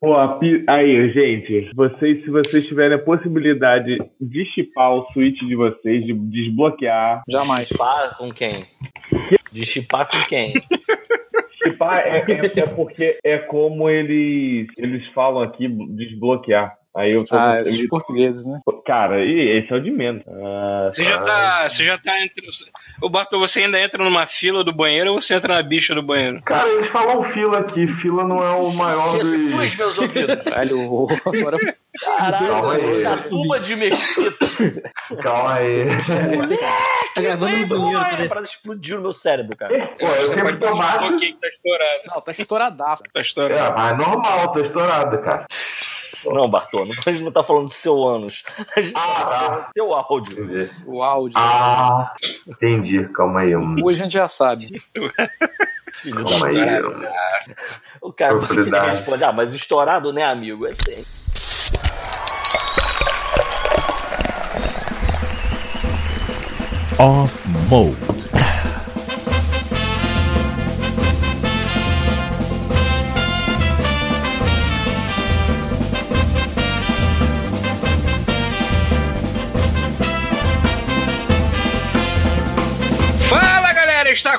[0.00, 0.16] Pô,
[0.66, 6.14] aí, gente, vocês, se vocês tiverem a possibilidade de chipar o Switch de vocês, de
[6.14, 7.22] desbloquear.
[7.28, 7.68] Jamais.
[7.68, 8.64] Chipar com quem?
[9.52, 10.54] De chipar com quem?
[11.62, 16.79] Chipar é, é, é, porque é como eles, eles falam aqui, desbloquear.
[16.96, 18.58] Aí eu tô ah, esses portugueses, né?
[18.84, 20.24] Cara, e esse é o de menos.
[20.26, 22.44] Ah, você, já tá, você já tá entre.
[23.00, 26.02] O Bartô, você ainda entra numa fila do banheiro ou você entra na bicha do
[26.02, 26.42] banheiro?
[26.42, 27.86] Cara, eles falam fila aqui.
[27.86, 29.30] Fila não é o maior dos.
[29.30, 30.44] Jesus, meus ouvidos.
[30.44, 31.58] Velho, agora.
[32.04, 33.02] Caralho, Calma aí.
[33.02, 34.46] Chatuba de mesquita.
[35.22, 35.84] Calma aí.
[36.36, 36.64] Moleque,
[37.14, 38.28] Tá gravando no banheiro, A peraí.
[38.28, 39.94] parada explodiu no meu cérebro, cara.
[39.98, 41.16] Pô, eu sempre tô Um baixo.
[41.18, 42.00] que tá estourado.
[42.06, 43.02] Não, tá estouradaço.
[43.14, 43.60] Tá estourado.
[43.60, 45.46] É, mas é normal, tô estourado, cara.
[46.26, 48.44] Não, Bartô, a gente não tá falando do seu ânus.
[48.76, 49.38] A gente Ah, tá tá.
[49.38, 50.44] falando do seu áudio.
[50.44, 50.70] Entendi.
[50.86, 51.38] O áudio.
[51.38, 52.14] Ah,
[52.46, 53.08] entendi.
[53.08, 53.56] Calma aí.
[53.56, 53.76] Um...
[53.84, 54.80] Hoje a gente já sabe.
[55.92, 57.14] Filho Calma aí.
[58.00, 58.38] O cara
[58.90, 60.66] responde, ah, mas estourado, né, amigo?
[60.66, 61.04] É sempre.
[66.98, 68.19] Off mode.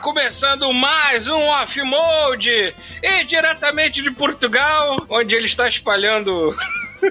[0.01, 6.55] Começando mais um Off Mode e diretamente de Portugal, onde ele está espalhando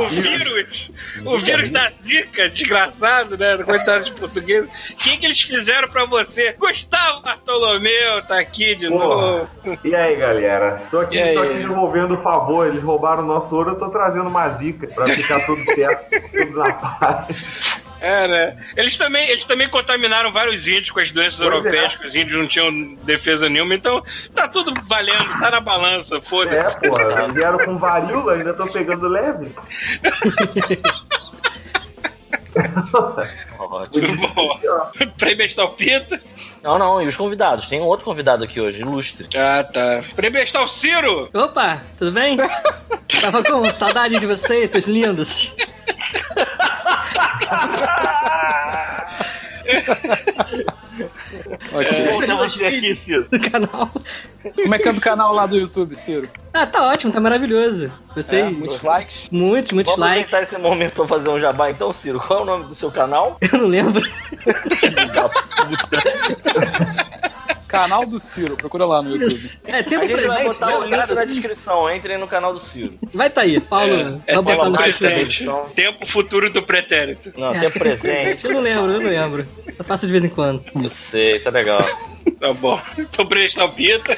[0.00, 0.90] o vírus,
[1.24, 3.56] o vírus da Zika, desgraçado, né?
[3.64, 4.66] Coitado de português.
[4.66, 6.54] O que, que eles fizeram pra você?
[6.58, 9.04] Gustavo Bartolomeu tá aqui de Porra.
[9.04, 9.78] novo.
[9.82, 10.82] E aí, galera?
[10.90, 12.66] Tô aqui, tô aqui devolvendo o favor.
[12.66, 16.58] Eles roubaram o nosso ouro, eu tô trazendo uma zica pra ficar tudo certo, tudo
[16.58, 17.78] na paz.
[18.00, 18.56] É, né?
[18.76, 21.96] Eles também, eles também contaminaram vários índios com as doenças Pois europeias, é.
[21.96, 24.02] que os índios não tinham defesa nenhuma, então
[24.34, 26.78] tá tudo valendo, tá na balança, É, foda-se.
[26.80, 29.52] pô, eles vieram com varíola, ainda tô pegando leve.
[33.58, 34.16] Ótimo.
[34.34, 34.60] Bom,
[35.16, 36.20] prêmio Estalpita.
[36.62, 37.68] Não, não, e os convidados?
[37.68, 39.28] Tem um outro convidado aqui hoje, ilustre.
[39.36, 40.02] Ah, tá.
[40.16, 41.28] Prêmio Estal Ciro.
[41.32, 42.36] Opa, tudo bem?
[43.20, 45.54] Tava com saudade de vocês, seus lindos.
[51.72, 52.12] Ok.
[52.12, 53.26] Bom ter você aqui, Ciro.
[53.30, 53.90] Do canal.
[54.54, 56.28] Como é que é do canal lá do YouTube, Ciro?
[56.52, 57.92] Ah, tá ótimo, tá maravilhoso.
[58.14, 58.46] Vocês.
[58.46, 59.28] É, muitos likes.
[59.30, 60.24] Muitos, muitos Vamos likes.
[60.34, 62.18] aproveitar esse momento pra fazer um jabá então, Ciro.
[62.20, 63.38] Qual é o nome do seu canal?
[63.52, 64.02] Eu não lembro.
[64.80, 65.98] Filho da puta.
[67.68, 69.58] Canal do Ciro, procura lá no YouTube.
[69.64, 70.44] É, A tempo gente vai presente.
[70.44, 70.76] botar né?
[70.78, 71.94] o link na descrição.
[71.94, 72.94] Entrem no canal do Ciro.
[73.12, 74.22] Vai tá aí, Paulo.
[74.26, 75.44] É, botar tempo no presente.
[75.44, 75.74] presente.
[75.74, 77.32] Tempo futuro do pretérito.
[77.36, 78.44] Não, tempo presente.
[78.46, 79.46] Eu não lembro, eu não lembro.
[79.78, 80.64] Eu faço de vez em quando.
[80.74, 81.80] Eu sei, tá legal.
[82.40, 82.80] Tá bom.
[82.96, 84.16] Então, prêmio Estalpita.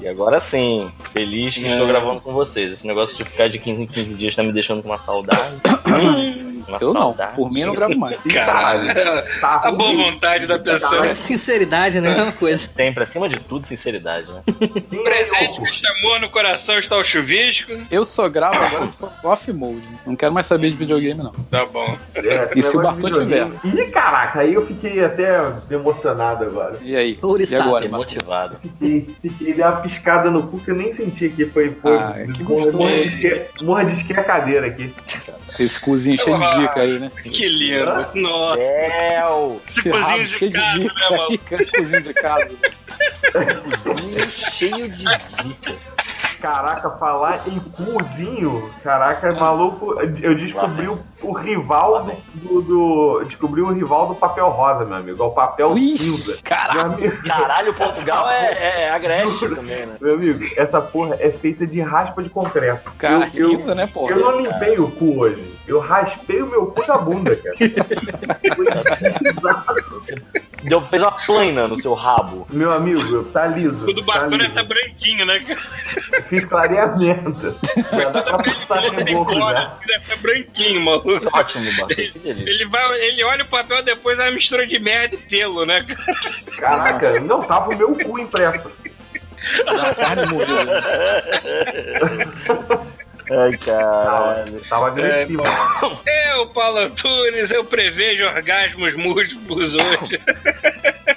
[0.00, 2.72] E agora sim, feliz que estou gravando com vocês.
[2.72, 5.60] Esse negócio de ficar de 15 em 15 dias tá me deixando com uma saudade.
[6.68, 7.36] Uma Eu não, saudade.
[7.36, 8.18] por mim eu não gravo mais.
[8.32, 8.92] Caralho.
[9.40, 11.14] Tá A boa vontade da pessoa.
[11.16, 12.18] Sinceridade, né?
[12.18, 12.58] É uma coisa.
[12.58, 14.42] Sempre, acima de tudo, sinceridade, né?
[15.02, 17.72] Presente que chamou no coração está o chuvisco.
[17.90, 19.82] Eu só gravo agora se for off mode.
[20.06, 21.32] Não quero mais saber de videogame, não.
[21.50, 21.96] Tá bom.
[22.14, 23.58] É, E se o Bartô videogame.
[23.64, 25.38] Ih, caraca, aí eu fiquei até
[25.70, 26.78] emocionado agora.
[26.82, 27.18] E aí?
[27.22, 27.62] E Ouriçado.
[27.62, 27.88] agora?
[27.88, 28.56] Motivado.
[28.62, 31.70] Fiquei, fiquei dei uma piscada no cu que eu nem senti que foi.
[31.80, 32.76] foi Ah, que morra, gostoso.
[32.78, 34.92] morra de esque- morra de esque a cadeira aqui.
[35.58, 37.10] Esse cozinho cheio de zica aí, né?
[37.22, 38.06] Que lindo.
[38.14, 38.62] Nossa.
[38.64, 39.62] Céu!
[39.68, 41.38] Esse cozinho cheio de casa, né, mano?
[41.76, 42.50] cozinho de casa.
[43.82, 45.76] Cozinho cheio de zica.
[46.40, 53.70] Caraca, falar em cozinho, caraca, maluco, eu descobri o, o rival do, do- Descobri o
[53.72, 55.22] rival do papel rosa, meu amigo.
[55.22, 56.32] É o papel Ih, cinza.
[56.32, 56.80] Meu Caralho.
[56.94, 59.96] amigo, Caralho, Portugal é, é, é agreste também, né?
[60.00, 62.90] meu amigo, essa porra é feita de raspa de concreto.
[62.98, 64.12] Cara, eu, eu, cinza, né, porra?
[64.12, 65.44] eu não limpei o cu hoje.
[65.68, 67.56] Eu raspei o meu cu da bunda, cara.
[70.62, 72.46] Deu, fez uma plana no seu rabo.
[72.50, 73.86] meu amigo, tá liso.
[73.88, 74.52] O do tá Bacana liso.
[74.54, 75.60] tá branquinho, né, cara?
[76.30, 77.54] Fiz clareamento.
[77.92, 79.66] Já dá pra passar reboco Embora, já.
[79.68, 81.28] assim, deve tá branquinho, maluco.
[81.36, 82.20] Ótimo, delícia.
[82.24, 85.82] Ele, vai, ele olha o papel depois é uma mistura de merda e pelo, né,
[85.84, 86.18] cara?
[86.58, 88.70] Caraca, não, tava o meu cu impresso.
[89.66, 90.64] A carne morreu.
[90.64, 90.82] né?
[93.32, 94.60] Ai, Tava, caralho.
[94.68, 95.42] tava agressivo.
[96.34, 100.20] Eu, Paulo Antunes, eu prevejo orgasmos múltiplos hoje.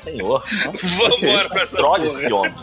[0.03, 0.43] Senhor.
[0.97, 2.19] Vamos embora pra essa Trolha porra.
[2.21, 2.53] esse homem.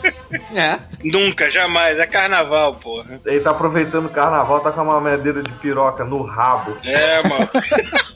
[0.55, 0.79] É.
[1.03, 1.99] Nunca, jamais.
[1.99, 3.19] É carnaval, porra.
[3.25, 6.75] Ele tá aproveitando o carnaval, tá com uma madeira de piroca no rabo.
[6.83, 7.49] É, mano.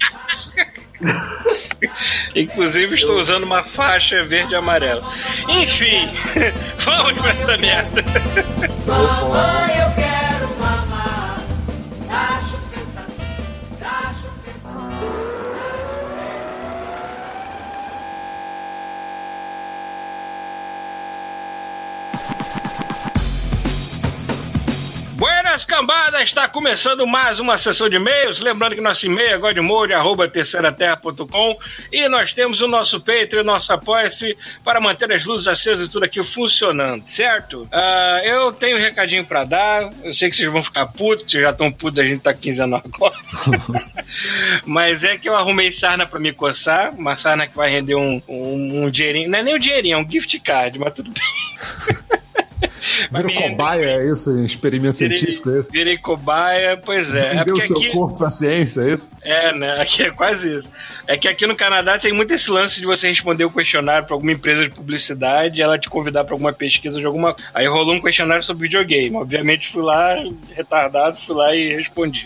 [2.35, 5.01] Inclusive estou usando uma faixa verde e amarela.
[5.49, 6.07] Enfim,
[6.79, 8.03] vamos pra essa merda.
[8.85, 10.04] Mamãe, eu quero
[25.15, 28.41] Buenas cambadas, está começando mais uma sessão de e-mails.
[28.41, 31.57] Lembrando que nosso e-mail é godmode.terceiraterra.com
[31.89, 35.91] e nós temos o nosso Patreon, o nosso apoia-se para manter as luzes acesas e
[35.91, 37.65] tudo aqui funcionando, certo?
[37.71, 39.89] Ah, eu tenho um recadinho para dar.
[40.03, 42.75] Eu sei que vocês vão ficar putos, vocês já estão putos, a gente tá quinzeno
[42.75, 43.15] agora.
[44.67, 48.21] Mas é que eu arrumei sarna para me coçar, uma sarna que vai render um,
[48.27, 49.29] um, um dinheirinho.
[49.29, 51.23] Não é nem um dinheirinho, é um gift card, mas tudo bem.
[53.11, 54.31] Vira cobaia, é isso?
[54.31, 55.71] Um experimento Virei- científico, é isso?
[55.71, 57.37] Virei cobaia, pois é.
[57.37, 59.09] É Deu o porque seu aqui, corpo pra ciência, é isso?
[59.23, 59.81] É, né?
[59.81, 60.69] Aqui é quase isso.
[61.07, 64.15] É que aqui no Canadá tem muito esse lance de você responder o questionário para
[64.15, 67.35] alguma empresa de publicidade e ela te convidar para alguma pesquisa de alguma.
[67.53, 69.15] Aí rolou um questionário sobre videogame.
[69.15, 70.15] Obviamente fui lá,
[70.55, 72.25] retardado, fui lá e respondi.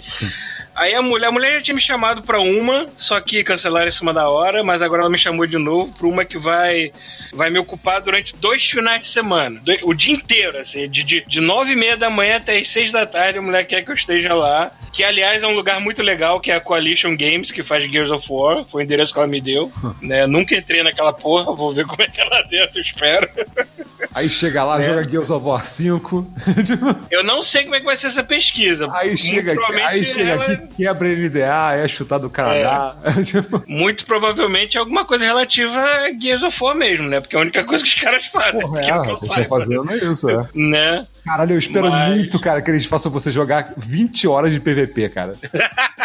[0.79, 3.91] Aí a mulher, a mulher já tinha me chamado pra uma, só que cancelaram em
[3.91, 6.91] cima da hora, mas agora ela me chamou de novo pra uma que vai,
[7.33, 9.59] vai me ocupar durante dois finais de semana.
[9.59, 12.69] Do- o dia inteiro, assim, de, de, de nove e meia da manhã até as
[12.69, 14.71] seis da tarde, a mulher quer que eu esteja lá.
[14.93, 18.09] Que, aliás, é um lugar muito legal, que é a Coalition Games, que faz Gears
[18.09, 18.63] of War.
[18.63, 19.71] Foi o endereço que ela me deu.
[20.01, 20.25] né?
[20.25, 23.29] Nunca entrei naquela porra, vou ver como é que é lá dentro, espero.
[24.15, 24.85] Aí chega lá, É.
[24.85, 26.25] joga Gears of War 5.
[27.11, 28.89] Eu não sei como é que vai ser essa pesquisa.
[28.93, 32.95] aí chega, aqui, aí chega ela- aqui, quebra NDA, é chutar do Canadá.
[33.25, 37.19] Tipo, Muito provavelmente é alguma coisa relativa a Gears of War mesmo, né?
[37.19, 38.61] Porque é a única coisa que os caras fazem.
[38.61, 40.47] Porra, que é, eu eles estão saiba, fazendo isso, é.
[40.53, 41.07] Né?
[41.29, 45.09] Caralho, eu espero Mas- muito, cara, que eles façam você jogar 20 horas de PVP,
[45.09, 45.33] cara.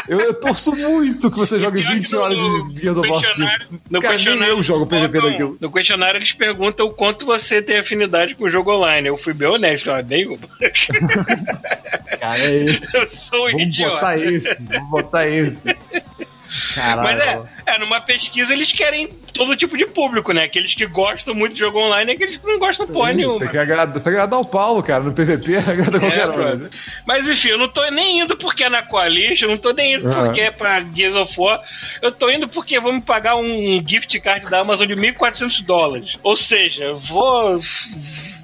[0.06, 2.98] Eu, eu torço muito que você jogue Pior que 20 no- horas no de Gears
[2.98, 3.26] of War 5.
[3.26, 5.56] questionário- no Cara, nem eu jogo PVP botam- daquilo.
[5.60, 9.08] No questionário eles perguntam o quanto você tem afinidade com o jogo online.
[9.08, 10.36] Eu fui bem honesto, ó, nenhuma.
[12.20, 12.94] Cara, é esse.
[12.98, 13.94] Eu sou um Vamos idiota.
[13.94, 15.62] botar esse, vamos botar esse.
[16.74, 17.02] Caralho.
[17.02, 17.20] Mas
[17.66, 20.44] é, é, numa pesquisa eles querem todo tipo de público, né?
[20.44, 23.38] Aqueles que gostam muito de jogo online e aqueles que não gostam porra nenhuma.
[23.40, 25.02] Tem que agradar, tem que agradar o Paulo, cara.
[25.02, 26.32] No PVP agrada qualquer É, um.
[26.32, 26.70] brother.
[27.06, 29.94] Mas enfim, eu não tô nem indo porque é na Coalition, eu não tô nem
[29.94, 30.14] indo Ah.
[30.24, 31.60] porque é pra Gears of War.
[32.00, 36.16] Eu tô indo porque vão me pagar um gift card da Amazon de 1.400 dólares.
[36.22, 37.60] Ou seja, eu vou.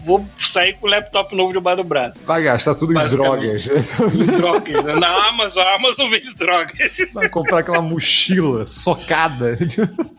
[0.04, 2.18] Vou sair com o laptop novo debaixo do braço.
[2.24, 3.64] Vai gastar tudo em drogas.
[4.36, 4.84] Drogas.
[4.84, 4.94] né?
[4.96, 6.96] Na Amazon, a Amazon vende drogas.
[7.12, 9.58] Vai comprar aquela mochila socada.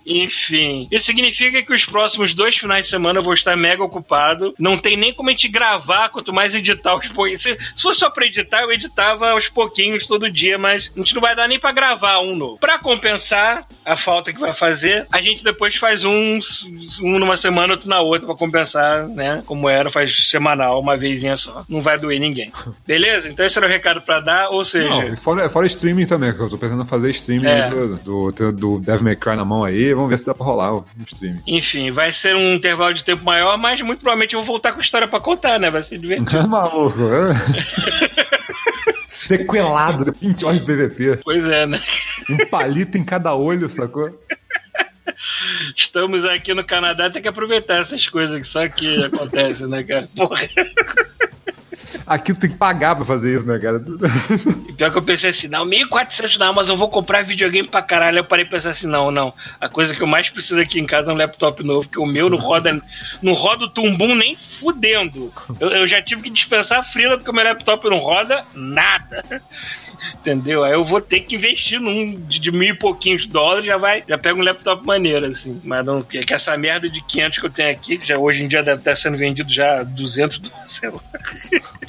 [0.05, 4.53] Enfim, isso significa que os próximos dois finais de semana eu vou estar mega ocupado.
[4.59, 7.41] Não tem nem como a gente gravar, quanto mais editar aos pouquinhos.
[7.41, 11.13] Se, se fosse só pra editar, eu editava aos pouquinhos todo dia, mas a gente
[11.13, 12.57] não vai dar nem pra gravar um novo.
[12.57, 16.39] Pra compensar a falta que vai fazer, a gente depois faz um,
[17.01, 19.43] um numa semana, outro na outra, pra compensar, né?
[19.45, 21.63] Como era, faz semanal, uma vezinha só.
[21.67, 22.51] Não vai doer ninguém.
[22.85, 23.29] Beleza?
[23.29, 24.89] Então esse era o recado pra dar, ou seja.
[24.89, 27.69] Não, fora, fora streaming também, que eu tô pensando em fazer streaming É.
[27.69, 29.93] do, do, do, Devil May Cry na mão aí.
[29.93, 31.41] Vamos ver se dá pra rolar o streaming.
[31.47, 34.79] Enfim, vai ser um intervalo de tempo maior, mas muito provavelmente eu vou voltar com
[34.79, 35.69] a história pra contar, né?
[35.69, 36.37] Vai ser divertido.
[36.37, 38.21] É maluco, é?
[39.07, 41.19] Sequelado, de 20 horas de PVP.
[41.23, 41.81] Pois é, né?
[42.29, 44.09] Um palito em cada olho, sacou?
[45.75, 50.07] Estamos aqui no Canadá, tem que aproveitar essas coisas que só aqui acontecem, né, cara?
[50.15, 50.47] Porra.
[52.05, 53.83] Aqui tu tem que pagar pra fazer isso, né, cara?
[54.67, 57.81] E pior que eu pensei assim, não, 1.400 na Amazon, eu vou comprar videogame pra
[57.81, 58.19] caralho.
[58.19, 59.33] Eu parei e pensei assim, não, não.
[59.59, 62.05] A coisa que eu mais preciso aqui em casa é um laptop novo, porque o
[62.05, 62.81] meu não roda,
[63.21, 65.31] não roda o tumbum nem fudendo.
[65.59, 69.23] Eu, eu já tive que dispensar a frila porque o meu laptop não roda nada.
[70.19, 70.63] Entendeu?
[70.63, 74.03] Aí eu vou ter que investir num de, de mil e pouquinhos dólares, já vai,
[74.07, 75.59] já pega um laptop maneiro, assim.
[75.63, 78.47] Mas não, que, essa merda de 500 que eu tenho aqui, que já hoje em
[78.47, 80.99] dia deve estar sendo vendido já a 200 dólares, sei lá.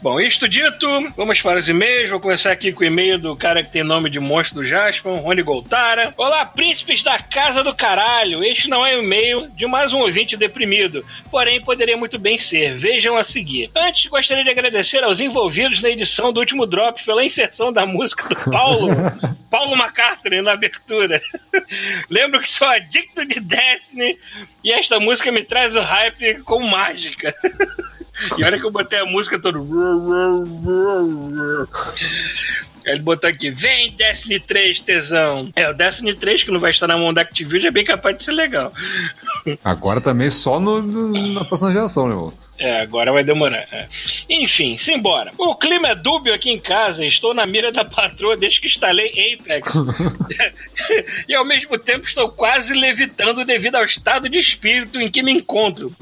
[0.02, 2.10] Bom, isto dito, vamos para os e-mails.
[2.10, 5.12] Vou começar aqui com o e-mail do cara que tem nome de monstro do Jasper,
[5.12, 6.12] Rony Goltara.
[6.16, 8.42] Olá, príncipes da casa do caralho.
[8.42, 12.74] Este não é um e-mail de mais um ouvinte deprimido, porém poderia muito bem ser.
[12.74, 13.70] Vejam a seguir.
[13.76, 18.28] Antes, gostaria de agradecer aos envolvidos na edição do último drop pela inserção da música
[18.28, 18.88] do Paulo,
[19.48, 21.22] Paulo McCartney na abertura.
[22.10, 24.18] Lembro que sou adicto de Destiny
[24.64, 27.32] e esta música me traz o hype com mágica.
[28.38, 29.58] E olha que eu botei a música toda.
[32.84, 35.48] Ele botou aqui, vem Destiny 3, tesão.
[35.54, 38.18] É, o Destiny 3, que não vai estar na mão da Activision, é bem capaz
[38.18, 38.72] de ser legal.
[39.62, 42.32] Agora também só no, no- na próxima geração, né, irmão?
[42.62, 43.66] É, agora vai demorar.
[43.72, 43.88] é.
[44.30, 45.32] Enfim, simbora.
[45.36, 47.04] O clima é dúbio aqui em casa.
[47.04, 49.74] Estou na mira da patroa desde que instalei Apex.
[51.28, 55.32] e ao mesmo tempo estou quase levitando devido ao estado de espírito em que me
[55.32, 55.92] encontro.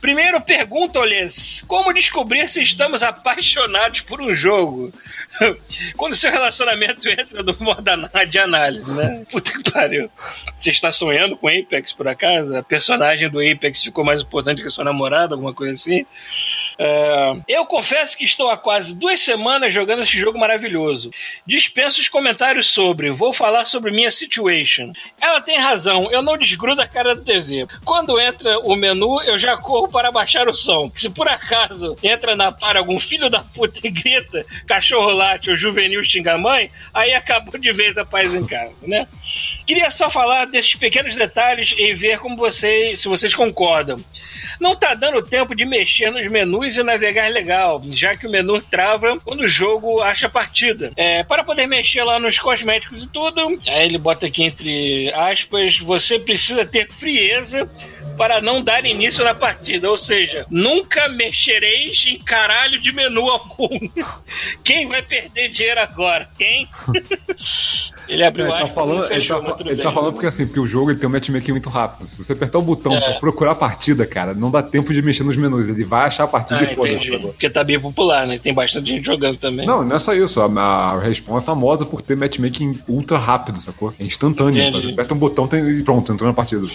[0.00, 4.92] Primeiro pergunto-lhes como descobrir se estamos apaixonados por um jogo.
[5.96, 7.82] Quando seu relacionamento entra no modo
[8.28, 9.24] de análise, né?
[9.30, 10.10] Puta que pariu.
[10.58, 12.54] Você está sonhando com Apex por acaso?
[12.54, 15.85] A personagem do Apex ficou mais importante que a sua namorada, alguma coisa assim?
[15.86, 16.06] assim.
[16.78, 21.10] É, eu confesso que estou há quase duas semanas jogando esse jogo maravilhoso.
[21.46, 23.10] Dispenso os comentários sobre.
[23.10, 24.92] Vou falar sobre minha situation.
[25.20, 27.66] Ela tem razão, eu não desgrudo a cara da TV.
[27.84, 30.90] Quando entra o menu, eu já corro para baixar o som.
[30.94, 35.56] Se por acaso entra na para algum filho da puta e grita, cachorro late ou
[35.56, 39.06] juvenil xinga mãe, aí acabou de vez a paz em casa, né?
[39.66, 44.02] Queria só falar desses pequenos detalhes e ver como vocês, se vocês concordam.
[44.60, 48.60] Não tá dando tempo de mexer nos menus e navegar legal, já que o menu
[48.60, 50.90] trava quando o jogo acha partida.
[50.96, 55.78] É, para poder mexer lá nos cosméticos e tudo, aí ele bota aqui entre aspas,
[55.78, 57.68] você precisa ter frieza
[58.16, 59.90] para não dar início na partida.
[59.90, 63.68] Ou seja, nunca mexereis em caralho de menu algum.
[64.64, 66.28] Quem vai perder dinheiro agora?
[66.36, 66.68] Quem?
[68.08, 70.60] ele abriu É, ele tá falando, ele fechou, tá, ele tá falando porque assim, porque
[70.60, 72.06] o jogo ele tem um matchmaking muito rápido.
[72.06, 73.00] Se você apertar o botão É.
[73.00, 75.68] pra procurar a partida, cara, não dá tempo de mexer nos menus.
[75.68, 77.10] Ele vai achar a partida Ah, e foda-se.
[77.18, 78.38] Porque tá bem popular, né?
[78.38, 79.66] Tem bastante gente jogando também.
[79.66, 80.40] Não, não é só isso.
[80.40, 83.92] A, a Respawn é famosa por ter matchmaking ultra rápido, sacou?
[83.98, 84.90] É instantâneo.
[84.90, 86.66] Aperta um botão tem- e pronto, entrou na partida.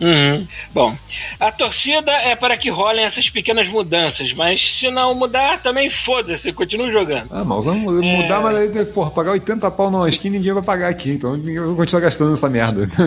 [0.00, 0.46] Uhum.
[0.72, 0.96] Bom,
[1.40, 6.52] a torcida é para que rolem essas pequenas mudanças, mas se não mudar, também foda-se,
[6.52, 7.28] continua jogando.
[7.30, 10.88] Ah, mas vamos mudar, mas aí, porra, pagar 80 pau numa skin ninguém vai pagar
[10.88, 12.86] aqui, então ninguém vai continuar gastando nessa merda.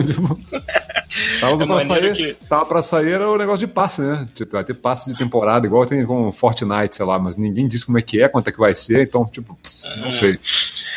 [1.40, 4.26] Tava, É pra sair, que- tava pra sair era o negócio de passe, né?
[4.34, 7.86] Tipo, vai ter passe de temporada, igual tem com Fortnite, sei lá, mas ninguém disse
[7.86, 9.56] como é que é, quanto é que vai ser, então, tipo,
[10.02, 10.38] não sei.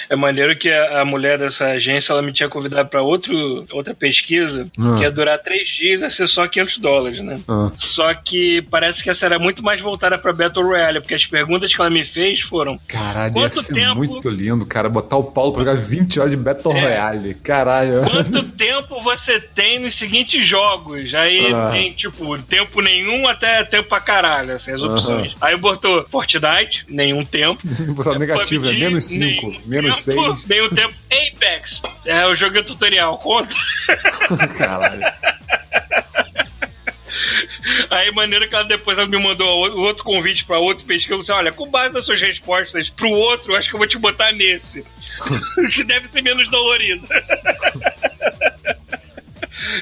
[0.10, 4.96] É maneiro que a, mulher dessa agência ela me tinha convidado para outra pesquisa Ah.
[4.98, 7.40] que ia durar três dias, ia ser só 500 dólares, né?
[7.48, 7.72] Ah.
[7.78, 11.74] Só que parece que essa era muito mais voltada para Battle Royale, porque as perguntas
[11.74, 15.64] que ela me fez foram: Caralho, Quanto tempo- muito lindo, cara, botar o Paulo pra
[15.64, 16.82] jogar 20 horas de Battle É.
[16.82, 17.34] Royale.
[17.36, 18.02] Caralho.
[18.10, 21.14] quanto tempo você tem nos seguintes jogos?
[21.14, 21.70] Aí Ah.
[21.72, 25.36] tem, tipo, tempo nenhum até tempo pra caralho, assim, as opções.
[25.42, 27.60] Aí botou Fortnite, nenhum tempo.
[28.00, 30.16] Botar negativo, é menos 5, nenhum menos 6.
[30.18, 30.94] tempo, Nenhum tempo.
[31.10, 33.56] Apex, é o jogo tutorial, conta.
[34.58, 35.02] Caralho.
[37.90, 41.16] Aí, maneira que ela depois ela me mandou outro convite pra outro pesquisa.
[41.16, 43.98] Eu disse, olha, com base nas suas respostas pro outro, acho que eu vou te
[43.98, 44.86] botar nesse.
[45.74, 47.08] que deve ser menos dolorido.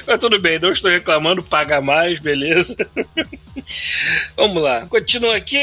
[0.06, 2.76] Mas tudo bem, não estou reclamando, paga mais, beleza.
[4.36, 5.58] Vamos lá, continua aqui,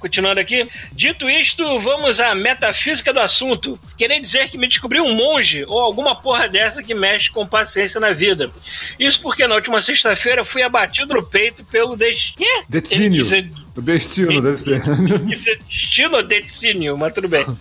[0.00, 0.68] continuando aqui.
[0.92, 3.78] Dito isto, vamos à metafísica do assunto.
[3.96, 8.00] Querer dizer que me descobri um monge ou alguma porra dessa que mexe com paciência
[8.00, 8.50] na vida.
[8.98, 12.32] Isso porque na última sexta-feira fui abatido no peito pelo des...
[12.36, 12.62] Quê?
[12.68, 13.26] Decínio.
[13.26, 14.82] Ele diz- O destino, deve ser.
[15.26, 17.44] destino ou decínio, mas tudo bem.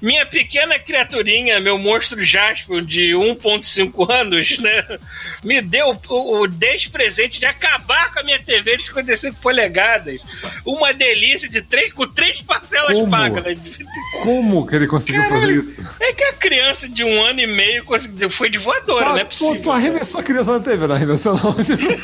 [0.00, 4.98] Minha pequena criaturinha, meu monstro Jasper de 1.5 anos, né?
[5.42, 10.20] Me deu o, o despresente de acabar com a minha TV de 55 polegadas.
[10.64, 13.10] Uma delícia de três, com três parcelas Como?
[13.10, 13.44] pagas.
[13.44, 13.56] né?
[14.22, 15.60] Como que ele conseguiu fazer Caralho.
[15.60, 15.86] isso?
[16.00, 19.22] É que a criança de um ano e meio conseguiu- foi de voadora, não é
[19.22, 19.62] Ah, tu, possível.
[19.62, 21.56] tu arremessou a criança na TV, não arremessou não.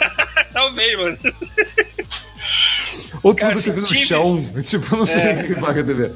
[0.52, 1.18] Talvez, mano.
[3.22, 4.44] Ou tu usa a TV no tive- chão.
[4.64, 5.32] Tipo, não sei É.
[5.42, 6.10] o que paga a TV.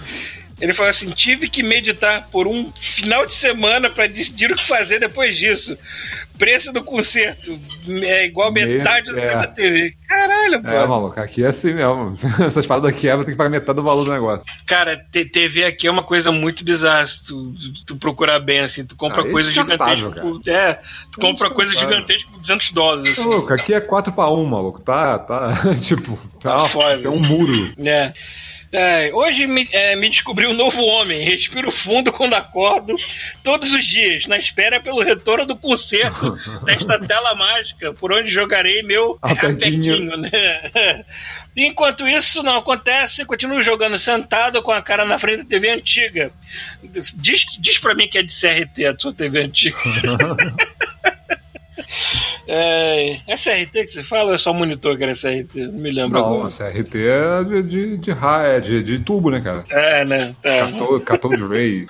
[0.60, 4.66] Ele falou assim: tive que meditar por um final de semana para decidir o que
[4.66, 5.76] fazer depois disso.
[6.36, 7.58] Preço do conserto
[8.02, 9.40] é igual Meio- metade do preço é.
[9.40, 9.94] da TV.
[10.08, 10.88] Caralho, É, mano.
[10.88, 12.16] maluco, aqui é assim mesmo.
[12.46, 14.44] Essas paradas quebram, tem que pagar metade do valor do negócio.
[14.64, 17.04] Cara, TV aqui é uma coisa muito bizarra.
[17.08, 17.54] Se tu,
[17.86, 20.10] tu procurar bem, assim, tu compra Ah, é coisa gigantesca.
[20.20, 23.12] Por, é, tu compra coisa gigantesca por 200 dólares.
[23.18, 23.28] Assim.
[23.28, 24.80] Maluco, aqui é 4 pra 1, maluco.
[24.80, 25.54] Tá, tá.
[25.82, 26.98] tipo, tá, Tá foda.
[26.98, 27.72] tem um muro.
[27.84, 28.12] É.
[28.70, 31.24] É, hoje me, é, me descobri um novo homem.
[31.24, 32.94] Respiro fundo quando acordo
[33.42, 38.82] todos os dias, na espera pelo retorno do concerto desta tela mágica, por onde jogarei
[38.82, 40.30] meu apequinho, né?
[41.56, 46.30] Enquanto isso não acontece, continuo jogando sentado com a cara na frente da TV antiga.
[47.16, 49.76] Diz, diz pra mim que é de CRT a sua TV antiga.
[52.50, 55.66] É, é CRT que você fala ou é só monitor que era CRT?
[55.66, 56.48] Não me lembro Não, agora.
[56.48, 59.64] a CRT é de, de, de, é de, de tubo, né, cara?
[59.68, 60.34] É, né?
[60.42, 60.58] Tá.
[60.60, 61.86] Cartão, cartão de Ray.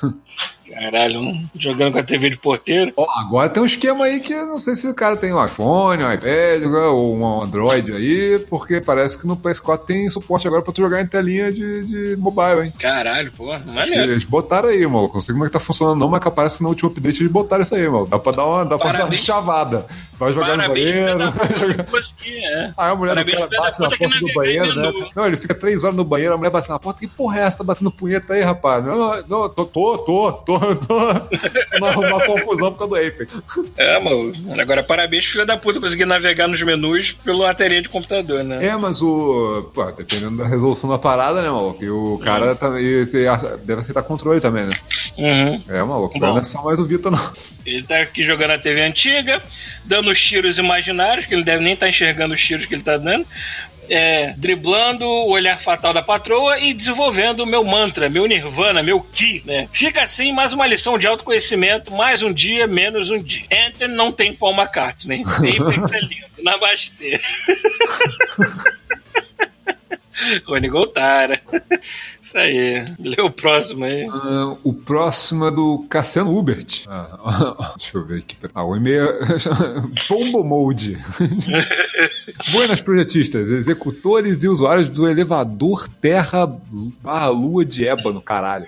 [0.79, 2.93] Caralho, jogando com a TV de porteiro.
[2.97, 5.45] Ó, agora tem um esquema aí que eu não sei se o cara tem um
[5.45, 6.63] iPhone, um iPad
[6.93, 11.01] ou um Android aí, porque parece que no PS4 tem suporte agora pra tu jogar
[11.01, 12.73] em telinha de, de mobile, hein?
[12.79, 14.13] Caralho, pô, maneiro.
[14.13, 15.15] Eles botaram aí, maluco.
[15.15, 17.23] Não sei como é que tá funcionando, não, mas que parece que no último update
[17.23, 18.07] eles botaram isso aí, mano.
[18.07, 19.87] Dá pra dar uma, dá pra dar uma chavada.
[20.19, 21.85] Vai jogar Parabéns, no banheiro, vai jogar.
[21.85, 22.73] que consegui, é.
[22.77, 25.11] Aí a mulher Parabéns, do cara bate na porta do naveguei banheiro, né?
[25.15, 27.01] Não, ele fica três horas no banheiro, a mulher bate na porta.
[27.01, 27.59] Que porra é essa?
[27.59, 28.85] Tá batendo punheta aí, rapaz?
[28.85, 28.97] Não,
[29.29, 30.59] não, tô, tô, tô, tô.
[30.59, 33.33] tô, tô numa confusão por causa do Apex.
[33.77, 34.33] É, mano.
[34.61, 38.65] Agora, parabéns, filho da puta, conseguir navegar nos menus pelo bateria de computador, né?
[38.65, 39.71] É, mas o.
[39.75, 41.83] Pô, dependendo da resolução da parada, né, maluco?
[41.83, 43.05] E o cara tá, e
[43.65, 44.77] deve aceitar controle também, né?
[45.17, 45.63] Uhum.
[45.69, 46.19] É, maluco.
[46.19, 47.33] Não é só mais o Vitor, não.
[47.69, 49.43] Ele tá aqui jogando a TV antiga,
[49.85, 52.97] dando os tiros imaginários, que ele deve nem estar enxergando os tiros que ele tá
[52.97, 53.27] dando.
[53.91, 59.01] É, driblando o olhar fatal da patroa e desenvolvendo o meu mantra, meu nirvana, meu
[59.01, 59.67] ki, né?
[59.73, 63.45] Fica assim, mais uma lição de autoconhecimento, mais um dia, menos um dia.
[63.51, 67.19] Enter não tem Paul McCartney, nem Peter lindo, namastê.
[70.47, 71.41] Rony Goltara.
[72.21, 72.85] Isso aí.
[72.99, 74.07] Lê o próximo aí.
[74.11, 76.85] Ah, o próximo é do Cassiano Hubert.
[76.89, 78.37] Ah, deixa eu ver aqui.
[78.55, 79.19] Ah, o e-mail é
[80.09, 80.99] Pombo Mode.
[82.51, 86.47] Buenas projetistas, executores e usuários do elevador Terra
[87.03, 88.67] barra Lua de Ébano, caralho.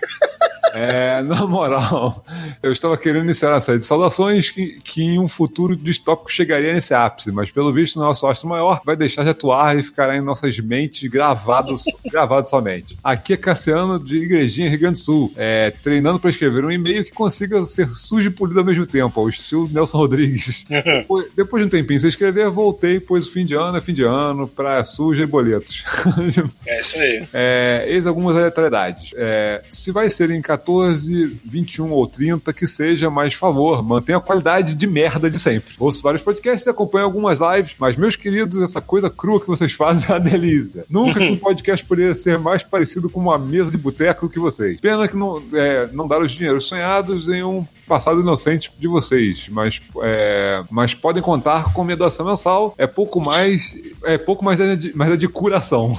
[0.72, 2.24] É, na moral,
[2.62, 6.72] eu estava querendo iniciar a série de saudações que, que em um futuro distópico chegaria
[6.72, 10.20] nesse ápice, mas pelo visto nosso astro maior vai deixar de atuar e ficará em
[10.20, 11.74] nossas mentes gravado,
[12.10, 12.96] gravado somente.
[13.02, 17.04] Aqui é Cassiano de Igrejinha, Rio Grande do Sul, é, treinando para escrever um e-mail
[17.04, 20.66] que consiga ser sujo e polido ao mesmo tempo, ao estilo Nelson Rodrigues.
[20.68, 23.92] depois, depois de um tempinho sem escrever, voltei, pois o fim de ano é fim
[23.92, 25.84] de ano, praia suja e boletos.
[26.66, 27.28] É isso aí.
[27.32, 29.12] É, eis algumas aleatoriedades.
[29.16, 34.20] É, se vai ser em 14, 21 ou 30, que seja, mas favor, mantenha a
[34.20, 35.74] qualidade de merda de sempre.
[35.78, 39.72] Ouço vários podcasts e acompanho algumas lives, mas, meus queridos, essa coisa crua que vocês
[39.72, 40.84] fazem é uma delícia.
[40.90, 44.40] Nunca que um podcast poderia ser mais parecido com uma mesa de boteco do que
[44.40, 44.80] vocês.
[44.80, 49.48] Pena que não, é, não dar os dinheiros sonhados em um passado inocente de vocês,
[49.48, 52.74] mas, é, mas podem contar com minha doação mensal.
[52.76, 55.92] É pouco mais, é pouco mais de, mais é de curação.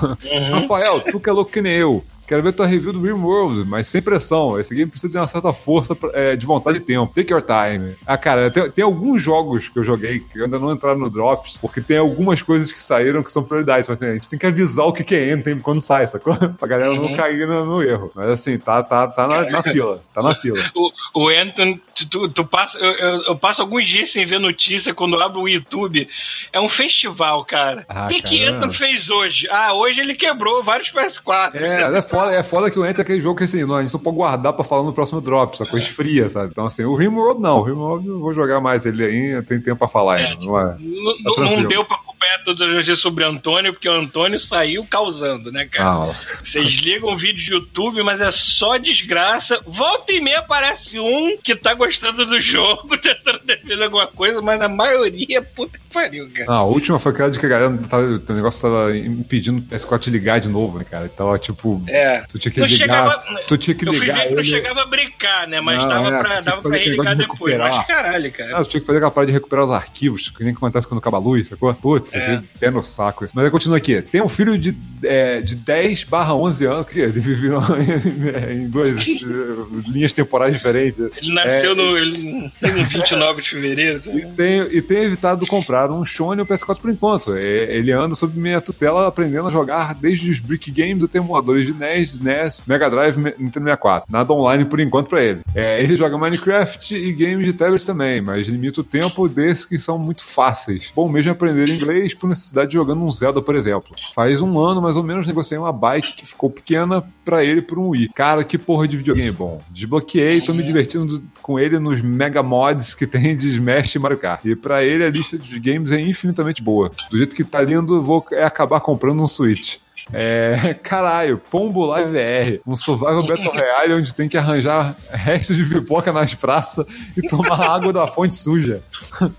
[0.52, 2.04] Rafael, tu que é louco que nem eu.
[2.32, 4.58] Quero ver tua review do RimWorld, mas sem pressão.
[4.58, 7.14] Esse game precisa de uma certa força é, de vontade e tempo.
[7.14, 7.94] Take your time.
[8.06, 11.58] Ah, cara, tem, tem alguns jogos que eu joguei que ainda não entraram no Drops,
[11.58, 13.90] porque tem algumas coisas que saíram que são prioridades.
[13.90, 16.34] Mas a gente tem que avisar o que, que é Anthem quando sai, sacou?
[16.58, 18.10] Pra galera não cair no, no erro.
[18.16, 20.02] Mas assim, tá, tá, tá na, na fila.
[20.14, 20.60] Tá na fila.
[20.74, 21.78] O, o Anton,
[22.10, 25.50] tu, tu- passa, eu, eu- eu passo alguns dias sem ver notícia quando abro o
[25.50, 26.08] YouTube.
[26.54, 27.86] É um festival, cara.
[27.90, 28.66] Ah, o que, que caramba.
[28.66, 29.48] Anton fez hoje?
[29.50, 31.56] Ah, hoje ele quebrou vários PS4.
[31.56, 33.82] É, é foda, é foda que o Enter é aquele jogo que assim, não, a
[33.82, 36.50] gente não pode guardar pra falar no próximo drop, essa coisa fria, sabe?
[36.52, 39.78] Então, assim, o Rimworld não, o Rimworld eu vou jogar mais ele ainda, tem tempo
[39.80, 40.64] pra falar ainda, não é?
[40.74, 40.78] Tá
[41.24, 41.68] não tranquilo.
[41.68, 45.66] deu pra acompanhar todas as notícias sobre o Antônio, porque o Antônio saiu causando, né,
[45.66, 46.12] cara?
[46.12, 49.60] Ah, Vocês ligam vídeo de YouTube, mas é só desgraça.
[49.66, 54.62] Volta e meia aparece um que tá gostando do jogo, tentando defender alguma coisa, mas
[54.62, 56.50] a maioria, puta que pariu, cara.
[56.52, 59.64] Ah, a última foi aquela de que a galera tava, o negócio tava impedindo o
[59.64, 61.10] PS4 de ligar de novo, né, cara?
[61.10, 61.84] Tava tipo.
[61.88, 62.22] É.
[62.30, 62.86] Tu tinha que Não ligar.
[62.86, 64.18] chegava- tu tinha que Eu fui ligar.
[64.20, 65.60] ver que não chegava a brincar, né?
[65.62, 67.58] Mas Não, dava, é, pra, dava pra religar de depois.
[67.58, 68.58] Mas caralho, cara.
[68.58, 70.88] Ah, tu tinha que fazer aquela parada de recuperar os arquivos, que nem que acontece
[70.88, 71.74] quando acaba a luz, sacou?
[71.74, 72.34] Putz, É.
[72.36, 72.44] é.
[72.60, 73.34] pé no saco isso.
[73.36, 74.02] Mas aí continua aqui.
[74.02, 77.60] Tem um filho de, é, de 10 barra 11 anos, que ele viveu
[78.52, 81.00] em duas eh, linhas temporais diferentes.
[81.00, 84.02] Ele nasceu É, no, ele, em 29 de fevereiro.
[84.14, 87.34] E tem, e tem evitado comprar um Shone e um PS4 por enquanto.
[87.34, 91.66] É, Ele anda sob minha tutela aprendendo a jogar desde os Brick Games até emuladores
[91.66, 94.12] de NES, NES, Mega Drive Nintendo 64.
[94.12, 95.42] Nada online por enquanto pra ele.
[95.54, 99.78] É, ele joga Minecraft e games de tablet também, mas limita o tempo desses que
[99.78, 100.92] são muito fáceis.
[100.96, 103.96] Bom mesmo é aprender inglês por necessidade de jogando um Zelda, por exemplo.
[104.14, 107.78] Faz um ano mais ou menos negociei uma bike que ficou pequena pra ele por
[107.78, 108.10] um Wii.
[108.10, 109.62] Cara, que porra de videogame bom.
[109.70, 114.18] Desbloqueei, tô me divertindo com ele nos mega mods que tem de Smash e Mario
[114.18, 114.44] Kart.
[114.46, 116.92] E pra ele a lista de games é infinitamente boa.
[117.10, 119.78] Do jeito que tá lindo, vou é acabar comprando um Switch.
[120.14, 125.66] É, caralho, Pombo Live VR, um survival Battle Royale onde tem que arranjar restos de
[125.66, 128.82] pipoca nas praças e tomar água da fonte suja.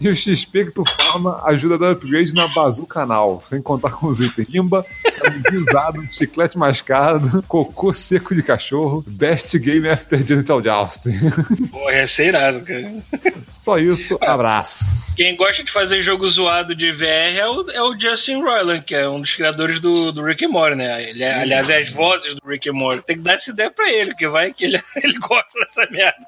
[0.01, 3.91] E o XP que tu farma ajuda a dar upgrade na Bazoo Canal, sem contar
[3.91, 4.49] com os itens.
[4.49, 4.85] Kimba,
[5.53, 11.19] usado, chiclete mascado, cocô seco de cachorro, best game after genital jousting.
[11.71, 12.93] Porra, ia ser irado, cara.
[13.49, 15.17] Só isso, abraço.
[15.17, 18.95] Quem gosta de fazer jogo zoado de VR é o, é o Justin Roiland, que
[18.95, 21.03] é um dos criadores do, do Rick and Morty, né?
[21.09, 23.05] Ele é, aliás, é as vozes do Rick and Morty.
[23.05, 26.25] Tem que dar essa ideia pra ele, que vai que ele, ele gosta dessa merda.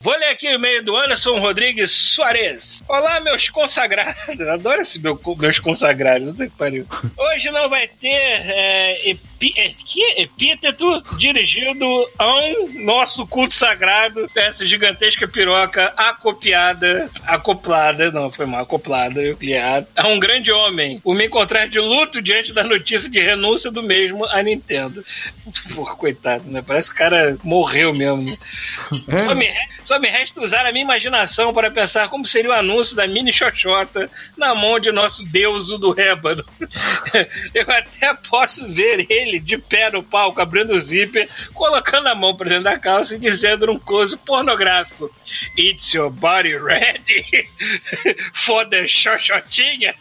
[0.00, 2.82] Vou ler aqui o e-mail do Anderson Rodrigues Soares.
[2.88, 4.40] Olá, meus consagrados.
[4.48, 6.26] Adoro esse meu, meus consagrados.
[6.26, 6.84] Não tem que pariu.
[7.16, 11.86] Hoje não vai ter é, epi, é, que epíteto dirigido
[12.18, 19.36] a um nosso culto sagrado, essa gigantesca piroca acopiada, acoplada, não, foi mal, acoplada, eu
[19.36, 23.61] criado, a um grande homem, por me encontrar de luto diante da notícia de renúncia
[23.70, 25.04] do mesmo a Nintendo.
[25.74, 26.62] Pô, coitado, né?
[26.66, 28.22] Parece que o cara morreu mesmo.
[28.22, 28.36] né?
[29.08, 29.24] É.
[29.24, 29.50] Só, me,
[29.84, 33.32] só me resta usar a minha imaginação para pensar como seria o anúncio da mini
[33.32, 36.44] Xoxota na mão de nosso deuso do ébano.
[37.54, 42.36] Eu até posso ver ele de pé no palco, abrindo o zíper, colocando a mão
[42.36, 45.12] para dentro da calça e dizendo num close pornográfico:
[45.56, 47.48] It's your body ready
[48.32, 49.94] for the Xoxotinha?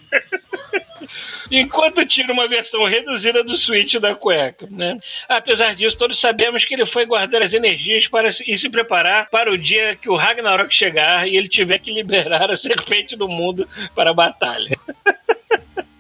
[1.50, 4.98] Enquanto tira uma versão reduzida do Switch da cueca, né?
[5.28, 9.52] Apesar disso, todos sabemos que ele foi guardar as energias para e se preparar para
[9.52, 13.68] o dia que o Ragnarok chegar e ele tiver que liberar a serpente do mundo
[13.96, 14.78] para a batalha.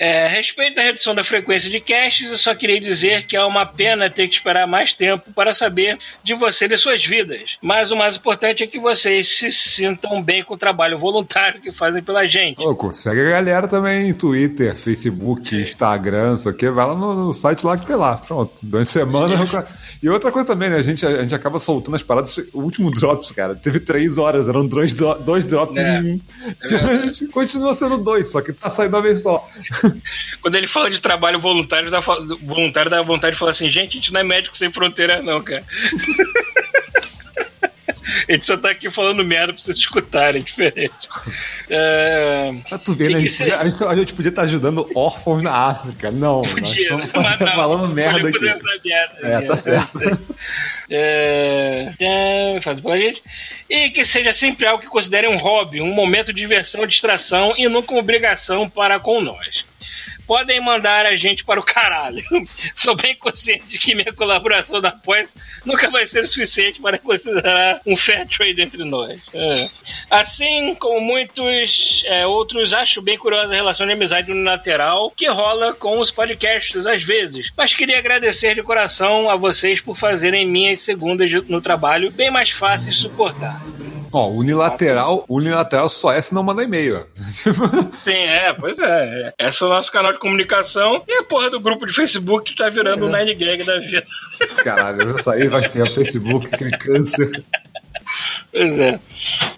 [0.03, 3.67] É, respeito à redução da frequência de casts, eu só queria dizer que é uma
[3.67, 7.57] pena ter que esperar mais tempo para saber de você e de suas vidas.
[7.61, 11.71] Mas o mais importante é que vocês se sintam bem com o trabalho voluntário que
[11.71, 12.57] fazem pela gente.
[12.57, 16.67] Louco, segue a galera também em Twitter, Facebook, Instagram, isso aqui.
[16.71, 18.17] Vai lá no, no site lá que tem lá.
[18.17, 18.53] Pronto.
[18.63, 19.35] Durante a semana.
[19.35, 19.65] eu-
[20.01, 20.77] E outra coisa também, né?
[20.77, 22.35] A gente, a gente acaba soltando as paradas.
[22.53, 24.49] O último Drops, cara, teve três horas.
[24.49, 25.99] Eram dois, do- dois Drops É.
[25.99, 26.21] em
[26.65, 29.47] gente continua sendo dois, só que tá saindo uma vez só.
[30.41, 34.01] Quando ele fala de trabalho voluntário, dá, voluntário dá vontade de falar assim: gente, a
[34.01, 35.63] gente não é médico sem fronteira, não, cara.
[38.27, 40.91] A gente só tá aqui falando merda pra vocês escutarem, é diferente.
[41.69, 42.53] É...
[42.67, 43.17] Pra tu ver, né?
[43.17, 46.11] A gente, podia, a gente- a gente podia estar ajudando órfãos na África.
[46.11, 48.39] Não, nós Podia, estamos mas fazendo- não, falando não merda aqui.
[48.39, 49.41] merda, É, né?
[49.41, 49.99] tá certo.
[50.93, 53.23] É, é, faz pela gente.
[53.69, 57.69] E que seja sempre algo que considere um hobby, um momento de diversão, distração e
[57.69, 59.63] nunca uma obrigação para com nós.
[60.31, 62.23] Podem mandar a gente para o caralho.
[62.73, 67.81] Sou bem consciente de que minha colaboração da Pós nunca vai ser suficiente para considerar
[67.85, 69.21] um fair trade entre nós.
[69.33, 69.69] É.
[70.09, 75.73] Assim como muitos é, outros, acho bem curiosa a relação de amizade unilateral que rola
[75.73, 77.51] com os podcasts às vezes.
[77.57, 82.49] Mas queria agradecer de coração a vocês por fazerem minhas segundas no trabalho bem mais
[82.51, 83.61] fáceis de suportar.
[84.13, 87.05] Ó, unilateral, unilateral só é se não mandar e-mail.
[87.41, 87.63] Tipo,
[88.03, 89.33] Sim, é, pois é.
[89.39, 92.57] Esse é o nosso canal de comunicação e a porra do grupo de Facebook que
[92.57, 94.05] tá virando o Nine Gag da vida.
[94.63, 95.91] Caralho, eu saí faz tempo.
[95.91, 97.43] Facebook, aquele câncer.
[98.51, 98.99] Pois é.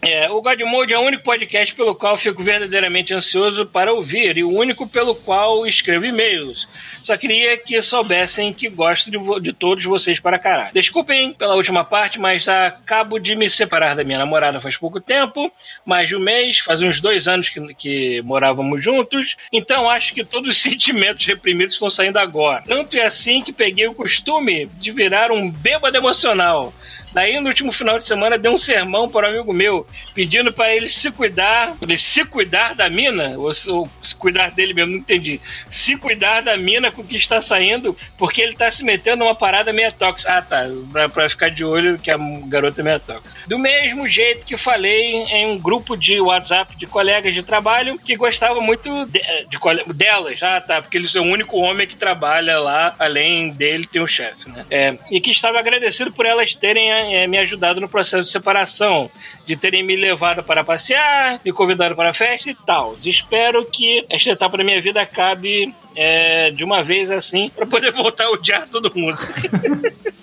[0.03, 0.29] é.
[0.29, 4.43] O God Mode é o único podcast pelo qual fico verdadeiramente ansioso para ouvir e
[4.43, 6.67] o único pelo qual escrevo e-mails.
[7.03, 10.73] Só queria que soubessem que gosto de, de todos vocês para caralho.
[10.73, 15.51] Desculpem pela última parte, mas acabo de me separar da minha namorada faz pouco tempo
[15.83, 19.35] mais de um mês, faz uns dois anos que, que morávamos juntos.
[19.51, 22.63] Então acho que todos os sentimentos reprimidos estão saindo agora.
[22.67, 26.71] Tanto é assim que peguei o costume de virar um bêbado emocional.
[27.13, 30.75] Daí, no último final de semana, dei um sermão para um amigo meu, pedindo para
[30.75, 34.99] ele se cuidar, ele se cuidar da mina, ou, ou se cuidar dele mesmo, não
[34.99, 35.39] entendi.
[35.69, 39.71] Se cuidar da mina com que está saindo, porque ele está se metendo numa parada
[39.71, 40.37] meio tóxica.
[40.37, 40.65] Ah, tá,
[41.13, 43.41] pra ficar de olho que a garota é meio tóxica.
[43.47, 48.15] Do mesmo jeito que falei em um grupo de WhatsApp de colegas de trabalho que
[48.15, 50.41] gostava muito de, de cole- delas.
[50.41, 54.07] Ah, tá, porque ele é o único homem que trabalha lá, além dele tem um
[54.07, 54.65] chefe, né?
[54.71, 59.09] É, e que estava agradecido por elas terem é, me ajudado no processo de separação,
[59.45, 62.95] de terem me levado para passear, me convidado para festa e tal.
[63.03, 67.91] Espero que esta etapa da minha vida acabe é, de uma vez assim, para poder
[67.93, 69.17] voltar a odiar todo mundo.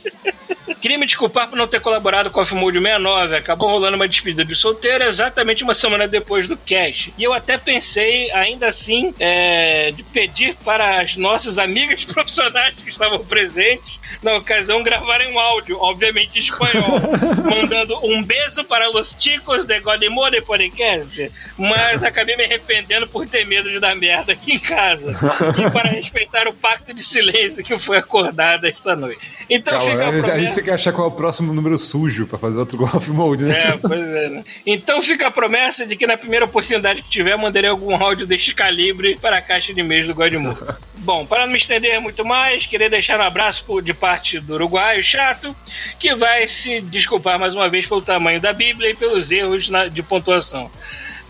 [0.80, 3.36] Queria me desculpar por não ter colaborado com a Mode 69.
[3.36, 7.12] Acabou rolando uma despedida de solteiro exatamente uma semana depois do cast.
[7.18, 12.88] E eu até pensei, ainda assim, é, de pedir para as nossas amigas profissionais que
[12.88, 16.98] estavam presentes na ocasião gravarem um áudio, obviamente em espanhol,
[17.44, 21.30] mandando um beijo para os chicos de Godemode Podcast.
[21.58, 25.14] Mas acabei me arrependendo por ter medo de dar merda aqui em casa.
[25.58, 29.20] E para respeitar o pacto de silêncio que foi acordado esta noite.
[29.48, 30.69] Então Calma, fica a promessa.
[30.70, 33.58] Que achar qual é o próximo número sujo pra fazer outro golf mode, né?
[33.58, 34.44] É, pois é, né?
[34.64, 38.54] Então fica a promessa de que na primeira oportunidade que tiver, mandarei algum áudio deste
[38.54, 40.56] calibre para a caixa de e-mails do Godmore.
[40.98, 45.02] Bom, para não me estender muito mais, queria deixar um abraço de parte do uruguaio
[45.02, 45.56] chato,
[45.98, 50.02] que vai se desculpar mais uma vez pelo tamanho da Bíblia e pelos erros de
[50.02, 50.70] pontuação.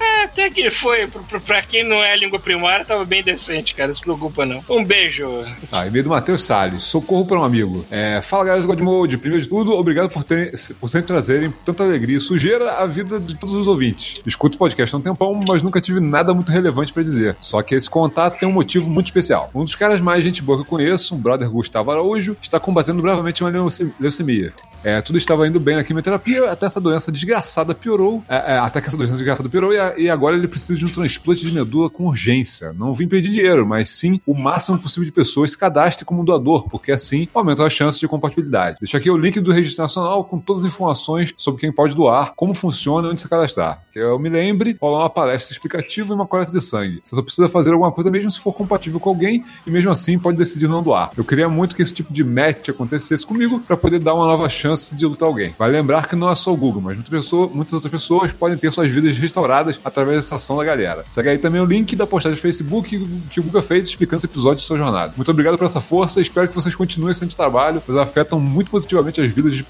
[0.00, 1.06] É, até que foi,
[1.44, 4.64] pra- quem não é língua primária, tava bem decente, cara, não se preocupa não.
[4.68, 5.26] Um beijo.
[5.70, 6.82] Ah, e-mail do Matheus Salles.
[6.84, 7.84] Socorro para um amigo.
[7.90, 9.18] É, fala, galera do Godmode.
[9.18, 13.20] Primeiro de tudo, obrigado por, terem, por sempre trazerem tanta alegria e sujeira à vida
[13.20, 14.20] de todos os ouvintes.
[14.26, 17.36] Escuto o podcast há um tempão, mas nunca tive nada muito relevante para dizer.
[17.38, 19.50] Só que esse contato tem um motivo muito especial.
[19.54, 23.02] Um dos caras mais gente boa que eu conheço, um brother Gustavo Araújo, está combatendo
[23.02, 24.52] bravamente uma leuce- leucemia.
[24.82, 28.24] É, tudo estava indo bem na quimioterapia, até essa doença desgraçada piorou.
[28.26, 30.84] é, é, até que essa doença desgraçada piorou e a e agora ele precisa de
[30.84, 32.72] um transplante de medula com urgência.
[32.72, 36.68] Não vim pedir dinheiro, mas sim o máximo possível de pessoas se cadastrem como doador,
[36.68, 38.78] porque assim aumenta as chances de compatibilidade.
[38.80, 42.32] Deixa aqui o link do Registro Nacional com todas as informações sobre quem pode doar,
[42.34, 43.82] como funciona e onde se cadastrar.
[43.92, 47.00] Que eu me lembre, rolar uma palestra explicativa e uma coleta de sangue.
[47.02, 50.18] Você só precisa fazer alguma coisa mesmo se for compatível com alguém e mesmo assim
[50.18, 51.10] pode decidir não doar.
[51.16, 54.48] Eu queria muito que esse tipo de match acontecesse comigo para poder dar uma nova
[54.48, 55.54] chance de lutar alguém.
[55.58, 58.56] Vale lembrar que não é só o Google, mas muitas, pessoas, muitas outras pessoas podem
[58.56, 61.04] ter suas vidas restauradas através dessa ação da galera.
[61.08, 64.26] Segue aí também o link da postagem do Facebook que o Google fez explicando esse
[64.26, 65.12] episódio de sua jornada.
[65.16, 68.70] Muito obrigado por essa força e espero que vocês continuem esse trabalho, pois afetam muito
[68.70, 69.64] positivamente as vidas de,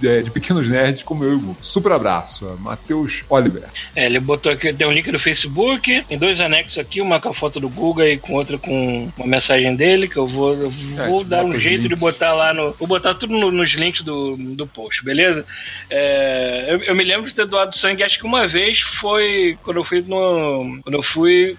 [0.00, 1.56] de, de pequenos nerds como eu e o Google.
[1.60, 3.64] Super abraço, Matheus Oliver.
[3.94, 7.28] É, ele botou aqui, tem um link do Facebook, em dois anexos aqui, uma com
[7.30, 10.70] a foto do Google e com outra com uma mensagem dele, que eu vou, eu
[10.70, 12.00] vou É, dar um jeito de links.
[12.00, 12.72] botar lá no.
[12.72, 15.44] Vou botar tudo no- nos links do, do post, beleza?
[15.90, 19.76] É, eu, eu me lembro de ter doado sangue, acho que uma vez foi quando
[19.78, 20.78] eu fui no.
[20.82, 21.56] Quando eu fui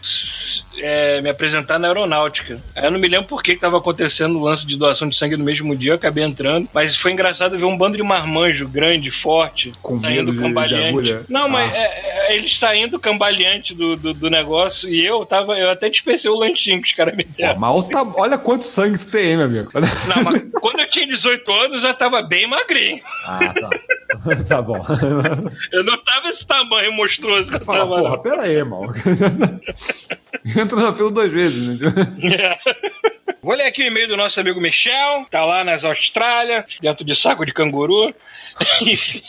[0.77, 2.62] é, me apresentar na aeronáutica.
[2.75, 5.36] Aí eu não me lembro por que estava acontecendo o lance de doação de sangue
[5.38, 6.69] no mesmo dia, eu acabei entrando.
[6.73, 10.43] Mas foi engraçado ver um bando de marmanjo grande, forte, Com saindo medo de- de
[10.43, 11.25] cambaleante.
[11.29, 11.77] não, mas Ah.
[11.77, 15.57] é, é, eles saindo cambaleante do, do, do negócio e eu tava.
[15.57, 17.62] Eu até dispensei o lanchinho que os caras me Pô, deram.
[17.77, 19.71] o ta- olha quanto sangue tu tem, meu amigo.
[19.73, 22.99] Não, mas quando eu tinha 18 anos, eu tava bem magrinho.
[23.25, 23.69] Ah, tá.
[24.47, 24.85] tá bom.
[25.71, 27.95] Eu não tava esse tamanho monstruoso que eu Fala, tava.
[27.97, 28.21] porra, não.
[28.21, 28.83] pera aí, mal.
[30.45, 32.57] Entra na fila duas vezes, né?
[33.41, 37.15] Vou ler aqui o e-mail do nosso amigo Michel, tá lá nas Austrália, dentro de
[37.15, 38.13] saco de canguru.
[38.81, 39.21] Enfim.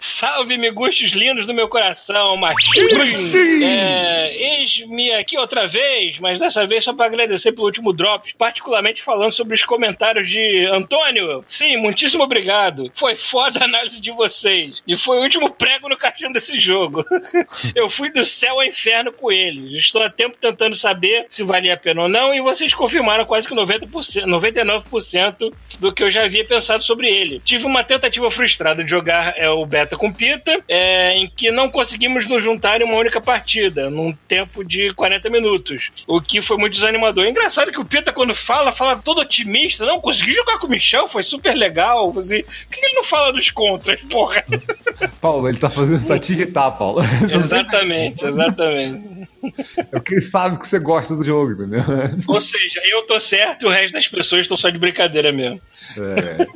[0.00, 3.34] Salve, migustos lindos do meu coração, machinhos!
[3.62, 9.02] É, Eis-me aqui outra vez, mas dessa vez só para agradecer pelo último drop, particularmente
[9.02, 11.44] falando sobre os comentários de Antônio.
[11.46, 12.90] Sim, muitíssimo obrigado.
[12.94, 14.82] Foi foda a análise de vocês.
[14.86, 17.04] E foi o último prego no caixão desse jogo.
[17.74, 19.72] Eu fui do céu ao inferno com eles.
[19.74, 23.46] Estou há tempo tentando saber se valia a pena ou não, e vocês confirmaram quase
[23.46, 27.40] que 90%, 99% do que eu já havia pensado sobre ele.
[27.44, 31.70] Tive uma tentativa frustrada de jogar é, o beta com Pita, é, em que não
[31.70, 36.56] conseguimos nos juntar em uma única partida, num tempo de 40 minutos, o que foi
[36.56, 37.24] muito desanimador.
[37.24, 39.84] É engraçado que o Pita, quando fala, fala todo otimista.
[39.84, 42.12] Não, consegui jogar com o Michel, foi super legal.
[42.18, 44.44] Assim, por que ele não fala dos contras, porra?
[45.20, 47.00] Paulo, ele tá fazendo pra te irritar, Paulo.
[47.22, 49.28] exatamente, exatamente.
[49.76, 51.82] É porque ele sabe que você gosta do jogo, entendeu?
[52.26, 55.60] Ou seja, eu tô certo e o resto das pessoas estão só de brincadeira mesmo.
[55.96, 56.46] É.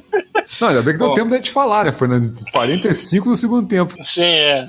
[0.60, 1.14] Não, ainda bem que deu Bom.
[1.14, 1.92] tempo da gente falar, né?
[1.92, 2.20] Foi na
[2.52, 3.94] 45 do segundo tempo.
[4.02, 4.68] Sim, é.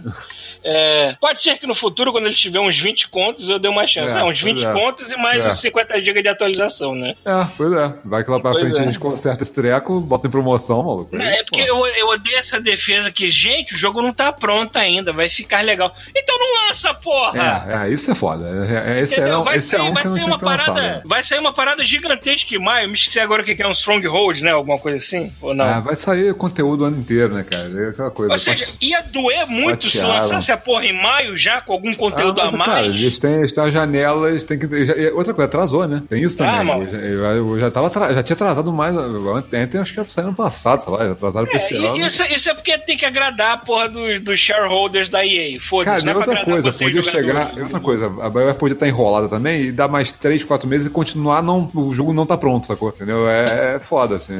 [0.68, 3.86] É, pode ser que no futuro, quando ele tiver uns 20 contos, eu dê uma
[3.86, 4.16] chance.
[4.16, 4.74] É, Ah, uns 20 pois é.
[4.74, 5.48] contos e mais É.
[5.48, 7.16] uns 50 GB de atualização, né?
[7.24, 7.94] É, pois é.
[8.04, 8.82] Vai que lá pra Pois frente é.
[8.82, 11.16] a gente conserta esse treco, bota em promoção, maluco.
[11.16, 15.14] É porque eu, eu odeio essa defesa que, gente, o jogo não tá pronto ainda,
[15.14, 15.94] vai ficar legal.
[16.16, 17.64] Então não lança, porra!
[17.68, 18.46] É, é, isso é foda.
[18.68, 21.02] É, é, esse é, vai esse é sair, um vai sair uma parada, né?
[21.06, 22.88] vai sair uma parada gigantesca em maio.
[22.88, 24.52] Me esqueci agora o que é um Stronghold, né?
[24.52, 25.32] Alguma coisa assim?
[25.42, 25.66] Ou não?
[25.66, 27.70] É, vai sair conteúdo o ano inteiro, né, cara?
[27.86, 28.34] É aquela coisa.
[28.34, 31.96] Ou seja, ia doer muito se lançasse a porra em maio já, com algum Ah,
[31.96, 32.72] conteúdo mas, a mais.
[32.72, 34.86] cara, eles têm, eles têm as janelas, tem que.
[34.86, 36.02] já- outra coisa, atrasou, né?
[36.10, 36.82] Tem isso Ah, também.
[36.94, 38.96] eu, já, eu já tava já tinha atrasado mais.
[38.96, 41.98] Ontem acho que era sair ano passado, sei lá, já atrasaram pra É, esse ano.
[41.98, 45.52] isso, isso é porque tem que agradar a porra dos, dos shareholders da EA.
[45.52, 47.52] Cara, Foda-se, não é outra coisa, podia chegar.
[47.58, 50.90] Outra coisa, a BioWare podia estar enrolada também e dar mais 3, 4 meses e
[50.90, 52.90] continuar, não, o jogo não tá pronto, sacou?
[52.90, 53.30] Entendeu?
[53.30, 54.34] É, é foda, assim.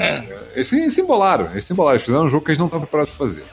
[0.54, 2.86] Eles se, se embolaram, eles se embolaram, eles fizeram um jogo que eles não estavam
[2.86, 3.44] preparados pra fazer.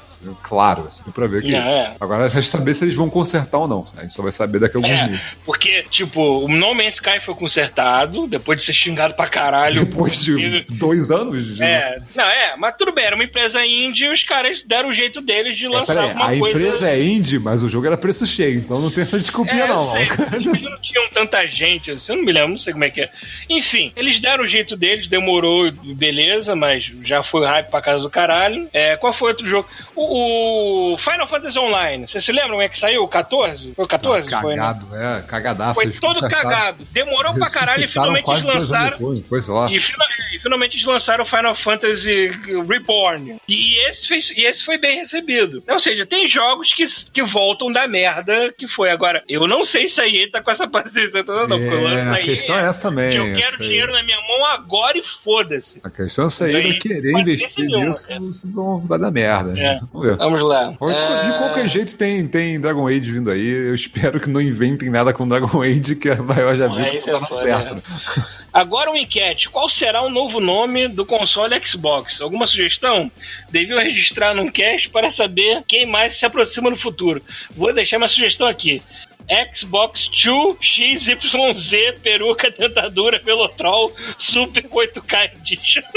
[0.43, 1.55] Claro, assim, pra ver que.
[1.55, 1.93] É.
[2.01, 3.85] Agora resta saber se eles vão consertar ou não.
[3.97, 5.21] A gente só vai saber daqui a alguns É, dias.
[5.45, 9.85] porque, tipo, o No Man's Sky foi consertado, depois de ser xingado pra caralho.
[9.85, 11.63] Depois de dois anos de.
[11.63, 14.93] É, não, é, mas tudo bem, era uma empresa indie e os caras deram o
[14.93, 16.59] jeito deles de É, lançar peraí, alguma a coisa.
[16.59, 19.69] empresa é indie, mas o jogo era preço cheio, então não tem essa desculpinha, É,
[19.69, 19.83] não.
[19.85, 20.03] sei,
[20.35, 23.01] eles não tinham tanta gente, assim, eu não me lembro, não sei como é que
[23.03, 23.11] é.
[23.49, 28.11] Enfim, eles deram o jeito deles, demorou, beleza, mas já foi hype pra casa do
[28.11, 28.69] caralho.
[28.73, 29.69] É, qual foi outro jogo?
[29.95, 33.03] O, o Final Fantasy Online, você se lembra como é que saiu?
[33.03, 33.73] O 14?
[33.75, 34.29] Foi o 14?
[34.41, 34.63] foi, né?
[34.63, 35.81] Cagado, é, cagadaço.
[35.81, 36.85] Foi todo cagado.
[36.91, 38.97] Demorou pra caralho e finalmente eles lançaram.
[38.99, 39.71] depois, foi, lá.
[39.73, 42.29] E, fina- e finalmente eles lançaram o Final Fantasy
[42.69, 43.37] Reborn.
[43.49, 45.63] E, e esse, fez, e esse foi bem recebido.
[45.69, 48.91] Ou seja, tem jogos que, que voltam da merda que foi.
[48.91, 51.57] Agora, eu não sei se a EA tá com essa paciência toda, não.
[51.59, 53.11] É, a EA questão é essa também.
[53.11, 55.81] que eu quero essa dinheiro na minha mão agora e foda-se.
[55.83, 59.59] A questão é se aí querer investir nisso, isso vai dar merda.
[59.59, 59.81] É.
[60.03, 60.17] Vamos ver.
[60.17, 60.75] Vamos lá.
[60.79, 63.47] Qual- De qualquer jeito tem, tem Dragon Age vindo aí.
[63.47, 66.17] Eu espero que não inventem nada com Dragon Age, que eu
[66.57, 67.73] já vi Porra, que isso não é tá foda, certo.
[67.73, 67.75] é.
[67.77, 67.83] né?
[68.53, 69.49] Agora uma enquete.
[69.49, 72.21] Qual será o novo nome do console Xbox?
[72.21, 73.11] Alguma sugestão?
[73.51, 77.23] Deviam registrar num cast para saber quem mais se aproxima no futuro.
[77.57, 78.83] Vou deixar minha sugestão aqui.
[79.55, 85.83] Xbox 2 XYZ peruca dentadura Velotrol Super 8K Edition.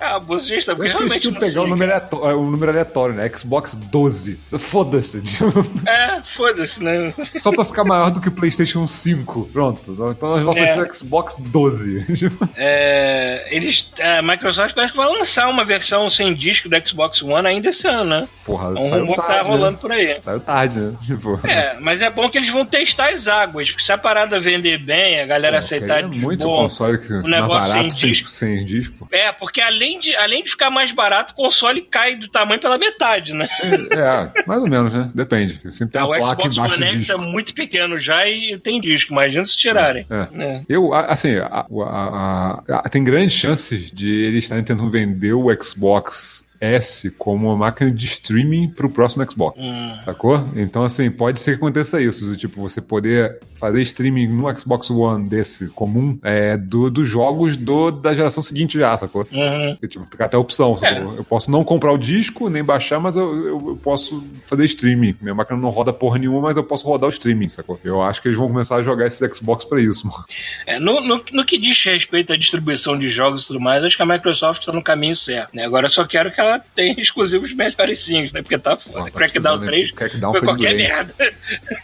[0.00, 2.70] Ah, buzinista, Eu porque acho que eles tinham pegar o sei, número, aleatório, o número
[2.72, 3.28] aleatório, né?
[3.36, 4.36] Xbox 12.
[4.58, 5.22] Foda-se.
[5.22, 5.52] tipo,
[5.88, 7.12] É, foda-se, né?
[7.34, 9.50] Só pra ficar maior do que o PlayStation 5.
[9.52, 9.92] Pronto.
[9.92, 10.72] Então nós vamos É.
[10.72, 12.04] ser o Xbox 12.
[12.18, 17.22] Tipo, É, eles, a Microsoft parece que vai lançar uma versão sem disco do Xbox
[17.22, 18.28] One ainda esse ano, né?
[18.44, 19.50] Porra, É um saiu rumor que tá tarde.
[19.50, 19.78] rolando Né?
[19.80, 20.16] por aí.
[20.22, 20.94] Saiu tarde, né?
[21.06, 24.38] Tipo, É, mas é bom que eles vão testar as águas, porque se a parada
[24.40, 28.10] vender bem, a galera pô, aceitar é muito boa, console que, mais negócio barato sem,
[28.10, 28.28] disco.
[28.28, 29.08] sem disco.
[29.10, 32.76] É, porque além de, além de ficar mais barato, o console cai do tamanho pela
[32.76, 33.44] metade, né?
[33.92, 35.08] É, mais ou menos, né?
[35.14, 35.72] Depende.
[35.72, 37.18] Sempre tem o uma placa Xbox embaixo One do é disco.
[37.22, 40.04] muito pequeno já e tem disco, imagina se tirarem.
[40.10, 40.42] É.
[40.42, 40.62] É.
[40.68, 45.32] Eu, a- assim, a- a- a- a- tem grandes chances de eles estarem tentando vender
[45.34, 49.58] o Xbox S como uma máquina de streaming pro próximo Xbox.
[49.58, 49.96] Hum.
[50.04, 50.48] Sacou?
[50.56, 52.36] Então, assim, pode ser que aconteça isso.
[52.36, 57.90] Tipo, você poder fazer streaming no Xbox One desse comum é, do, dos jogos do,
[57.90, 59.26] da geração seguinte já, sacou?
[59.32, 59.76] Uhum.
[59.82, 61.14] E, Tipo, fica até a opção, sacou?
[61.16, 65.16] Eu posso não comprar o disco, nem baixar, mas eu, eu, eu posso fazer streaming.
[65.20, 67.80] Minha máquina não roda porra nenhuma, mas eu posso rodar o streaming, sacou?
[67.82, 70.24] Eu acho que eles vão começar a jogar esses Xbox pra isso, mano.
[70.66, 73.96] É, no, no, no que diz respeito à distribuição de jogos e tudo mais, acho
[73.96, 75.54] que a Microsoft está no caminho certo.
[75.54, 75.64] Né?
[75.64, 78.42] Agora eu só quero que ela tenha exclusivos melhorzinhos, né?
[78.42, 78.92] Porque tá foda.
[78.98, 80.88] Porra, tá Crackdown precisando, 3 Crackdown foi foi qualquer doer.
[80.88, 81.14] merda.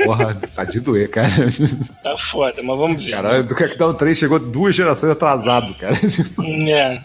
[0.04, 1.30] Porra, tá de doer, cara.
[2.02, 3.10] Tá foda, mas vamos ver.
[3.10, 5.94] Caralho, do Crackdown 3 chegou duas gerações atrasado, cara.
[6.74, 7.00] É.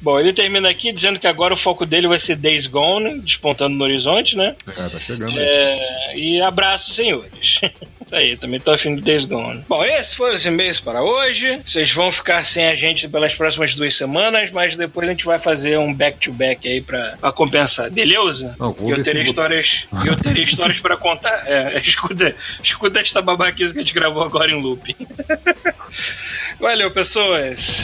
[0.00, 3.76] Bom, ele termina aqui dizendo que agora o foco dele vai ser Days Gone, despontando
[3.76, 4.54] no horizonte, né?
[4.68, 5.32] É, tá chegando.
[5.36, 7.60] É, e abraço, senhores.
[8.04, 9.64] Isso aí, também tô afim do Days Gone.
[9.68, 11.60] Bom, esses foram os e-mails para hoje.
[11.64, 15.38] Vocês vão ficar sem a gente pelas próximas duas semanas, mas depois a gente vai
[15.38, 17.90] fazer um back-to-back aí pra, pra compensar.
[17.90, 18.54] Beleza?
[18.58, 21.44] Não, e eu terei histórias, e eu terei histórias pra contar.
[21.46, 24.96] É, escuta, escuta esta babaquice que a gente gravou agora em loop.
[26.60, 27.82] Valeu, pessoas.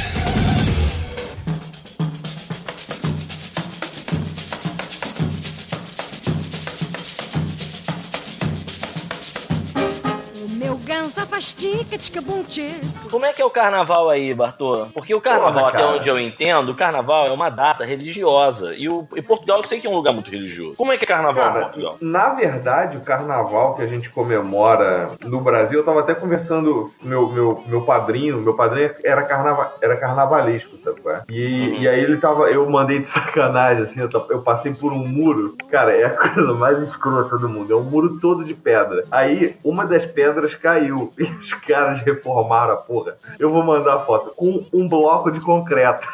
[13.10, 14.86] Como é que é o carnaval aí, Bartô?
[14.92, 15.90] Porque o carnaval, Porra, até cara.
[15.90, 18.74] onde eu entendo, o carnaval é uma data religiosa.
[18.74, 20.76] E o e Portugal eu sei que é um lugar muito religioso.
[20.76, 21.96] Como é que é carnaval em Cara, Portugal?
[22.00, 27.28] na verdade, o carnaval que a gente comemora no Brasil, eu tava até conversando, meu,
[27.28, 31.22] meu, meu padrinho, meu padrinho era, carnava, era carnavalesco, sabe qual é?
[31.28, 35.06] E, e aí ele tava, eu mandei de sacanagem, assim, eu, eu passei por um
[35.06, 39.04] muro, cara, é a coisa mais escrota do mundo, é um muro todo de pedra.
[39.10, 43.16] Aí, uma das pedras caiu, e os caras reformaram a porra.
[43.38, 46.06] Eu vou mandar a foto, com um bloco de concreto.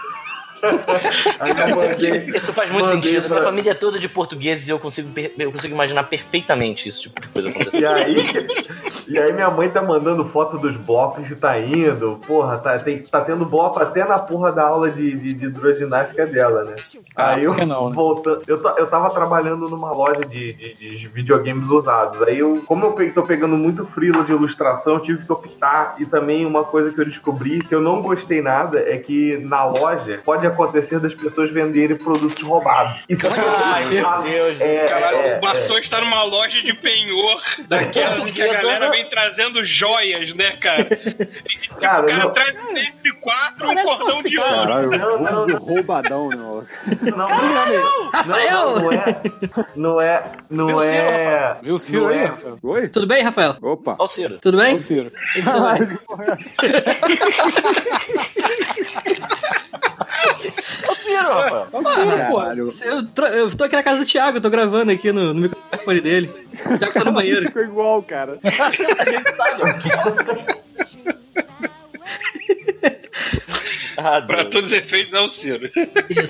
[1.77, 2.31] Mandei...
[2.37, 3.23] Isso faz muito sentido.
[3.23, 7.03] pra- Minha família é toda de portugueses e eu consigo, eu consigo imaginar perfeitamente isso
[7.03, 7.87] tipo de coisa E acontecendo.
[7.87, 8.17] aí,
[9.09, 12.21] e aí minha mãe tá mandando foto dos blocos que tá indo.
[12.27, 16.27] Porra, tá, tem, tá tendo bloco até na porra da aula de, de, de hidroginástica
[16.27, 16.77] dela, né?
[17.17, 17.95] Ah, aí eu por que não, né?
[17.95, 18.43] voltando.
[18.47, 22.23] Eu, eu tava trabalhando numa loja de, de, de videogames usados.
[22.23, 25.97] Aí eu, como eu pe- tô pegando muito frilo de ilustração, eu tive que optar.
[25.99, 29.65] E também uma coisa que eu descobri que eu não gostei nada é que na
[29.65, 33.01] loja pode acontecer das pessoas venderem produtos roubados.
[33.09, 37.43] Isso Ai, meu Deus do é, Caralho, é, o Bartô está numa loja de penhor
[37.69, 40.89] daquelas em que a galera vem trazendo joias, né, cara?
[41.81, 44.51] Cara, o cara não- traz um PS4 um cordão de ouro.
[44.51, 45.59] Caralho, Não, não, não.
[45.59, 46.55] roubadão, não.
[47.03, 48.75] Não, não, não, Rafael!
[48.81, 49.21] não é.
[49.77, 50.23] Não é.
[50.51, 51.57] Não Viu, Ciro, é.
[51.63, 52.59] Viu o Ciro não aí, é- Rafael?
[52.63, 52.89] Oi?
[52.89, 53.57] Tudo bem, Rafael?
[53.61, 53.97] Opa.
[53.99, 54.39] Ó o Ciro.
[54.41, 54.67] Tudo bem?
[54.69, 55.13] Viu o Ciro?
[55.45, 56.37] Caralho, que porra é
[60.89, 61.67] Ó o Ciro, Rafael.
[62.55, 63.23] Viu o Ciro, pô.
[63.23, 66.01] Eu, eu tô aqui na casa do Thiago, eu tô gravando aqui no, no microfone
[66.01, 66.31] dele.
[66.67, 67.47] O Thiago tá no banheiro.
[67.47, 68.39] Ficou igual, cara.
[73.97, 75.71] Ah, Pra todos os efeitos é o Ciro.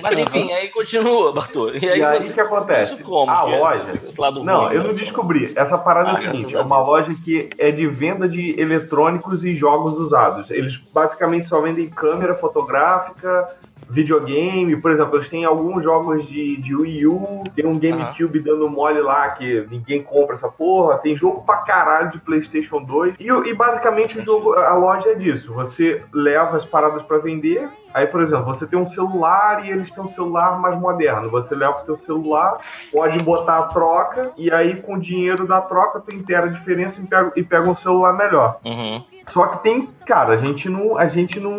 [0.01, 1.71] Mas enfim, aí continua, Bartô.
[1.71, 2.29] E aí, E aí você...
[2.29, 2.93] o que acontece?
[2.93, 3.31] Isso como?
[3.31, 3.93] A que é loja.
[4.19, 4.93] lado Não, ruim, eu não né?
[4.99, 5.51] descobri.
[5.55, 8.59] Essa parada é Ah, o seguinte: graças é uma loja que é de venda de
[8.59, 10.51] eletrônicos e jogos usados.
[10.51, 13.49] Eles basicamente só vendem câmera fotográfica,
[13.89, 14.75] videogame.
[14.77, 19.01] Por exemplo, eles têm alguns jogos de, de Wii U, tem um GameCube dando mole
[19.01, 20.97] lá que ninguém compra essa porra.
[20.97, 23.15] Tem jogo pra caralho de PlayStation 2.
[23.19, 27.69] E, e basicamente o jogo, a loja é disso: você leva as paradas pra vender.
[27.95, 31.29] Aí, por exemplo, você tem um celular e eles têm um celular mais moderno.
[31.29, 32.57] Você leva o teu celular,
[32.91, 36.99] pode botar a troca, e aí com o dinheiro da troca tu inteira a diferença
[37.01, 38.59] e pega, e pega um celular melhor.
[38.65, 39.01] Uhum.
[39.27, 41.57] Só que tem, cara, a gente não, a gente não,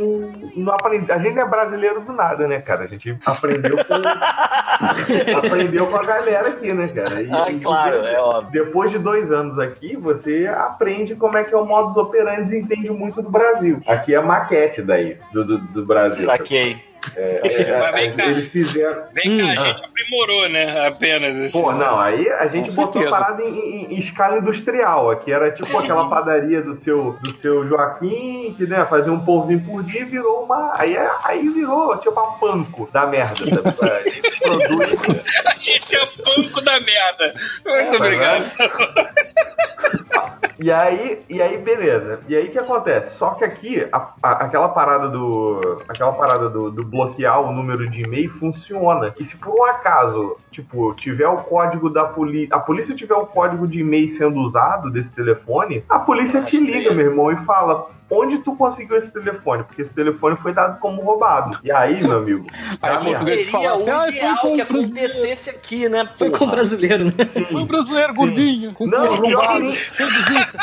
[0.55, 2.85] não aprende, a gente é brasileiro do nada, né, cara?
[2.85, 3.95] A gente aprendeu com,
[5.39, 7.21] aprendeu com a galera aqui, né, cara?
[7.23, 8.53] E- Ah, e- claro, é óbvio.
[8.53, 12.61] Depois de dois anos aqui, você aprende como é que é o modus operandi e
[12.61, 13.81] entende muito do Brasil.
[13.87, 16.26] Aqui é a maquete daí, do, do, do Brasil.
[16.27, 16.83] Saquei.
[17.15, 17.41] É,
[17.71, 18.25] é, Mas vem é, cá.
[18.27, 19.03] eles fizeram.
[19.13, 19.49] Vem cá, Hum.
[19.51, 20.87] a gente aprimorou, né?
[20.87, 21.61] Apenas assim.
[21.61, 23.11] Pô, não, aí a gente Com botou a certeza.
[23.25, 25.11] parada em, em- em escala industrial.
[25.11, 29.61] Aqui era tipo aquela padaria do seu, do seu Joaquim, que né, fazia um pãozinho
[29.65, 30.73] por dia e virou uma.
[30.77, 33.77] Aí, é- aí virou tipo uma panco da merda, sabe?
[33.97, 34.97] A gente produz.
[35.47, 37.35] A gente é banco da merda.
[37.65, 38.45] Muito É, obrigado.
[40.59, 42.21] E aí, e aí, beleza.
[42.29, 43.15] E aí o que acontece?
[43.17, 45.83] Só que aqui, a- a- aquela parada do.
[45.87, 49.15] Aquela parada do, do bloquear o número de e-mail funciona.
[49.19, 52.57] E se por um acaso, tipo, tiver o código da polícia.
[52.57, 56.93] A polícia tiver o código de e-mail sendo usado desse telefone, a polícia te liga,
[56.93, 57.95] meu irmão, e fala.
[58.09, 59.65] Onde tu conseguiu esse telefone?
[59.65, 61.59] Porque esse telefone foi dado como roubado.
[61.65, 62.47] E aí, meu amigo?
[62.81, 66.09] Aí o português fala assim, ah, foi com que acontecesse aqui, né?
[66.17, 67.25] Foi com o brasileiro, né?
[67.25, 70.59] Foi o brasileiro gordinho, com Não, cheio de zica.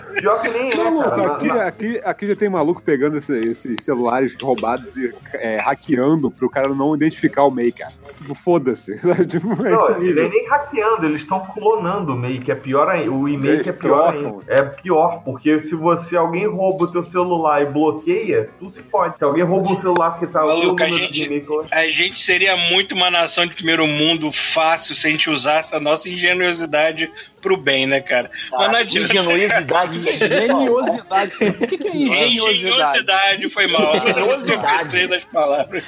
[0.20, 1.16] Pior que nem é, Não, cara.
[1.16, 6.30] louco, aqui, aqui, aqui já tem maluco pegando esse- esses celulares roubados e é, hackeando
[6.30, 7.92] pro cara não identificar o MEI, cara.
[8.18, 8.96] Tipo, Foda-se.
[9.28, 10.28] Tipo, é Não, ele nível.
[10.30, 13.10] nem hackeando, eles estão clonando o e-mail, que é pior ainda.
[13.10, 14.36] O e-mail que é pior ainda.
[14.48, 19.18] É pior, porque se você alguém rouba o teu celular e bloqueia, tu se fode.
[19.18, 21.86] Se alguém rouba um celular porque tá o teu Maluco, a número de gente, a
[21.88, 26.08] gente seria muito uma nação de primeiro mundo fácil se a gente usasse a nossa
[26.08, 27.10] ingenuidade
[27.46, 28.28] pro bem, né, cara?
[28.50, 29.12] Mas não adianta.
[29.18, 29.98] Ingenuidade.
[30.00, 31.32] Engenhosidade.
[31.46, 32.56] O que, que é engenhosidade?
[32.56, 33.94] Engenhosidade foi mal.
[33.96, 34.66] Engenhosidade.
[34.74, 35.84] Tropecei das palavras.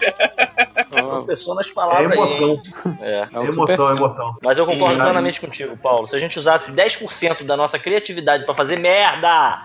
[0.93, 2.63] Ah, Pessoa nas É palavras aí, emoção.
[3.01, 3.21] É.
[3.21, 3.97] é o emoção, Supercell.
[3.97, 4.37] emoção.
[4.43, 5.03] Mas eu concordo Hum.
[5.05, 6.07] plenamente contigo, Paulo.
[6.07, 9.63] Se a gente usasse 10% da nossa criatividade pra fazer merda,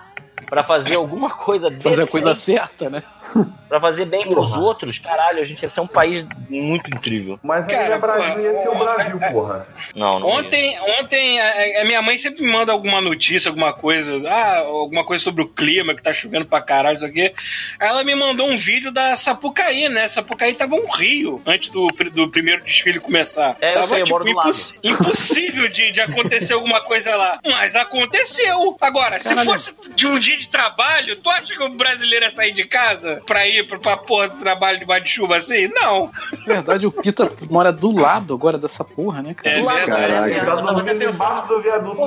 [0.49, 3.03] pra fazer alguma coisa Fazer a coisa certa, né?
[3.67, 4.61] pra fazer bem pros Porra.
[4.61, 7.39] outros, caralho, a gente ia ser um país muito incrível.
[7.41, 9.67] Mas Cara, ainda é Brasil ia ser o Brasil, porra.
[9.95, 10.27] Não, não.
[10.27, 15.03] Ontem, ontem a, a minha mãe sempre me manda alguma notícia, alguma coisa, ah, alguma
[15.03, 17.33] coisa sobre o clima, que tá chovendo pra caralho, isso aqui.
[17.79, 20.07] Ela me mandou um vídeo da Sapucaí, né?
[20.07, 23.57] Sapucaí tava um rio antes do, do primeiro desfile começar.
[23.59, 24.51] É, eu tava, sei, eu moro do lado.
[24.83, 27.39] impossível de, de acontecer alguma coisa lá.
[27.43, 28.77] Mas aconteceu.
[28.79, 29.49] Agora, se Caralho.
[29.49, 33.22] fosse de um dia de trabalho, tu acha que o brasileiro ia sair de casa
[33.23, 35.67] pra ir pra, pra porra do trabalho debaixo de chuva assim?
[35.69, 36.11] Não.
[36.45, 39.55] Na verdade, o Pita mora do lado agora dessa porra, né, cara?
[39.57, 40.07] É Do lado, verdade.
[40.13, 40.31] Caraca.
[40.33, 42.01] é, Tá eu embaixo do viaduto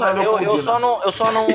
[0.45, 1.03] eu, só não.
[1.03, 1.47] Eu só não.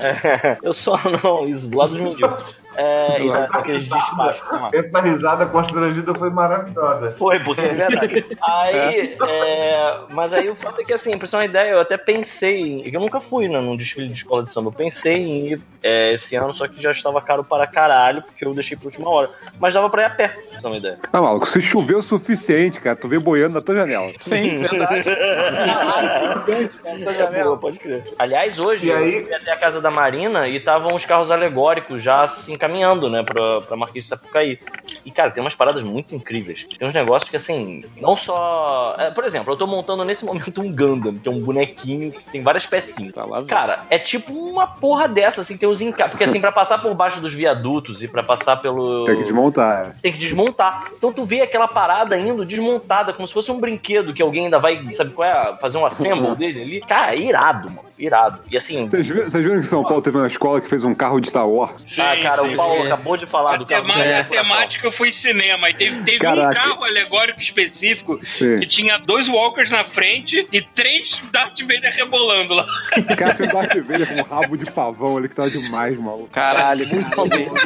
[0.00, 1.46] é, eu só não.
[1.48, 2.60] Isso, do lado dos mendigos.
[2.76, 4.42] É, e da- daqueles despachos.
[4.48, 4.70] vamos lá.
[4.78, 7.10] Essa risada constrangida foi maravilhosa.
[7.12, 8.26] Foi, porque é verdade.
[8.42, 11.80] Aí, é, mas aí o fato é que, assim, pra você ter uma ideia, eu
[11.80, 15.14] até pensei, em- eu nunca fui né, num desfile de escola de samba, eu pensei
[15.16, 18.76] em ir é, esse ano, só que já estava caro para caralho, porque eu deixei
[18.76, 19.30] pra última hora.
[19.58, 20.98] Mas dava pra ir a pé, pra você ter uma ideia.
[21.10, 24.12] Tá maluco, se chover o suficiente, cara, tu vê boiando na tua janela.
[24.20, 25.10] Sim, verdade.
[27.44, 28.04] Boa, pode crer.
[28.18, 31.30] Aliás, hoje E aí- eu fui até a casa da Marina e estavam os carros
[31.30, 34.58] alegóricos já se encaminhando, né, pra, pra Marquês de Sapucaí.
[35.04, 36.66] E, cara, tem umas paradas muito incríveis.
[36.78, 38.96] Tem uns negócios que, assim, não só.
[38.98, 42.28] é, por exemplo, eu tô montando nesse momento um Gundam, que é um bonequinho que
[42.30, 43.14] tem várias pecinhas.
[43.14, 43.48] Tá lá, velho.
[43.48, 46.08] Cara, é tipo uma porra dessa, assim, tem os enca...
[46.08, 49.04] Porque assim, pra passar por baixo dos viadutos e pra passar pelo.
[49.04, 49.86] Tem que desmontar.
[49.86, 50.00] é.
[50.02, 50.90] Tem que desmontar.
[50.96, 54.58] Então tu vê aquela parada indo desmontada, como se fosse um brinquedo que alguém ainda
[54.58, 55.56] vai, sabe qual é?
[55.60, 56.80] Fazer um assemble dele ali.
[56.82, 57.88] Cara, é irado, mano.
[57.98, 58.40] Irado.
[58.50, 58.88] E assim.
[58.88, 61.84] Vocês viram, que São Paulo teve uma escola que fez um carro de Star Wars?
[61.98, 62.86] ah, cara, o Paulo sim.
[62.86, 63.82] acabou de falar A, do carro.
[63.86, 65.68] tema- do a temática foi cinema.
[65.68, 68.58] E teve, teve um carro alegórico específico Sim.
[68.58, 72.64] que tinha dois Walkers na frente e três Darth Vader rebolando lá.
[72.96, 76.28] O cara fez Darth Vader com um rabo de pavão ali que tava demais, maluco.
[76.30, 77.06] Caralho, muito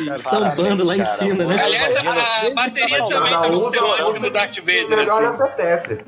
[0.02, 1.62] E sambando lá em Cara, cima, né?
[1.62, 4.88] Aliás, a, a bateria também tá um muito temático no Darth Vader.
[4.96, 5.42] melhor Assim.
[5.42, 5.98] apetece.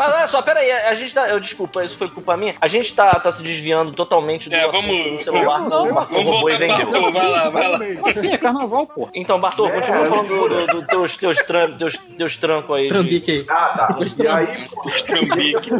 [0.00, 1.28] Mas olha só, peraí, a gente tá.
[1.28, 2.54] Eu, desculpa, isso foi culpa minha.
[2.58, 5.60] A gente tá, tá se desviando totalmente do É, vamos- do celular.
[5.60, 6.74] não sei, O Bartô Vamos e voltar.
[6.74, 7.78] Arthur, vai lá, vai lá.
[7.96, 8.32] Como assim?
[8.32, 9.10] É carnaval, porra.
[9.14, 10.08] Então, Bartô, É, continua é.
[10.08, 12.88] falando dos do, do teus, teus, tram, teus, teus trancos aí.
[12.88, 13.46] Trambique aí.
[13.50, 13.96] Ah, tá.
[14.00, 15.70] Os E aí, pô, Trambique.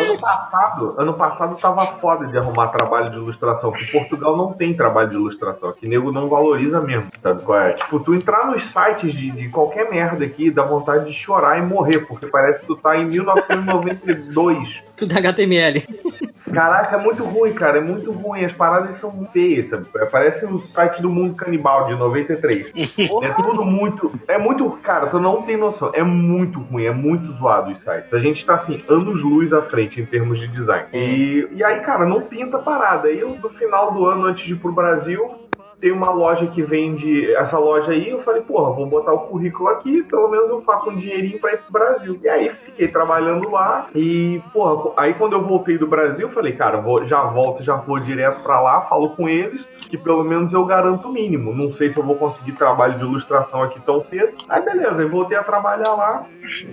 [0.00, 4.74] ano passado, ano passado tava foda de arrumar trabalho de ilustração, porque Portugal não tem
[4.74, 7.72] trabalho de ilustração, aqui nego não valoriza mesmo, sabe qual é?
[7.72, 11.62] Tipo, tu entrar nos sites de, de qualquer merda aqui, dá vontade de chorar e
[11.62, 14.84] morrer, porque parece que tu tá em 1992.
[14.94, 15.82] Tudo HTML.
[16.52, 17.78] Caraca, é muito ruim, cara.
[17.78, 18.44] É muito ruim.
[18.44, 19.86] As paradas são muito feias, sabe?
[20.12, 22.70] Parece o site do Mundo Canibal de 93.
[23.22, 24.12] é tudo muito.
[24.28, 24.70] É muito.
[24.82, 25.90] Cara, tu não tem noção.
[25.94, 28.12] É muito ruim, é muito zoado os sites.
[28.12, 30.86] A gente tá assim, anos luz à frente em termos de design.
[30.92, 33.08] E, e aí, cara, não pinta a parada.
[33.08, 35.43] Aí eu, no final do ano, antes de ir pro Brasil,
[35.84, 39.68] tem uma loja que vende essa loja aí, eu falei, porra, vou botar o currículo
[39.68, 42.18] aqui, pelo menos eu faço um dinheirinho pra ir pro Brasil.
[42.22, 46.56] E aí fiquei trabalhando lá e, porra, aí quando eu voltei do Brasil, eu falei,
[46.56, 50.54] cara, vou, já volto, já vou direto pra lá, falo com eles, que pelo menos
[50.54, 51.54] eu garanto o mínimo.
[51.54, 54.32] Não sei se eu vou conseguir trabalho de ilustração aqui tão cedo.
[54.48, 56.26] Aí beleza, aí voltei a trabalhar lá.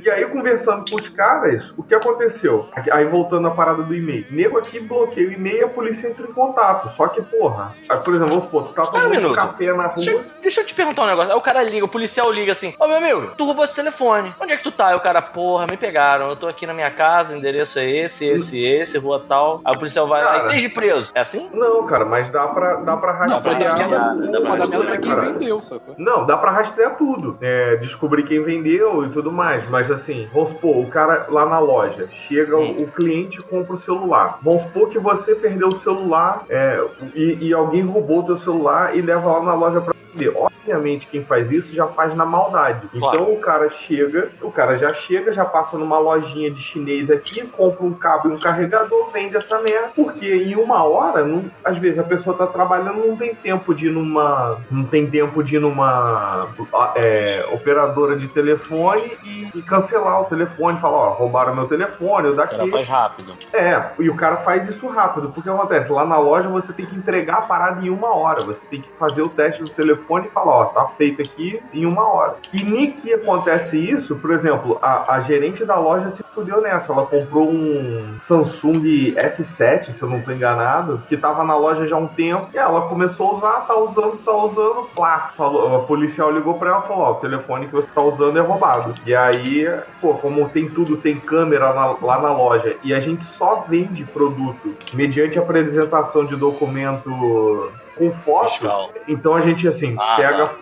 [0.03, 2.67] E aí, conversando com os caras, o que aconteceu?
[2.91, 4.25] Aí voltando à parada do e-mail.
[4.31, 6.89] Nego aqui bloqueia o e-mail e a polícia entra em contato.
[6.89, 9.35] Só que, porra, por exemplo, vamos supor, tu tá Um minuto.
[9.35, 9.93] café na rua.
[9.95, 11.31] Deixa, eu- deixa eu te perguntar um negócio.
[11.31, 14.33] Aí o cara liga, o policial liga assim: Ô meu amigo, tu roubou esse telefone.
[14.39, 14.87] Onde é que tu tá?
[14.87, 16.29] Aí o cara, porra, me pegaram.
[16.29, 19.61] Eu tô aqui na minha casa, o endereço é esse, esse, esse, rua tal.
[19.65, 20.55] Aí o policial vai lá e Cara.
[20.55, 21.11] esteja preso.
[21.15, 21.49] É assim?
[21.53, 23.77] Não, cara, mas dá pra, dá pra Não, pra dar rastrear.
[23.89, 25.21] merda, dá pra pra dar merda pra rastrear, quem cara.
[25.33, 25.95] vendeu, sacou?
[25.97, 27.37] Não, dá pra rastrear tudo.
[27.41, 29.67] É, descobrir quem vendeu e tudo mais.
[29.69, 33.79] Mas assim, vamos supor, o cara lá na loja, chega, o, o cliente compra o
[33.79, 34.37] celular.
[34.41, 36.81] Vamos supor que você perdeu o celular é,
[37.15, 40.33] e, e alguém roubou o teu celular e leva lá na loja pra vender.
[40.61, 42.87] Obviamente, quem faz isso já faz na maldade.
[42.97, 43.17] Claro.
[43.21, 47.41] Então o cara chega, o cara já chega, já passa numa lojinha de chinês aqui,
[47.47, 49.89] compra um cabo e um carregador, vende essa merda.
[49.95, 53.87] Porque em uma hora, não- às vezes a pessoa tá trabalhando, não tem tempo de
[53.87, 54.57] ir numa.
[54.69, 56.47] Não tem tempo de ir numa
[56.95, 62.33] é, operadora de telefone e, e cancelar o telefone, falar, ó, roubaram meu telefone, eu
[62.33, 62.71] O cara daqui.
[62.71, 63.33] faz rápido.
[63.53, 66.95] É, e o cara faz isso rápido, porque acontece, lá na loja você tem que
[66.95, 70.29] entregar a parada em uma hora, você tem que fazer o teste do telefone e
[70.29, 72.35] falar, ó, tá feito aqui em uma hora.
[72.53, 76.91] E nem que acontece isso, por exemplo, a, a gerente da loja se fudeu nessa,
[76.93, 81.95] ela comprou um Samsung S7, se eu não tô enganado, que tava na loja já
[81.95, 85.79] há um tempo, e ela começou a usar, tá usando, tá usando, plá, falou, a
[85.83, 88.95] policial ligou pra ela e falou, ó, o telefone que você tá usando é roubado.
[89.05, 89.67] E aí,
[89.99, 94.03] pô, como tem tudo, tem câmera na- lá na loja, e a gente só vende
[94.05, 98.91] produto mediante apresentação de documento com foto, Fiscal.
[99.07, 100.55] então a gente, assim, Ah, pega tá,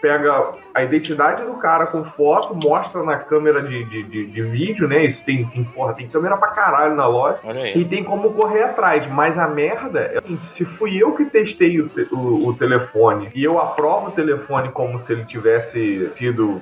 [0.00, 4.88] pega a identidade do cara com foto, mostra na câmera de, de, de, de vídeo,
[4.88, 5.04] né?
[5.04, 7.38] Isso tem, tem, porra, tem câmera pra caralho na loja.
[7.76, 11.24] E tem como correr atrás, mas a merda é o seguinte, se fui eu que
[11.26, 16.10] testei o, te- o- o telefone e eu aprovo o telefone como se ele tivesse
[16.16, 16.60] sido,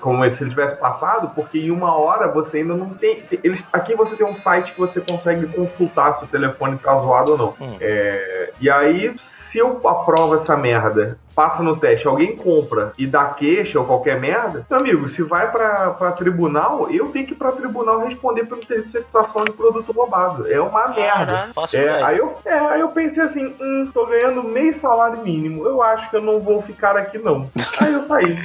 [0.00, 3.20] como se ele tivesse passado, porque em uma hora você ainda não tem.
[3.22, 6.94] tem- Eles, aqui você tem um site que você consegue consultar se o telefone tá
[6.98, 7.54] zoado ou não.
[7.60, 7.76] Hum.
[7.80, 13.26] É, e aí, se eu aprovo essa merda, passa no teste, alguém compra e dá
[13.26, 17.36] queixa ou qualquer merda, meu amigo, se vai pra, pra tribunal, eu tenho que ir
[17.36, 20.50] pra tribunal responder por interceptação de produto roubado.
[20.50, 21.50] É uma merda.
[21.72, 22.04] É, demais.
[22.04, 26.08] aí, eu, é, aí eu pensei assim, hum, tô ganhando meio salário mínimo, eu acho
[26.10, 27.50] que eu não vou ficar aqui não.
[27.80, 28.38] Aí eu saí.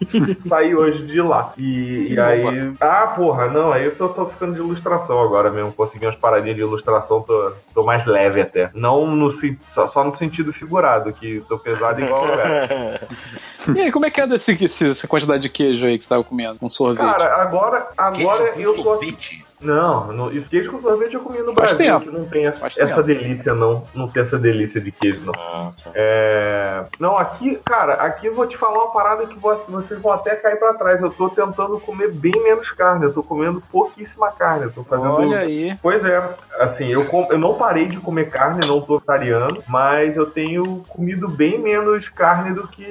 [0.48, 1.52] saí hoje de lá.
[1.58, 2.72] E, e aí.
[2.80, 5.72] Ah, porra, não, aí eu tô, tô ficando de ilustração agora mesmo.
[5.72, 8.70] Consegui umas paradinhas de ilustração, tô, tô mais leve até.
[8.74, 9.30] Não no
[9.68, 12.30] só, só no sentido figurado, que tô pesado igual o.
[13.76, 16.08] E aí, como é que anda esse, esse- essa quantidade de queijo aí que você
[16.08, 16.58] tava comendo?
[16.58, 17.06] Com sorvete?
[17.06, 18.82] Cara, agora, agora Queijo eu tô.
[18.82, 19.44] sorvete.
[19.60, 22.10] Não, no, isso queijo com sorvete eu comi no Faz Brasil, tempo.
[22.12, 23.84] que não tem essa, essa delícia, não.
[23.94, 25.32] Não tem essa delícia de queijo, não.
[25.36, 25.90] Ah, tá.
[25.94, 26.84] É...
[26.98, 30.34] Não, aqui, cara, aqui eu vou te falar uma parada que vo- vocês vão até
[30.36, 31.02] cair pra trás.
[31.02, 34.64] Eu tô tentando comer bem menos carne, eu tô comendo pouquíssima carne.
[34.64, 35.12] Eu tô fazendo.
[35.12, 35.76] Olha aí.
[35.82, 36.22] Pois é,
[36.58, 40.82] assim, eu, com- eu não parei de comer carne, não tô vegetariano, mas eu tenho
[40.88, 42.82] comido bem menos carne do que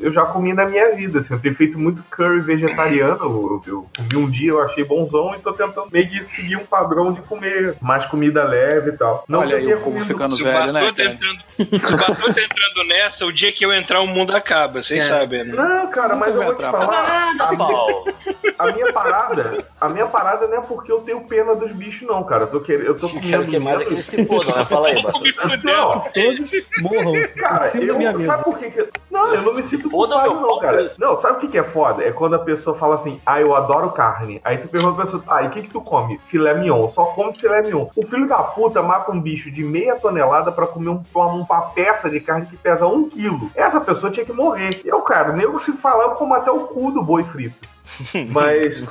[0.00, 1.20] eu já comi na minha vida.
[1.20, 3.18] Assim, eu tenho feito muito curry vegetariano.
[3.22, 7.12] Eu, eu comi um dia, eu achei bonzão e tô tentando meio seguir um padrão
[7.12, 9.24] de comer mais comida leve e tal.
[9.28, 11.10] Não Olha aí o povo ficando Se o velho, né, cara?
[11.10, 15.04] entrando, se o Batuta entrando nessa, o dia que eu entrar, o mundo acaba, vocês
[15.04, 15.06] É.
[15.08, 15.54] sabem, né?
[15.54, 16.86] Não, cara, mas eu vou te falar.
[17.02, 18.40] Nada, a minha-.
[18.60, 22.22] A minha parada, a minha parada não é porque eu tenho pena dos bichos, não,
[22.24, 22.42] cara.
[22.42, 23.46] Eu tô, querendo, eu tô Quero comendo.
[23.46, 24.64] que mais é que eles se fodam, né?
[24.66, 25.58] Fala aí, fudeu.
[25.64, 26.50] Não, Todos
[26.82, 28.88] morram cara, eu, sabe por que que...
[29.10, 30.90] Não, eu não me sinto Foda culpado, não, cara.
[30.98, 32.04] Não, sabe o que que é foda?
[32.04, 34.42] É quando a pessoa fala assim, ah, eu adoro carne.
[34.44, 35.99] Aí tu pergunta pra pessoa, ah, e o que que tu come?
[36.26, 36.86] Filé mignon.
[36.86, 37.86] Só come filé mignon.
[37.96, 41.60] O filho da puta mata um bicho de meia tonelada pra comer um, uma, uma
[41.70, 43.50] peça de carne que pesa um quilo.
[43.54, 44.70] Essa pessoa tinha que morrer.
[44.84, 47.68] Eu, cara, nego se falar, eu como até o cu do boi frito.
[48.30, 48.84] Mas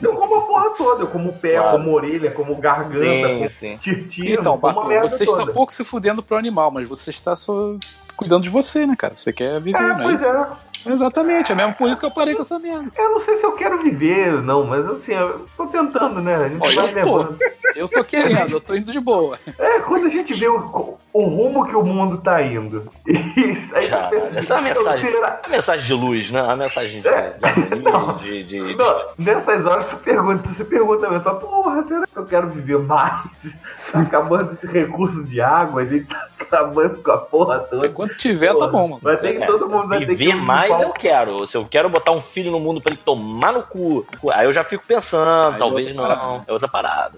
[0.00, 1.76] eu como a porra toda, eu como pé, Claro.
[1.78, 3.76] como orelha, como garganta, Sim, como sim.
[3.78, 5.42] tirtino, Então, Bartô, você toda.
[5.42, 7.76] está pouco se fudendo pro animal, mas você está só
[8.16, 9.14] cuidando de você, né, cara?
[9.16, 10.46] Você quer viver, É, não é pois é.
[10.92, 12.90] Exatamente, é mesmo por isso que eu parei com essa merda.
[12.96, 16.36] Eu não sei se eu quero viver, não, mas assim, eu tô tentando, né?
[16.36, 17.16] A gente Olha, vai eu tô.
[17.18, 17.38] levando.
[17.74, 19.38] Eu tô querendo, eu tô indo de boa.
[19.58, 22.90] É, quando a gente vê o, o rumo que o mundo tá indo.
[23.06, 26.30] Isso aí Cara, tu pensa, essa é uma então, mensagem, será- a mensagem de luz,
[26.30, 26.40] né?
[26.40, 31.34] A mensagem de, de, de, de- de- Não, nessas horas você pergunta, você pergunta mesmo,
[31.36, 33.24] porra, será que eu quero viver mais?
[33.92, 37.86] Tá acabando esse recurso de água, a gente tá acabando com a porra toda.
[37.86, 39.00] Enquanto tiver, tá bom, mano.
[39.00, 41.46] Vai ter que É, todo mundo vai ter que Viver mais eu quero.
[41.46, 44.52] Se eu quero botar um filho no mundo pra ele tomar no cu, aí eu
[44.52, 46.02] já fico pensando, Aí talvez não.
[46.02, 46.44] parada.
[46.48, 47.12] É outra parada.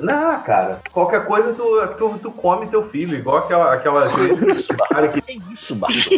[0.00, 3.74] Não, cara, qualquer coisa tu, tu, tu come teu filho, igual aquela.
[3.74, 4.06] aquela
[4.90, 6.10] cara que, Que isso, Bartô?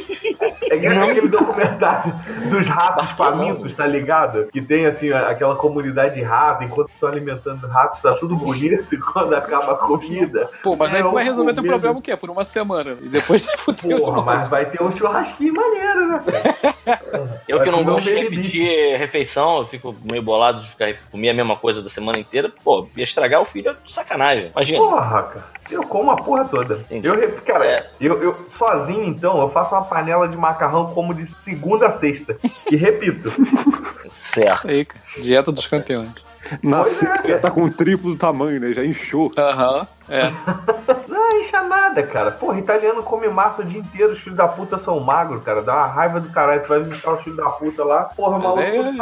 [0.71, 2.15] é que aquele documentário
[2.51, 4.47] dos ratos famintos, tá ligado?
[4.53, 8.99] Que tem assim, aquela comunidade de rato, enquanto estão alimentando ratos, tá tudo bonito, e
[8.99, 10.49] quando acaba a comida.
[10.63, 12.17] Pô, mas aí é tu vai resolver teu problema o quê?
[12.17, 12.97] Por uma semana.
[13.01, 14.01] E depois você fudeu.
[14.01, 17.41] Porra, mas vai ter um churrasquinho maneiro, né, cara?
[17.49, 21.35] Eu que não gosto de repetir refeição, eu fico meio bolado de ficar comer a
[21.35, 22.53] mesma coisa da semana inteira.
[22.63, 24.51] Pô, ia estragar o filho é sacanagem.
[24.53, 24.79] Imagina.
[24.79, 25.57] Porra, cara.
[25.71, 26.77] Eu como a porra toda.
[26.77, 27.06] Entendi.
[27.15, 27.91] Eu, cara, É.
[28.01, 32.37] eu, eu sozinho, então, eu faço uma panela de macarrão como de segunda a sexta.
[32.71, 33.33] E repito,
[34.11, 34.69] Certo.
[34.69, 34.87] Aí.
[35.21, 36.11] Dieta dos campeões.
[36.63, 37.29] Nasceu, Pois é.
[37.33, 38.73] já tá com o triplo do tamanho, né?
[38.73, 39.33] Já inchou.
[39.37, 39.87] Aham.
[40.09, 40.31] É.
[41.09, 42.31] não encha nada, cara.
[42.31, 45.61] Porra, italiano come massa o dia inteiro, os filhos da puta são magros, cara.
[45.63, 46.63] Dá uma raiva do caralho.
[46.63, 48.97] Tu vai visitar os filhos da puta lá, porra, Mas maluco, é- todo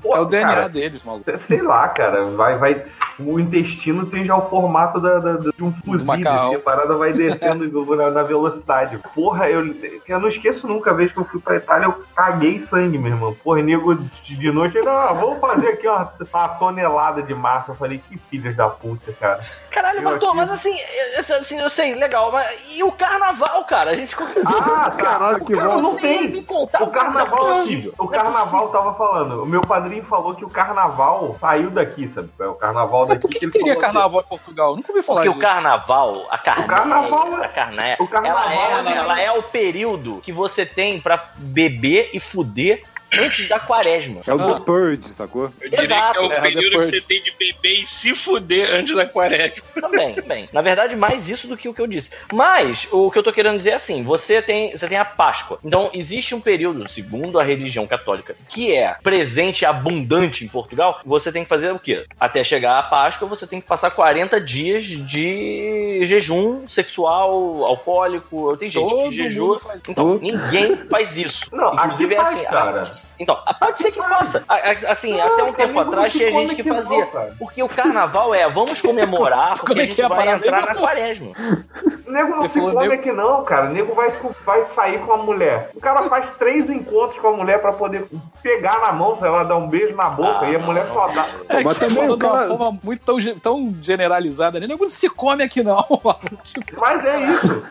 [0.00, 1.38] Porra, É o DNA cara, deles, maluco.
[1.38, 2.84] Sei lá, cara, vai, vai.
[3.18, 7.12] O intestino tem já o formato da, da- de um fuzil, assim, a parada vai
[7.12, 7.64] descendo
[7.96, 8.98] na, na velocidade.
[9.14, 9.74] Porra, eu,
[10.08, 13.12] eu não esqueço nunca a vez que eu fui pra Itália, eu caguei sangue, meu
[13.12, 13.36] irmão.
[13.42, 17.72] Porra, nego de de noite, não, vamos fazer aqui uma, uma tonelada de massa.
[17.72, 19.40] Eu falei, que filhas da puta, cara.
[19.70, 23.64] Caralho, Eu Bartô, aqui- mas assim, eu- assim, eu sei, legal, mas e o carnaval,
[23.64, 23.90] cara?
[23.90, 24.16] A gente.
[24.46, 25.80] Ah, Caralho, que Cara, bom.
[25.82, 26.42] não tem.
[26.44, 27.94] contar O carnaval, é possível.
[27.98, 29.42] o é carnaval tava falando.
[29.42, 32.28] O meu padrinho falou que o carnaval saiu daqui, sabe?
[32.38, 33.20] O carnaval Mas daqui.
[33.22, 34.70] por que, que ele teria assim, carnaval em Portugal?
[34.70, 35.52] Eu Nunca ouvi falar Porque o disso.
[35.52, 39.42] carnaval, a carneia, carnaval é- a carneia, o carnaval ela, é, é- ela é o
[39.44, 42.82] período que você tem pra beber e fuder
[43.12, 44.20] antes da quaresma.
[44.26, 44.46] É o Ah.
[44.54, 45.52] do Purge, sacou?
[45.60, 48.14] Eu diria Exato, que é o é, período que você tem de beber e se
[48.14, 49.62] fuder antes da quaresma.
[49.80, 50.48] Também, também.
[50.52, 52.10] Na verdade, mais isso do que o que eu disse.
[52.32, 55.58] Mas, o que eu tô querendo dizer é assim: você tem, você tem a Páscoa.
[55.64, 61.00] Então, existe um período, segundo a religião católica, que é presente e abundante em Portugal.
[61.04, 62.04] Você tem que fazer o quê?
[62.18, 68.56] Até chegar a Páscoa, você tem que passar 40 dias de jejum sexual, alcoólico.
[68.56, 69.60] Tem gente Todo que jejua.
[69.88, 71.54] Então, ninguém faz isso.
[71.54, 72.44] Não, Inclusive, é faz, assim.
[72.44, 72.82] cara.
[73.18, 74.44] Então, pode ser que faça.
[74.88, 77.06] Assim, Não, até um cara, tempo nego atrás não tinha gente que não, fazia.
[77.06, 77.34] cara.
[77.38, 80.66] Porque o carnaval é, vamos comemorar, porque Como é a gente é a vai entrar
[80.66, 81.32] na quaresma.
[82.04, 83.70] O nego não Você se come nego- aqui não, cara.
[83.70, 84.12] O nego vai,
[84.44, 85.70] vai sair com a mulher.
[85.74, 88.04] O cara faz três encontros com a mulher pra poder
[88.42, 90.40] pegar na mão, sei lá, dar um beijo na boca.
[90.44, 91.14] Ah, e a mulher não, só não.
[91.14, 91.26] dá.
[91.48, 94.66] É que Mas você falou o de uma cara- forma muito tão, tão generalizada, né?
[94.66, 95.86] Não se come aqui, não.
[96.78, 97.66] Mas é isso.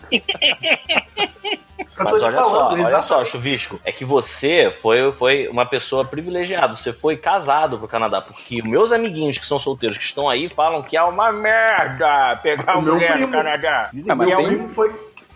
[1.97, 3.05] Mas olha só, falando, olha exatamente.
[3.05, 8.21] só, Chuvisco, é que você foi, foi uma pessoa privilegiada, você foi casado pro Canadá,
[8.21, 12.77] porque meus amiguinhos que são solteiros que estão aí falam que é uma merda pegar
[12.77, 13.27] O mulher primo.
[13.27, 13.89] no Canadá.
[14.09, 14.93] Ah, meu, tem- primo foi,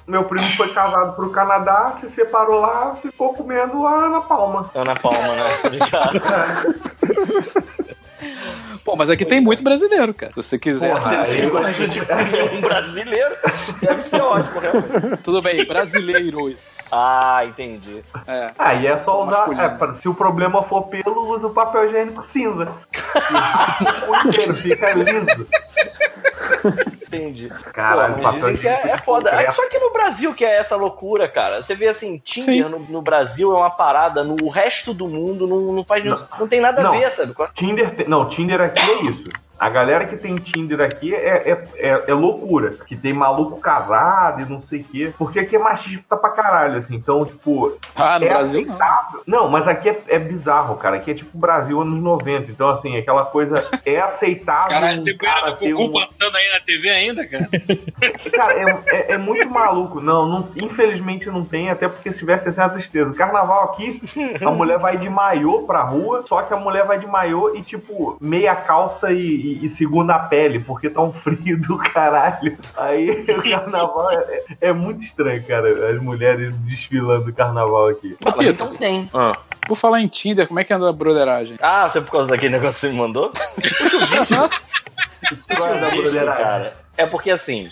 [0.08, 4.70] meu primo foi casado pro Canadá, se separou lá, ficou comendo lá na palma.
[4.76, 5.52] Ana Palma, né?
[5.66, 6.22] Obrigado.
[8.84, 10.32] Pô, mas aqui tem muito brasileiro, cara.
[10.32, 10.94] Se você quiser.
[10.94, 13.36] Porra, Você aí- gosta de comer um brasileiro,
[13.82, 15.24] deve ser ótimo, realmente.
[15.24, 16.78] Tudo bem, brasileiros.
[16.92, 18.04] Ah, entendi.
[18.28, 18.52] É.
[18.60, 19.48] Aí é só usar.
[19.52, 22.68] É, se o problema for pelo, usa o papel higiênico cinza.
[24.08, 25.48] o inteiro fica liso.
[27.08, 27.50] Entendi.
[27.74, 29.30] Caralho, Pô, dizem que é, é foda.
[29.30, 29.54] concreto.
[29.54, 31.62] Só que no Brasil que é essa loucura, cara.
[31.62, 35.74] Você vê assim, Tinder no, no Brasil é uma parada, no resto do mundo não,
[35.74, 36.94] não faz nenhum- não, tem nada Não.
[36.94, 37.34] a ver, sabe?
[37.54, 37.96] Tinder.
[37.96, 39.30] te- Não, Tinder aqui é isso.
[39.58, 42.72] A galera que tem Tinder aqui é, é, é, é loucura.
[42.86, 45.14] Que tem maluco casado e não sei o quê.
[45.18, 46.96] Porque aqui é machista pra caralho, assim.
[46.96, 47.78] Então, tipo.
[47.96, 48.74] Ah, no é Brasil não.
[48.74, 49.22] aceitável.
[49.26, 50.98] Não, mas aqui é, é bizarro, cara.
[50.98, 52.52] Aqui é tipo Brasil anos 90.
[52.52, 54.70] Então, assim, aquela coisa é aceitável.
[54.70, 57.50] Caralho, tem cara do Gugu um- passando aí na TV ainda, cara.
[58.36, 60.02] Cara, é, é- é muito maluco.
[60.02, 63.14] Não, não, infelizmente não tem, até porque se tivesse essa é tristeza.
[63.14, 64.02] Carnaval aqui,
[64.46, 67.62] a mulher vai de maiô pra rua, só que a mulher vai de maiô e,
[67.64, 72.58] tipo, meia calça e, e- e segunda pele, porque tá um frio do caralho.
[72.78, 75.92] Aí o carnaval é, é muito estranho, cara.
[75.92, 78.16] As mulheres desfilando o carnaval aqui.
[78.26, 79.10] Ô, tem.
[79.14, 79.34] Ah.
[79.68, 81.58] por falar em Tinder, como é que anda a broderagem?
[81.62, 83.32] Ah, você por causa daquele negócio que você me mandou?
[85.58, 86.44] Qual é da broderagem?
[86.44, 86.74] cara.
[86.98, 87.70] É porque assim,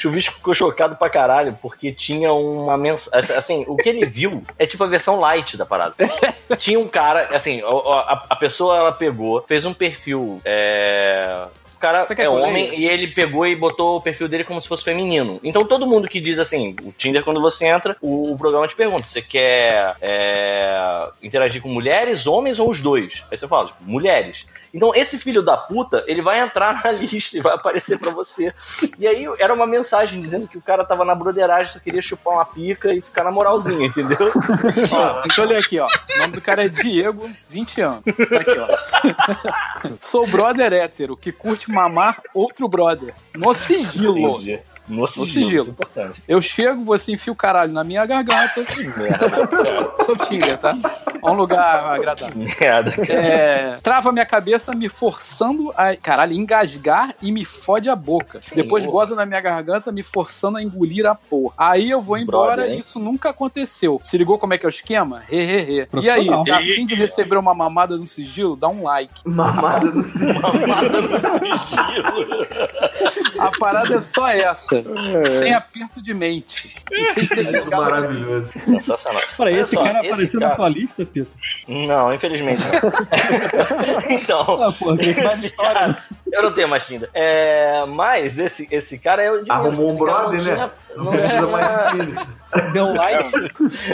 [0.00, 3.36] Chuvisco ficou chocado pra caralho, porque tinha uma mensagem.
[3.36, 5.94] Assim, o que ele viu é tipo a versão light da parada.
[6.56, 10.40] tinha um cara, assim, a, a- pessoa ela pegou, fez um perfil.
[10.42, 11.44] É...
[11.78, 14.66] cara Você quer é homem e ele pegou e botou o perfil dele como se
[14.68, 15.38] fosse feminino.
[15.44, 18.74] Então todo mundo que diz assim, o Tinder, quando você entra, o, o programa te
[18.74, 23.22] pergunta: você quer é, interagir com mulheres, homens ou os dois?
[23.30, 24.46] Aí você fala, tipo, mulheres.
[24.72, 28.52] Então esse filho da puta, ele vai entrar na lista e vai aparecer pra você.
[28.98, 32.34] E aí era uma mensagem dizendo que o cara tava na broderagem, só queria chupar
[32.34, 34.30] uma pica e ficar na moralzinha, entendeu?
[34.92, 35.86] Ó, deixa eu ler aqui, ó.
[35.86, 38.02] O nome do cara é Diego, 20 anos.
[38.04, 39.96] Tá aqui, ó.
[40.00, 43.14] Sou brother hétero que curte mamar outro brother.
[43.34, 44.18] No sigilo.
[44.18, 44.60] Entendi.
[44.90, 45.60] No sigilo, sigilo.
[45.60, 46.22] isso é importante.
[46.26, 48.64] Eu chego, você enfia o caralho na minha garganta.
[48.96, 49.94] Merda, cara.
[50.04, 50.76] Sou Tinder, tá?
[51.22, 52.36] É um lugar agradável.
[52.36, 52.90] Merda.
[53.10, 58.40] É, trava minha cabeça me forçando a, caralho, engasgar e me fode a boca.
[58.54, 58.92] Depois porra.
[58.92, 61.54] goza na minha garganta me forçando a engolir a porra.
[61.56, 64.00] Aí eu vou embora Brother, e isso nunca aconteceu.
[64.02, 65.22] Se ligou como é que é o esquema?
[65.30, 65.88] He, he, he.
[66.02, 68.56] E aí, tá afim de receber uma mamada no sigilo?
[68.56, 69.22] Dá um like.
[69.24, 70.34] Mamada no céu.
[70.34, 72.46] Mamada no sigilo.
[73.38, 74.79] A parada é só essa.
[75.26, 76.74] Sem aperto de mente.
[76.90, 77.82] E sem ter ligado.
[77.82, 78.50] Maravilhoso.
[78.64, 79.20] Sensacional.
[79.36, 81.30] Peraí, esse só, cara esse apareceu cara- na tua lista, Pito?
[81.68, 84.10] Não, infelizmente não.
[84.10, 85.72] então, Ah, porra, que mais esse história.
[85.74, 87.08] cara, eu não tenho mais Tinder.
[87.12, 90.54] É, mas esse, esse cara é o de Arrumou um brother, né?
[90.54, 92.72] tinha- Não precisa mais.
[92.72, 93.30] Deu um like.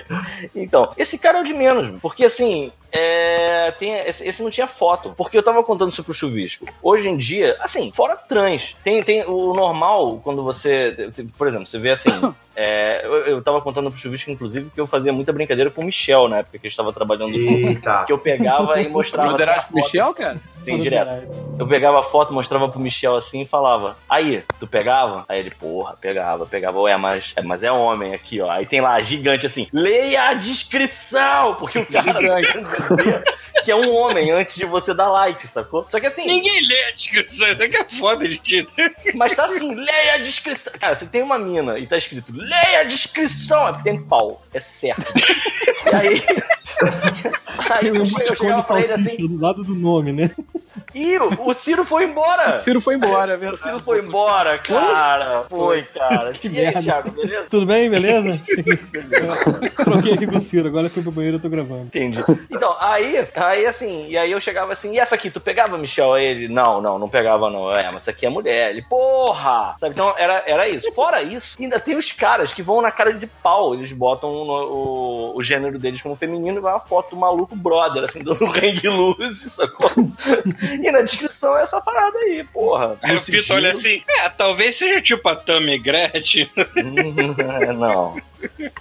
[0.54, 4.66] Então, esse cara é o de menos, porque assim, é, tem, esse, esse não tinha
[4.66, 6.66] foto, porque eu tava contando isso pro chuvisco.
[6.82, 11.78] Hoje em dia, assim, fora trans, tem, tem o normal, quando você, por exemplo, você
[11.78, 12.10] vê assim,
[12.56, 15.84] é, eu, eu tava contando pro chuvisco, inclusive, que eu fazia muita brincadeira com o
[15.84, 19.36] Michel na época que a gente tava trabalhando junto, que eu pegava e mostrava assim,
[19.36, 20.40] Broderagem com o foto, Michel, cara?
[20.64, 21.28] Sim, direto.
[21.58, 25.24] Eu pegava a foto, mostrava pro Michel assim e falava: Aí, tu pegava?
[25.28, 26.80] Aí ele, porra, pegava, pegava.
[26.80, 28.50] Ué, mas, é, mas é homem aqui, ó.
[28.50, 31.54] Aí tem lá, gigante assim: leia a descrição!
[31.54, 32.58] Porque o cara Gigante.
[33.66, 35.84] que é um homem antes de você dar like, sacou?
[35.88, 38.94] Só que assim, Ninguém lê a descrição, isso aqui é foda de Tinder.
[39.14, 40.72] mas tá assim, leia a descrição.
[40.78, 44.40] Cara, se tem uma mina e tá escrito, leia a descrição, é porque tem pau.
[44.54, 45.04] É certo.
[45.92, 46.22] e aí.
[47.70, 50.30] Aí eu, um che- eu emoticon chegava pra ele assim, do lado do nome, né?
[50.94, 52.60] Ih, o Ciro foi embora!
[52.60, 53.62] Ciro foi embora, é O verdade.
[53.62, 55.46] Ciro foi embora, cara.
[55.48, 56.32] Foi, cara.
[56.32, 56.80] Que e aí, merda.
[56.82, 57.46] Thiago, beleza?
[57.50, 58.38] Tudo bem, beleza?
[59.84, 61.84] Troquei aqui com o Ciro, agora fui pro banheiro e tô gravando.
[61.84, 62.20] Entendi.
[62.50, 66.12] Então, aí, aí assim, e aí eu chegava assim, e essa aqui, tu pegava, Michel?
[66.14, 67.72] Aí ele, não, não, não pegava, não.
[67.74, 68.70] É, mas essa aqui é mulher.
[68.70, 69.74] Ele, porra!
[69.78, 70.92] Sabe, então era, era isso.
[70.92, 73.74] Fora isso, ainda tem os caras que vão na cara de pau.
[73.74, 77.54] Eles botam no- o, o gênero deles como feminino e vai uma foto do maluco
[77.56, 79.90] brother, assim, dando um hang loose, sacou?
[80.82, 82.98] e na descrição é essa parada aí, porra.
[83.02, 86.50] Aí No o Pito olha assim, é, talvez seja tipo a Tammy Gretchen.
[87.78, 88.16] Não.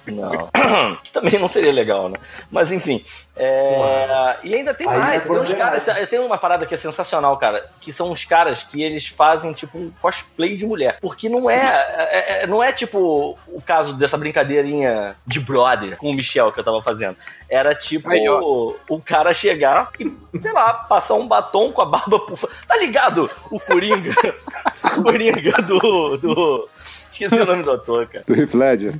[0.07, 0.49] Não.
[1.03, 2.17] que também não seria legal, né?
[2.51, 3.03] Mas enfim.
[3.35, 5.23] é, E ainda tem Aí mais.
[5.25, 7.65] é tem, uns caras, tem uma parada que é sensacional, cara.
[7.79, 10.97] Que são os caras que eles fazem tipo um cosplay de mulher.
[11.01, 16.09] Porque não é, é- é- Não é tipo o caso dessa brincadeirinha de brother com
[16.09, 17.17] o Michel que eu tava fazendo.
[17.49, 18.73] Era tipo Aí, ó.
[18.89, 22.53] o cara chegar e, sei lá, passar um batom com a barba fora.
[22.67, 23.29] Tá ligado?
[23.51, 24.13] O Coringa.
[24.97, 26.17] o Coringa do.
[26.17, 26.69] do...
[27.15, 28.25] Esqueci o nome do ator, cara.
[28.27, 28.93] Do Heath Ledger.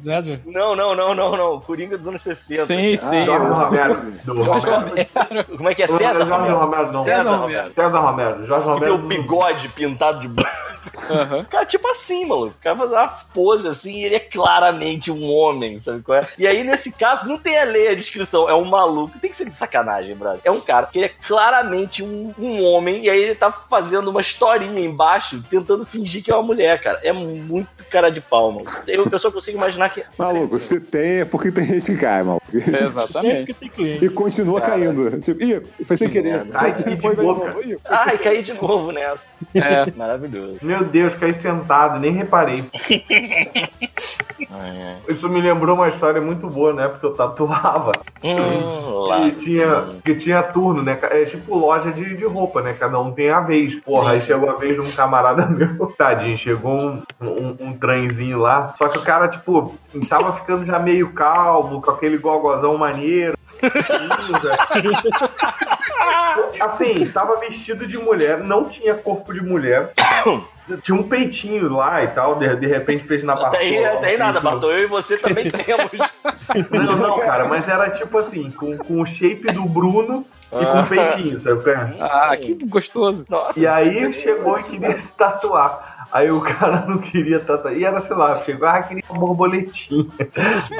[0.45, 1.59] Não, não, não, não, não.
[1.59, 2.66] Coringa dos anos 60.
[2.66, 3.26] Sim, sim.
[3.26, 3.95] Jorge Romero.
[4.24, 5.07] Do Jorge Romero.
[5.13, 5.57] Romero.
[5.57, 5.88] Como é que é?
[5.88, 6.57] César Jorge Romero.
[6.59, 7.03] Romero, não.
[7.03, 7.74] César Romero.
[7.74, 8.45] César Romero.
[8.45, 8.95] Jorge Que tem Romero.
[8.95, 10.66] o bigode pintado de branco.
[11.09, 11.39] Aham.
[11.39, 12.55] O cara, tipo assim, maluco.
[12.59, 16.28] O cara faz uma pose assim e ele é claramente um homem, sabe qual é?
[16.38, 18.49] E aí, nesse caso, não tem a lei, a descrição.
[18.49, 19.18] É um maluco.
[19.20, 20.41] Tem que ser de sacanagem, brother.
[20.43, 24.09] É um cara que ele é claramente um, um homem e aí ele tá fazendo
[24.09, 26.99] uma historinha embaixo, tentando fingir que é uma mulher, cara.
[27.03, 28.70] É muito cara de pau, mano.
[28.88, 30.03] Eu, eu só consigo imaginar que.
[30.18, 32.45] Maluco, se tem é porque tem gente que cai, maluco.
[32.53, 33.45] É, exatamente.
[33.47, 34.06] que tem cliente.
[34.06, 35.20] E continua caindo.
[35.20, 36.47] Tipo, ih, foi sem querer.
[36.53, 37.43] Ai, que Depois de novo.
[37.86, 39.24] Ai, caí de novo nessa.
[39.53, 39.91] É.
[39.95, 40.58] Maravilhoso.
[40.62, 42.64] Meu Deus, caí sentado, nem reparei.
[45.08, 46.88] Isso me lembrou uma história muito boa, né?
[46.88, 47.91] Porque eu tatuava.
[48.24, 49.28] Hum.
[49.28, 50.97] E tinha, que tinha turno, né?
[51.01, 52.74] É tipo loja de, de roupa, né?
[52.74, 53.76] Cada um tem a vez.
[53.82, 55.88] Porra, aí chegou a vez de um camarada meu.
[55.97, 58.73] Tadinho, chegou um, um, um trenzinho lá.
[58.77, 59.77] Só que o cara, tipo,
[60.09, 63.36] tava ficando já meio calvo, com aquele gogozão maneiro.
[66.59, 69.91] Assim, tava vestido de mulher, não tinha corpo de mulher.
[70.81, 74.07] Tinha um peitinho lá e tal, de, de repente fez na Até aí, Bartô, até
[74.07, 74.71] aí nada, Bartô.
[74.71, 75.91] Eu e você também temos.
[76.71, 80.79] Não, não, cara, mas era tipo assim, com, com o shape do Bruno e com
[80.79, 81.69] o peitinho, sabe?
[81.69, 81.95] é?
[81.99, 83.25] Ah, que gostoso.
[83.27, 83.59] Nossa.
[83.59, 85.95] E aí chegou e queria se tatuar.
[86.12, 87.74] Aí o cara não queria tatuar.
[87.76, 90.08] E era, sei lá, chegou, ah, queria uma borboletinha.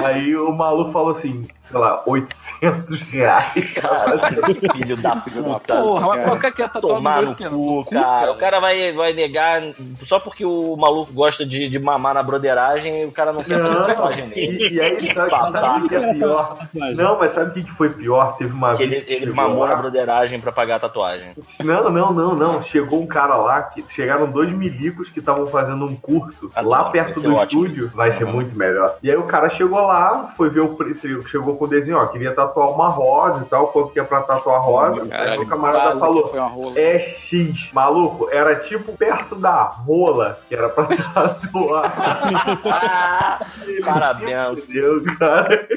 [0.03, 3.73] Aí o maluco falou assim: sei lá, 800 reais.
[3.73, 4.17] Cara,
[4.73, 5.76] filho da puta.
[5.76, 8.32] Porra, mas qual que é que é tatuado Tomar no cu, cara.
[8.32, 9.61] O cara vai, vai negar
[10.03, 13.78] só porque o maluco gosta de, de mamar na broderagem o cara não quer fazer
[13.80, 14.67] Não, tatuagem nele.
[14.69, 16.57] e, e aí, sabe, sabe o que é pior?
[16.95, 18.38] Não, mas sabe o que foi pior?
[18.38, 21.32] Teve uma Que vez ele, que ele mamou lá- na broderagem pra pagar a tatuagem.
[21.61, 22.63] Não, não, não, não.
[22.63, 26.84] Chegou um cara lá, que chegaram dois milicos que estavam fazendo um curso Ah, lá
[26.84, 27.65] não, perto ser do ótimo.
[27.65, 27.91] estúdio.
[27.93, 28.32] Vai ser Uhum.
[28.32, 28.95] muito melhor.
[29.03, 32.05] E aí o cara chegou lá, foi ver o preço, chegou com o desenho, ó,
[32.07, 35.01] queria tatuar uma rosa e tal, quanto que é pra tatuar a rosa.
[35.01, 37.70] aí Caralho, o camarada que falou, é X.
[37.74, 41.93] Maluco, era tipo perto da rola que era pra tatuar.
[42.66, 43.39] Ah,
[43.84, 44.59] parabéns.
[44.70, 45.68] Entendeu, cara?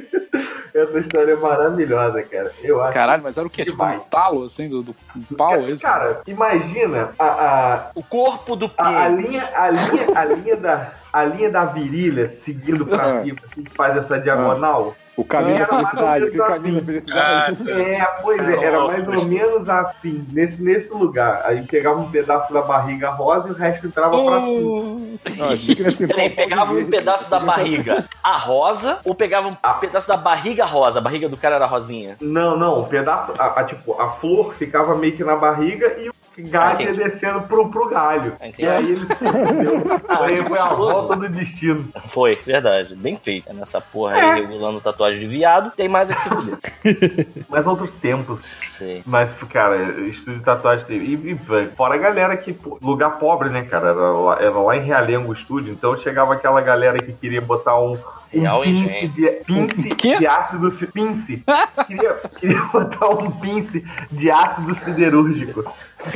[0.75, 2.53] Essa história é maravilhosa, cara.
[2.63, 2.93] Eu acho.
[2.95, 3.65] Caralho, mas era o quê?
[3.65, 4.95] Tipo um talo, assim, do, do
[5.37, 5.83] pau, é isso?
[5.83, 9.23] Cara, imagina a, a, O corpo do a, a pinto.
[9.23, 13.23] linha, a, linha, a, linha da, a linha da virilha seguindo pra Ah.
[13.23, 14.95] cima, assim, que faz essa diagonal.
[15.19, 17.71] O caminho Era da felicidade, menos caminho da Ah, felicidade.
[17.73, 21.43] É, pois é, era mais ou menos assim, nesse, nesse lugar.
[21.45, 25.19] Aí pegava um pedaço da barriga rosa e o resto entrava pra cima.
[25.41, 30.17] Ah, Peraí, um pegava um pedaço da barriga a rosa ou pegava um pedaço da
[30.17, 31.01] barriga rosa?
[31.01, 32.17] A barriga do cara era rosinha.
[32.21, 36.09] Não, não, o pedaço, a, a, tipo, a flor ficava meio que na barriga e
[36.09, 37.05] o galho ia entendi.
[37.05, 38.35] descendo pro, pro galho.
[38.37, 38.63] Entendi.
[38.63, 39.99] E aí ele se fudeu.
[40.09, 41.89] Ah, Aí que foi a volta do destino.
[42.11, 42.95] Foi, verdade.
[42.95, 43.53] Bem feito.
[43.53, 45.71] Nessa porra aí, regulando tatuagem de viado.
[45.73, 46.59] Tem mais é que se fuder.
[47.49, 48.41] Mas outros tempos.
[48.45, 49.03] Sei.
[49.05, 49.77] Mas, cara,
[50.09, 51.05] estúdio de tatuagem teve.
[51.05, 52.53] E, e fora a galera que.
[52.53, 53.91] pô, Lugar pobre, né, cara?
[53.91, 55.73] Era lá, era lá em Realengo o estúdio.
[55.73, 57.97] Então chegava aquela galera que queria botar um.
[58.35, 59.09] Um Real pince engenho.
[59.11, 60.19] de, pince Quê?
[60.19, 61.45] de ácido ci- pince.
[61.87, 65.65] queria, queria botar um pince de ácido siderúrgico.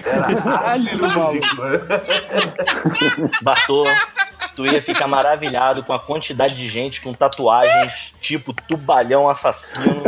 [0.04, 0.26] Era
[0.72, 1.62] ácido siderúrgico.
[3.42, 3.84] Bartô,
[4.56, 10.02] tu ia ficar maravilhado com a quantidade de gente com tatuagens tipo tubalhão assassino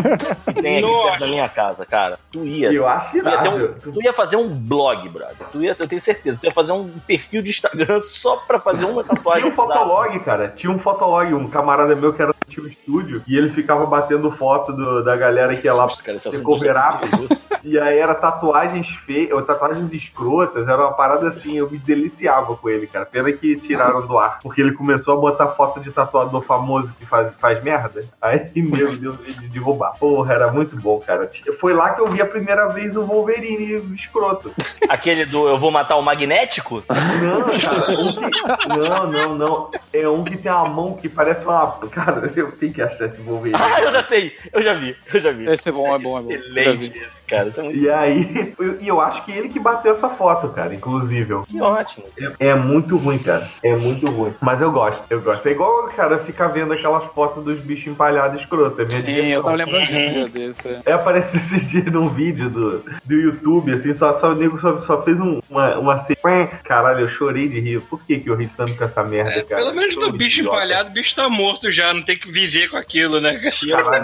[0.46, 1.08] que tem aqui Nossa.
[1.10, 2.18] perto da minha casa, cara.
[2.30, 2.70] Tu ia.
[2.72, 5.46] Eu acho Tu ia, um- tu ia fazer um blog, brother.
[5.50, 6.38] Tu ia, eu tenho certeza.
[6.40, 9.42] Tu ia fazer um perfil de Instagram só pra fazer uma tatuagem.
[9.42, 10.48] Tinha um fotolog, cara.
[10.48, 11.32] Tinha um fotolog.
[11.34, 13.22] Um camarada meu que era do time estúdio.
[13.26, 16.42] E ele ficava batendo foto do- da galera que ia lá Cara, esse ter assunto
[16.44, 17.00] cover é up.
[17.10, 17.40] perigoso.
[17.64, 22.54] E aí era tatuagens feias, ou tatuagens escrotas, era uma parada assim, eu me deliciava
[22.56, 23.06] com ele, cara.
[23.06, 27.06] Pena que tiraram do ar, porque ele começou a botar foto de tatuador famoso que
[27.06, 28.04] faz, faz merda.
[28.20, 29.94] Aí meu Deus, de derrubar.
[29.98, 31.30] Porra, era muito bom, cara.
[31.58, 34.52] Foi lá que eu vi a primeira vez o Wolverine escroto.
[34.88, 36.82] Aquele do eu vou matar o magnético?
[36.88, 38.68] Não, cara, um que...
[38.68, 39.70] Não, não, não.
[39.92, 41.78] É um que tem uma mão que parece uma.
[41.88, 43.58] Cara, eu tenho que achar esse Wolverine.
[43.60, 44.32] Ah, eu já sei.
[44.52, 44.96] Eu já vi.
[45.12, 45.44] Eu já vi.
[45.50, 46.32] Esse é bom, é bom, é bom.
[46.32, 47.48] Excelente esse, cara.
[47.48, 50.48] Isso é muito E aí, eu- e eu acho que ele que bateu essa foto,
[50.48, 51.34] cara, inclusive.
[51.46, 52.04] que ótimo.
[52.40, 53.48] É, é muito ruim, cara.
[53.62, 54.34] É muito ruim.
[54.40, 55.46] Mas eu gosto, eu gosto.
[55.46, 58.80] É igual, cara, ficar vendo aquelas fotos dos bichos empalhados escroto.
[58.80, 59.30] É minha Sim, diversão.
[59.32, 60.80] eu tava lembrando disso um dia desse.
[60.84, 60.92] é.
[60.92, 65.02] Apareceu esses dias num vídeo do, do YouTube, assim, só, só o nego só, só
[65.02, 66.16] fez um, uma, uma ce-
[66.64, 67.80] Caralho, eu chorei de rir.
[67.82, 69.62] Por que, que eu ri tanto com essa merda, É, cara?
[69.62, 72.76] pelo menos do bicho empalhado, o bicho tá morto já, não tem que viver com
[72.76, 73.38] aquilo, né?
[73.70, 74.00] cara?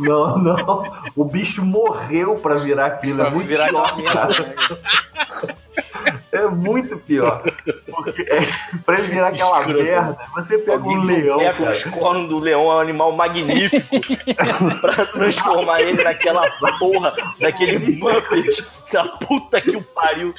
[0.00, 0.92] Não, não.
[1.14, 3.22] O bicho morreu pra virar aquilo.
[3.22, 4.78] É muito virar pior, cara.
[6.30, 7.42] É muito pior.
[7.90, 8.46] Porque é,
[8.84, 11.70] pra ele virar aquela merda, você pega um Alguém leão, pega cara.
[11.70, 13.86] os cornos do leão, é um animal magnífico,
[14.80, 16.42] pra transformar ele naquela
[16.78, 20.34] porra, daquele Muppet da puta que o pariu.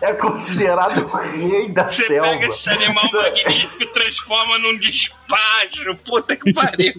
[0.00, 2.28] É considerado o rei da Você selva.
[2.30, 5.94] pega esse animal magnífico e transforma num despacho.
[6.06, 6.92] Puta que pariu.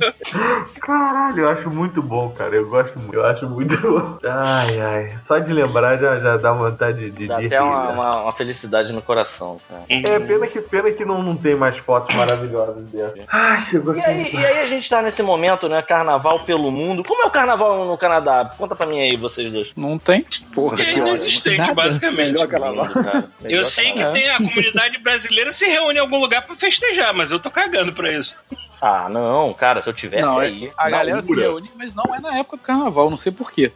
[0.82, 2.56] Caralho, eu acho muito bom, cara.
[2.56, 3.14] Eu gosto muito.
[3.16, 4.18] Eu acho muito bom.
[4.24, 5.18] Ai, ai.
[5.26, 8.92] Só de lembrar já, já dá vontade de, Dá de até uma, uma- uma felicidade
[8.94, 9.84] no coração, cara.
[9.90, 13.26] É, pena que, pena que não, não tem mais fotos maravilhosas dessas.
[13.32, 14.42] Ah, chegou a E aí, cansar.
[14.42, 15.82] e aí a gente tá nesse momento, né?
[15.82, 17.04] Carnaval pelo mundo.
[17.04, 18.52] Como é o carnaval no Canadá?
[18.58, 19.72] Conta pra mim aí, vocês dois.
[19.76, 20.26] Não tem?
[20.54, 21.74] Porra, É inexistente, Nada.
[21.74, 22.32] basicamente.
[22.34, 22.88] Melhor carnaval.
[22.92, 23.30] Cara.
[23.44, 24.14] Eu sei que carnaval.
[24.14, 27.92] tem a comunidade brasileira se reúne em algum lugar pra festejar, mas eu tô cagando
[27.94, 28.36] pra isso.
[28.82, 30.72] Ah, não, cara, se eu tivesse Não, é- aí.
[30.78, 33.72] a na galera se reúne, mas não é na época do carnaval, não sei porquê.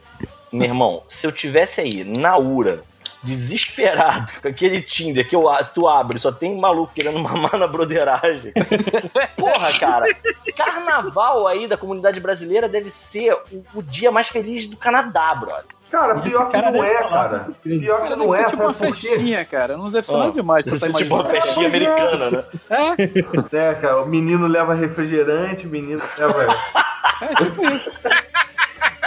[0.52, 2.82] Meu irmão, se eu tivesse aí, na URA,
[3.22, 5.44] desesperado, com aquele Tinder que eu,
[5.74, 8.52] tu abre, só tem maluco querendo mamar na broderagem.
[9.36, 10.06] Porra, cara,
[10.56, 15.80] carnaval aí da comunidade brasileira deve ser o, o dia mais feliz do Canadá, brother.
[15.90, 17.44] Cara, pior que cara não é, falar cara.
[17.46, 17.80] certeza.
[17.80, 19.76] Pior Cara, que não é, tipo uma festinha, cara.
[19.76, 22.44] Não deve ser nada demais, você Deve ser tipo uma festinha americana, né?
[22.70, 26.46] É, É, cara, o menino leva refrigerante, o menino leva.
[27.22, 27.90] é tipo isso.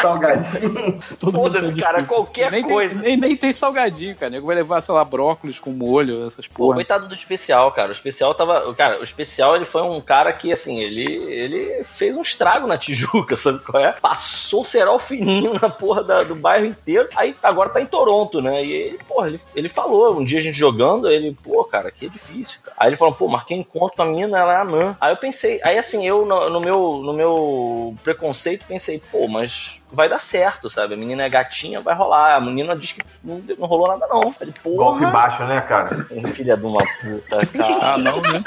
[0.01, 0.99] Salgadinho.
[1.19, 2.95] Foda-se, cara, qualquer nem, coisa.
[3.01, 4.29] Tem, nem, nem tem salgadinho, cara.
[4.31, 6.75] Nego vai levar, sei lá, brócolis com molho, essas Pô, porra.
[6.75, 7.89] coitado do especial, cara.
[7.89, 8.73] O especial tava.
[8.75, 12.77] Cara, o especial ele foi um cara que, assim, ele, ele fez um estrago na
[12.77, 13.91] Tijuca, sabe qual é?
[13.93, 17.07] Passou cerol fininho na porra da- do bairro inteiro.
[17.15, 18.63] Aí agora tá em Toronto, né?
[18.63, 22.05] E ele, porra, ele, ele falou, um dia a gente jogando, ele, pô, cara, aqui
[22.05, 22.75] é difícil, cara.
[22.79, 24.97] Aí ele falou, pô, marquei encontro com a menina, ela é anã.
[24.99, 29.79] Aí eu pensei, aí assim, eu no, no meu, no meu preconceito pensei, pô, mas
[29.93, 30.93] vai dar certo, sabe?
[30.95, 32.35] A menina é gatinha, vai rolar.
[32.35, 34.23] A menina diz que não, não rolou nada, não.
[34.23, 35.11] Eu Falei, Golpe porra.
[35.11, 36.07] baixo, né, cara?
[36.33, 37.77] Filha de uma puta, cara.
[37.93, 38.43] Ah, não, né?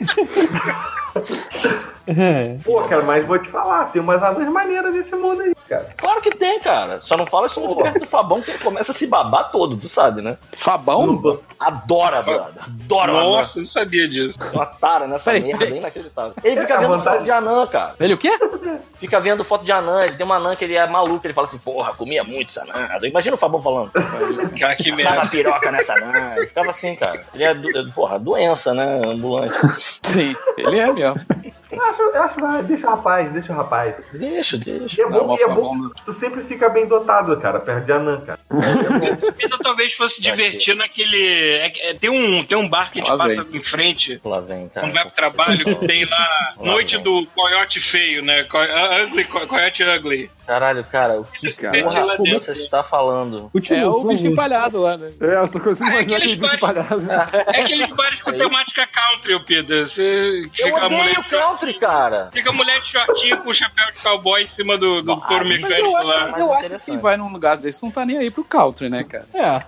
[2.06, 2.56] É.
[2.64, 5.90] Pô, cara, mas vou te falar, tem umas anãs maneiras nesse mundo aí, cara.
[5.96, 7.00] Claro que tem, cara.
[7.00, 9.76] Só não fala isso muito perto do Fabão, que ele começa a se babar todo,
[9.76, 10.36] tu sabe, né?
[10.56, 11.20] Fabão?
[11.60, 12.62] Adora, brother.
[12.64, 14.36] Adora, Nossa, eu não sabia disso.
[14.52, 15.74] Uma tara nessa Peraí, merda, peraí.
[15.74, 16.32] é inacreditável.
[16.42, 17.94] Ele fica É, vendo foto de anã, cara.
[18.00, 18.32] Ele o quê?
[18.98, 20.04] Fica vendo foto de anã.
[20.04, 21.24] Ele tem uma anã que ele é maluco.
[21.24, 22.88] Ele fala assim, porra, comia muito essa anã.
[23.04, 23.92] Imagina o Fabão falando.
[24.58, 25.22] Cara, que merda.
[25.28, 26.34] piroca nessa anã.
[26.36, 27.22] Ele ficava assim, cara.
[27.32, 29.00] Ele é, do- porra, doença, né?
[29.06, 29.54] Ambulante.
[30.02, 31.01] Sim, ele é mesmo.
[31.02, 31.16] Yeah.
[31.72, 34.04] Eu acho, eu acho, vai, deixa o rapaz, deixa o rapaz.
[34.12, 35.02] Deixa, E deixa.
[35.02, 38.38] é bom, é bom tu sempre fica bem dotado, cara, perto de anã, cara.
[39.42, 41.22] Então talvez fosse divertir naquele.
[41.56, 43.56] é é, tem, um, tem um bar que a gente Lá passa vem.
[43.60, 44.20] em frente.
[44.24, 44.86] Lá vem, cara.
[44.86, 47.02] Quando vai pro trabalho, que tem lá Lá Noite vem.
[47.04, 48.44] do Coyote Feio, né?
[48.44, 48.58] Co-
[49.04, 50.30] Ugly, Co- Coyote Ugly.
[50.46, 51.82] Caralho, cara, o que Cara.
[51.84, 52.40] porra dentro.
[52.40, 53.48] você está falando?
[53.70, 55.12] É o bicho empalhado lá, né?
[55.20, 57.10] É, eu só consigo É imaginar aqueles aquele bicho palhaço.
[57.54, 59.86] É aqueles bares com temática country, Pedro.
[59.86, 62.30] Você Eu fica odeio country, cara.
[62.32, 65.44] fica a mulher de shortinho com o chapéu de cowboy em cima do, do touro
[65.46, 66.38] Mas mecânico eu acho, lá.
[66.38, 67.00] eu acho que interessante.
[67.00, 69.26] vai num lugar desse não tá nem aí pro country, né, cara?
[69.34, 69.62] É,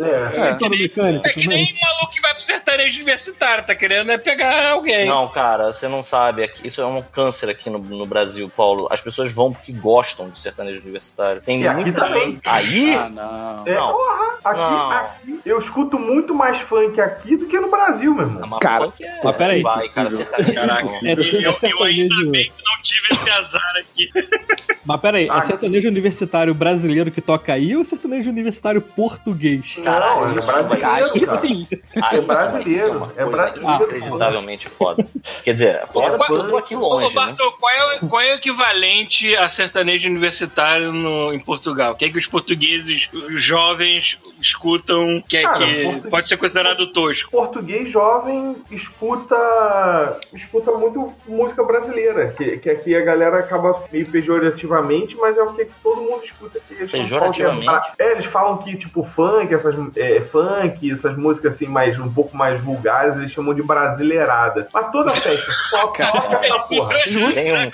[0.00, 0.48] É.
[0.50, 0.54] É.
[0.54, 4.70] todo mecânico É que nem maluco que vai pro sertanejo universitário, tá querendo é pegar
[4.72, 5.06] alguém.
[5.06, 6.50] Não, cara, você não sabe.
[6.64, 8.88] Isso é um câncer aqui no, no Brasil, Paulo.
[8.90, 11.40] As pessoas vão porque gostam de sertanejo universitário.
[11.42, 12.30] Tem E aqui muita também.
[12.32, 12.94] gente- Aí?
[12.94, 13.62] Ah, não.
[13.66, 13.92] É, Não.
[13.92, 14.90] porra, aqui, Não.
[14.92, 18.48] aqui eu escuto muito mais funk aqui do que no Brasil, meu irmão.
[18.48, 20.54] Mas Cara, é- mas peraí, vai, cara, sertanejo.
[20.54, 20.88] Caraca.
[21.04, 22.30] É, eu, é eu ainda sertanejo.
[22.30, 24.10] bem que não tive esse azar aqui.
[24.86, 29.78] Mas peraí, Ah, é sertanejo universitário brasileiro que toca aí ou sertanejo universitário português?
[29.84, 31.66] Caralho, Não, é isso vai brasileiro, Aí sim.
[32.00, 35.06] Aí É brasileiro, é coisa brasileiro, Inacreditavelmente foda.
[35.44, 37.12] Quer dizer, foda porque eu tô aqui Ô, longe, né?
[37.14, 41.92] Bartô, qual, é, o- qual é o equivalente a sertanejo universitário no, em Portugal?
[41.92, 46.28] O que é que os portugueses, os jovens, escutam que, é, Cara, que português- pode
[46.28, 47.30] ser considerado tosco?
[47.30, 55.16] português jovem escuta escuta muito música brasileira, que, que aqui a galera acaba meio pejorativamente,
[55.16, 56.82] mas é o que todo mundo escuta aqui.
[56.82, 57.68] É Pejorativamente?
[57.98, 62.36] É, eles falam que, tipo, funk, essas é, funk, essas músicas assim, mais, um pouco
[62.36, 64.68] mais vulgares, eles chamam de brasileiradas.
[64.72, 66.94] Mas toda festa só toca essa porra.
[67.34, 67.70] Tem um,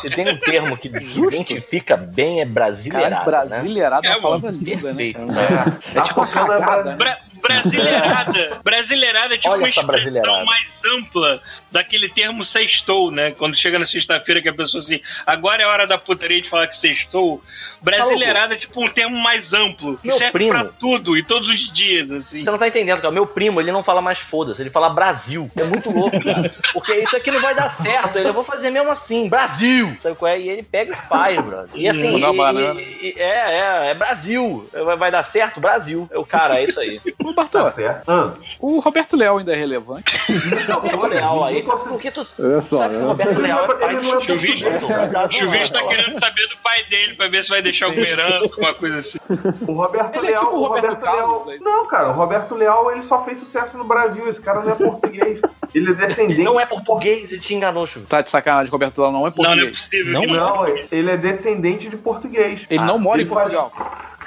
[0.00, 4.08] se tem um termo que identifica bem é Cara, brasileirado, né?
[4.08, 5.12] é É, uma palavra linda, né?
[5.12, 5.78] Cara?
[5.94, 6.92] É tipo a cagada.
[6.96, 8.60] Bra- brasileirada.
[8.64, 13.32] Brasileirada é tipo Olha uma expressão mais ampla daquele termo sextou, né?
[13.32, 16.66] Quando chega na sexta-feira que a pessoa assim, agora é hora da putaria de falar
[16.66, 17.42] que sextou.
[17.82, 20.50] Brasileirada é tipo um termo mais amplo, que Meu serve primo.
[20.50, 22.42] pra tudo e todos os dias, assim.
[22.42, 23.12] Você não tá entendendo, cara.
[23.12, 25.50] Meu primo, ele não fala mais foda-se, ele fala Brasil.
[25.56, 26.54] É muito louco, cara.
[26.72, 28.18] Porque isso aqui não vai dar certo.
[28.18, 29.96] Ele, eu vou fazer mesmo assim, Brasil.
[30.00, 30.40] Sabe qual é?
[30.40, 31.68] E ele pega e faz, brother.
[31.74, 34.68] E assim, Mandar uma e- e- e- é, é, é Brasil.
[34.72, 35.60] Vai, vai dar certo?
[35.60, 36.08] Brasil.
[36.10, 37.00] Eu, cara, é isso aí.
[37.34, 38.08] Bartô, Tá certo?
[38.10, 40.16] Ah, o Roberto Leal ainda é relevante.
[40.72, 41.62] Roberto Leal aí.
[41.62, 43.06] não Porque tu Olha só, sabe que o né?
[43.08, 44.68] Roberto Leal é pai não é Chuvisco.
[44.68, 48.50] O Chuvisco tá querendo saber do pai dele pra ver se vai deixar alguma herança,
[48.52, 49.18] alguma coisa assim.
[49.66, 50.44] O Roberto Ele é Leal.
[50.44, 51.46] tipo o o Roberto Roberto Leal.
[51.50, 51.58] aí.
[51.60, 54.28] Não, cara, o Roberto Leal ele só fez sucesso no Brasil.
[54.28, 55.40] Esse cara não é português.
[55.74, 56.34] Ele é descendente.
[56.34, 58.08] Ele não é português, ele te enganou, Chuvisco.
[58.10, 59.80] Tá de sacanagem, Roberto Leal não é Não, não é português.
[59.84, 60.12] possível.
[60.12, 60.20] Não?
[60.22, 62.64] que Não, ele é descendente de português.
[62.70, 63.72] Ele não mora em Ele faz- Portugal.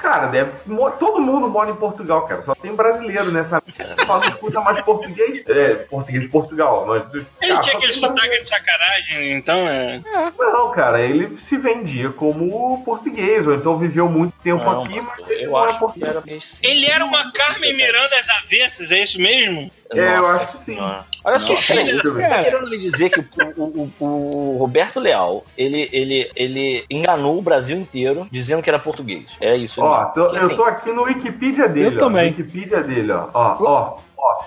[0.00, 0.52] Cara, deve.
[0.98, 2.42] Todo mundo mora em Portugal, cara.
[2.42, 3.62] Só tem brasileiro nessa.
[4.06, 5.46] Só não escuta mais português.
[5.48, 6.86] É, português de Portugal.
[6.86, 10.00] Mas, Ele cara, tinha aquele sotaque de sacanagem, então é.
[10.38, 15.30] Não, cara, ele se vendia como português, ou então viveu muito tempo Não, aqui, mas
[15.30, 16.60] ele eu não é acho que português.
[16.62, 19.70] era Ele era uma Carmen Miranda às avessas, é isso mesmo?
[19.92, 20.78] É, eu acho que sim.
[21.24, 23.24] Olha só, peraí, você tá querendo me dizer que o,
[23.56, 28.78] o- o- o Roberto Leal, ele, ele, ele enganou o Brasil inteiro dizendo que era
[28.78, 29.36] português.
[29.40, 29.80] É isso.
[29.82, 31.98] Ó, ele- tô- Porque, eu assim, tô aqui no Wikipedia dele, Eu ó.
[32.04, 32.30] também.
[32.30, 33.28] No Wikipedia dele, ó.
[33.32, 33.98] Ó, ó.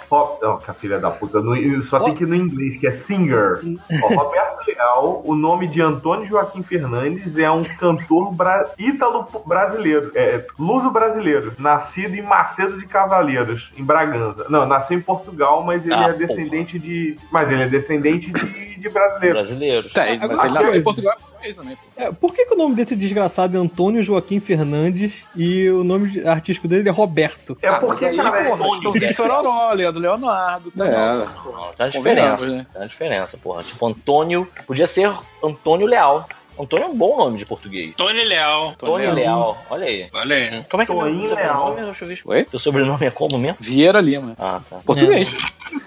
[0.09, 2.91] Ó, que a filha da puta, no- só tem que ir no inglês, que é
[2.91, 3.61] singer.
[4.03, 8.69] Ó, Roberto Leal, o nome de Antônio Joaquim Fernandes é um cantor bra...
[8.78, 14.45] ítalo brasileiro, é, luso brasileiro, nascido em Macedo de Cavaleiros, em Bragança.
[14.49, 17.17] Não, nasceu em Portugal, mas ele Ah, é descendente de.
[17.32, 19.45] Mas ele é descendente de, de brasileiros.
[19.45, 19.93] Brasileiros.
[19.93, 21.78] Tá, ele- mas Agora- ele nasceu em Portugal português também.
[21.95, 26.09] É, por que, que o nome desse desgraçado é Antônio Joaquim Fernandes e o nome
[26.09, 27.57] de- artístico dele é Roberto?
[27.61, 29.13] É Ah, porque, mas aí, cara, é- porra, Estãozinho
[29.62, 30.72] Chororó, Leandro Leonardo.
[30.72, 30.91] Tá É.
[30.91, 31.16] não.
[31.51, 32.45] Uma Convenhamos, diferença.
[32.47, 32.66] né?
[32.74, 33.64] Tem uma diferença, porra.
[33.64, 34.47] Tipo, Antônio.
[34.66, 35.12] Podia ser
[35.43, 36.28] Antônio Leal.
[36.59, 37.93] Antônio é um bom nome de português.
[37.95, 38.70] Tony Leal.
[38.72, 39.57] Antônio Leal.
[39.70, 40.09] Olha aí.
[40.14, 40.64] Olha aí.
[40.70, 41.57] Como é que é Toinho meu Leal.
[41.68, 42.32] sobrenome, ô Chuvisco?
[42.32, 42.43] Oi?
[42.45, 43.57] Teu sobrenome é como mesmo?
[43.59, 44.36] Vieira Lima.
[44.38, 44.78] Ah, tá.
[44.86, 45.34] Português.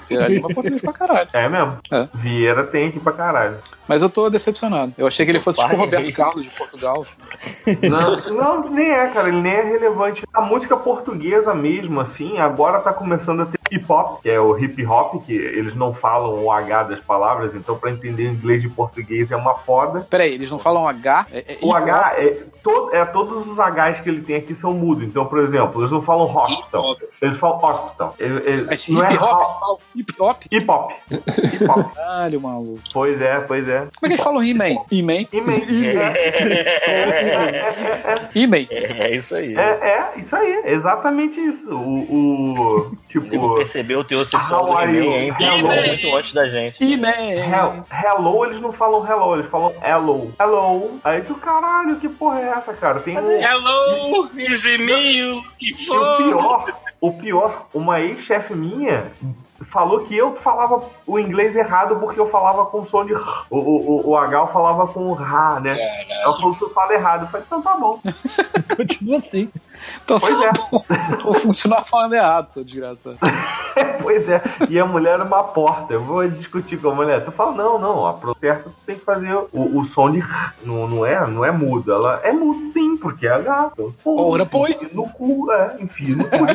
[0.09, 1.29] Vieira Lima é português pra caralho.
[1.33, 1.79] É mesmo.
[1.93, 2.09] É.
[2.14, 3.59] Vieira tem aqui pra caralho.
[3.89, 4.93] Mas eu tô decepcionado.
[4.97, 5.78] Eu achei que ele fosse tipo o.
[5.78, 7.05] Roberto Carlos de Portugal.
[7.82, 9.28] Não, não, nem é, cara.
[9.28, 10.22] Ele nem é relevante.
[10.32, 14.57] A música portuguesa mesmo, assim, agora tá começando a ter hip hop, que é o
[14.59, 18.68] hip hop, que eles não falam o H das palavras, então pra entender inglês de
[18.68, 20.07] português é uma foda.
[20.09, 21.26] Peraí, eles não falam H?
[21.32, 24.72] É, é O H é, to, é todos os Hs que ele tem aqui são
[24.72, 25.05] mudos.
[25.05, 28.14] Então, por exemplo, eles não falam hospital, eles falam hospital.
[28.18, 29.32] Ele- ele- Mas não hip é hop?
[29.32, 30.43] ho- Eles falam hip hop?
[30.51, 30.91] Hip hop.
[31.53, 31.95] Hip hop.
[31.95, 32.80] Caralho, maluco.
[32.93, 33.74] pois é, pois é.
[33.81, 34.85] Como é que eles falam He-Man?
[34.91, 35.27] He-Man?
[35.33, 36.01] Meio.
[38.35, 38.66] He-Man.
[38.70, 39.55] É isso aí.
[39.57, 41.70] É, é, isso aí, exatamente isso.
[41.75, 42.14] O,
[42.91, 44.72] o tipo, percebeu o teor sexual do?
[44.81, 45.35] He-Man, hein?
[45.39, 45.87] He-Man.
[45.87, 46.83] muito antes da gente.
[46.83, 47.09] He-Man.
[47.09, 50.33] hel- hello, eles não falam hello, eles falam hello.
[50.41, 51.01] Hello.
[51.05, 53.01] Aí tu, caralho, que porra é essa, cara?
[53.01, 55.43] Tem um, Hello, is it me?
[55.59, 56.66] Que E o pior,
[57.01, 59.05] o pior, uma ex-chefe minha
[59.62, 63.20] falou que eu falava o inglês errado porque eu falava com som de r.
[63.48, 65.76] O, o, o, o H eu falava com o Rá, né?
[66.22, 67.22] Ela falou que tu fala errado.
[67.22, 68.00] Eu falei, então tá bom.
[68.76, 69.50] Continua assim.
[70.05, 70.53] Então Pois tá é.
[70.53, 70.85] bom.
[71.22, 73.18] Vou continuar falando errado, seu desgraçado.
[74.03, 74.41] pois é.
[74.68, 75.95] E a mulher numa porta.
[75.95, 77.24] Eu vou discutir com a mulher.
[77.24, 80.22] Tu fala, não, não, a pro certo tu tem que fazer o, o som de.
[80.62, 81.93] Não, não, é, não é mudo.
[81.93, 83.95] Ela é mudo sim, porque é gato.
[84.03, 84.93] Pô, Ora, pois.
[84.93, 85.76] No cu, é.
[85.80, 86.55] Enfia no cu de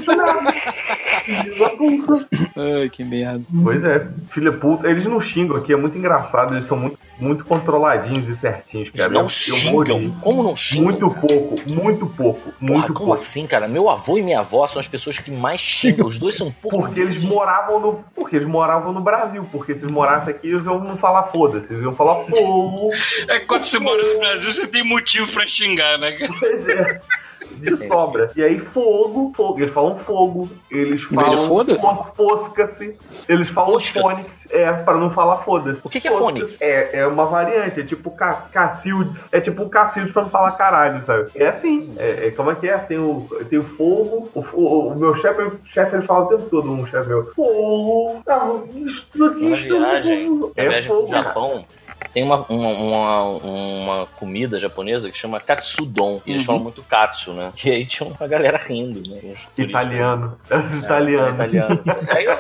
[1.78, 2.28] puta.
[2.56, 3.44] Ai, que merda.
[3.64, 7.44] Pois é, filha puta, eles não xingam aqui, é muito engraçado, eles são muito, muito
[7.46, 9.10] controladinhos e certinhos, cara.
[9.10, 9.72] não Eu- eu xingam.
[10.00, 10.14] morri.
[10.22, 10.84] Como não xingam?
[10.86, 13.14] Muito pouco, muito pouco, Porra, muito como pouco.
[13.14, 13.68] assim, cara?
[13.68, 16.08] Meu avô e minha avó são as pessoas que mais xingam.
[16.08, 16.78] Os dois são pouco.
[16.80, 18.04] Porque eles moravam no.
[18.16, 19.46] Porque eles moravam no Brasil.
[19.52, 22.92] Porque se eles morassem aqui, eles iam não falar foda-se, eles iam falar fogo.
[23.28, 26.12] É que quando você mora no Brasil, você tem motivo pra xingar, né?
[26.14, 26.34] cara?
[26.40, 27.02] Pois é.
[27.56, 28.32] De sobra.
[28.36, 29.60] E aí, fogo, fogo.
[29.60, 30.50] Eles falam fogo.
[30.72, 32.04] Eles falam.
[32.16, 32.96] Fosca-se.
[33.28, 34.48] Eles falam fônix.
[34.52, 35.82] É, pra não falar foda-se.
[35.84, 36.58] O que que é fônix?
[36.62, 37.82] É, é uma variante.
[37.82, 39.18] É tipo ca Cacildes.
[39.32, 41.30] É tipo Cacildes pra não falar caralho, sabe?
[41.36, 41.94] É assim.
[41.98, 42.78] É, é- como é que é?
[42.78, 44.30] Tem o, tem o fogo.
[44.34, 47.32] O, fo- o meu chefe, o chefe, ele fala o tempo todo, um chefe meu.
[47.34, 48.22] Fogo.
[48.28, 49.54] Ah, Isso aqui.
[49.54, 50.52] Isso viagem, aqui.
[50.56, 51.08] É pro fogo.
[51.08, 51.66] Japão,
[52.14, 56.22] tem uma, uma, uma, uma comida japonesa que chama katsudon.
[56.26, 56.46] E eles Uhum.
[56.48, 57.52] falam muito katsu, né?
[57.64, 59.34] E aí tinha uma galera rindo, né?
[59.58, 60.38] Italiano.
[60.50, 61.34] É os É, italianos.
[61.36, 61.82] italiano.
[62.10, 62.38] Aí eu,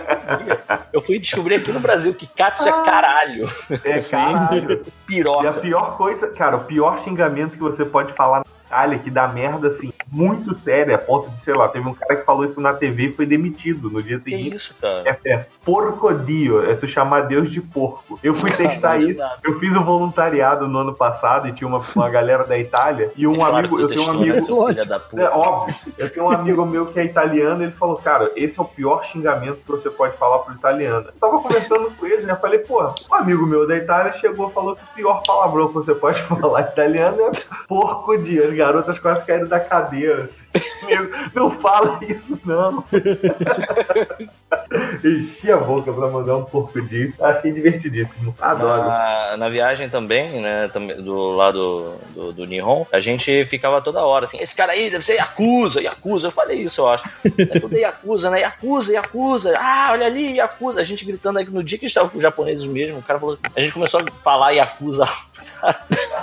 [0.93, 3.47] eu fui descobrir aqui no Brasil que katsu é caralho.
[3.83, 4.83] É caralho.
[4.83, 5.53] E a Piroca.
[5.53, 9.91] pior coisa, cara, o pior xingamento que você pode falar Itália, que dá merda, assim,
[10.11, 13.07] muito sério, a ponto de, sei lá, teve um cara que falou isso na TV
[13.07, 14.55] e foi demitido no dia Que seguinte.
[14.55, 15.03] isso, cara?
[15.23, 18.19] É, é porcodio, é tu chamar Deus de porco.
[18.23, 21.81] Eu fui testar Caralho, isso, eu fiz um voluntariado no ano passado e tinha uma,
[21.95, 24.85] uma galera da Itália e um É amigo, eu tenho um né, amigo, seu filho
[24.85, 25.21] da puta.
[25.23, 25.75] é óbvio.
[25.97, 29.03] Eu tenho um amigo meu que é italiano, ele falou, cara, esse é o pior
[29.05, 31.07] xingamento que você pode falar pro italiano.
[31.07, 32.33] Eu tava conversando com ele, né?
[32.33, 35.67] Eu falei, pô, um amigo meu da Itália chegou e falou que o pior palavrão
[35.69, 37.31] que você pode falar italiano é
[37.67, 38.58] porco dia.
[38.59, 40.23] As garotas quase caíram da cadeira.
[40.23, 40.43] Assim.
[40.85, 42.83] Meu, não fala isso, não.
[45.03, 47.13] Enchi a boca pra mandar um porco dia.
[47.21, 48.35] Achei divertidíssimo.
[48.39, 48.83] Adoro.
[48.83, 54.25] Na, na viagem também, né, do lado do, do Nihon, a gente ficava toda hora
[54.25, 57.09] assim, esse cara aí deve ser Yakuza, Yakuza, eu falei isso, eu acho.
[57.37, 61.63] É tudo Yakuza, né, Yakuza, Yakuza, ah, olha ali, Yakuza, a gente gritando aí no
[61.63, 64.51] dia que estava com os japoneses mesmo, o cara falou, a gente começou a falar
[64.51, 65.07] Yakuza,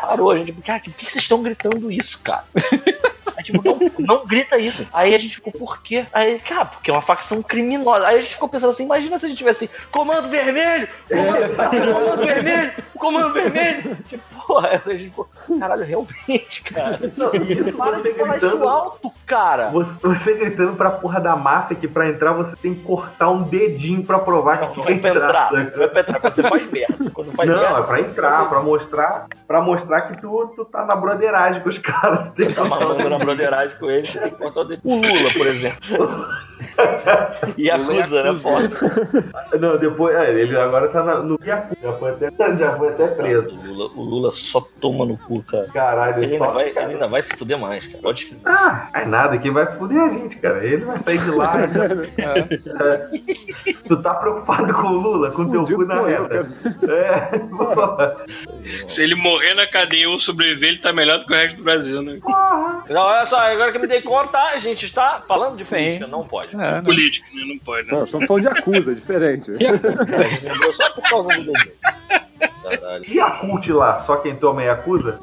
[0.00, 2.44] parou, a gente, cara, por que vocês estão gritando isso, cara?
[3.46, 3.78] Tipo, não,
[4.18, 4.86] não grita isso.
[4.92, 6.04] Aí a gente ficou, por quê?
[6.12, 8.04] Aí, cara, porque é uma facção criminosa.
[8.08, 12.26] Aí a gente ficou pensando assim, imagina se a gente tivesse comando vermelho, comando, comando
[12.26, 13.96] vermelho, comando vermelho.
[14.08, 15.28] Tipo, porra, aí a gente ficou,
[15.60, 16.98] caralho, realmente, cara.
[17.16, 18.68] Não, e isso Para você de falar isso gritando.
[18.68, 19.68] alto, cara.
[19.70, 23.44] Você, você gritando pra porra da máfia que pra entrar você tem que cortar um
[23.44, 25.52] dedinho pra provar que Não tu vai entrar, entrar.
[25.52, 26.20] não vai pra entrar.
[26.20, 27.10] Quando você faz merda.
[27.12, 27.78] Quando faz Não, merda.
[27.78, 31.78] é pra entrar, pra mostrar, pra mostrar que tu, tu tá na broderagem com os
[31.78, 32.28] caras.
[32.30, 33.35] Tu tem que Tá mamando na dedinho.
[33.36, 34.80] Broderagem com ele, você tem que cortar o dedo.
[34.84, 36.26] O Lula, por exemplo.
[37.58, 38.34] E acusa, né?
[38.34, 38.70] Foda.
[39.60, 40.16] Não, depois.
[40.16, 41.76] É, ele agora tá na- no Yakuza.
[41.82, 43.48] Já foi até, já foi até preso.
[43.50, 45.66] O Lula, o Lula só toma no cu, cara.
[45.72, 46.44] Caralho, Ele só.
[46.44, 48.02] ainda, vai, ele ainda vai se fuder mais, cara.
[48.02, 50.64] Pode Ah, é nada, quem vai se fuder é a gente, cara.
[50.64, 51.52] Ele vai sair de lá.
[52.16, 53.76] É.
[53.88, 56.46] Tu tá preocupado com o Lula, com teu cu na reta.
[56.88, 58.16] É, porra.
[58.86, 61.62] Se ele morrer na cadeia eu sobreviver, ele tá melhor do que o resto do
[61.62, 62.18] Brasil, né?
[62.88, 65.76] Não, olha só, agora que eu me dei conta, a gente está falando de Sim.
[65.76, 66.54] política, não pode.
[66.54, 66.82] É, né?
[66.82, 67.42] Político, né?
[67.46, 67.92] Não pode, né?
[67.96, 69.50] Não, estamos falando de acusa, é diferente.
[69.56, 70.72] Entendeu?
[70.72, 71.72] Só por causa do dedo.
[72.62, 73.04] Caralho.
[73.06, 74.02] E a cult lá?
[74.04, 75.16] Só quem toma é acusa?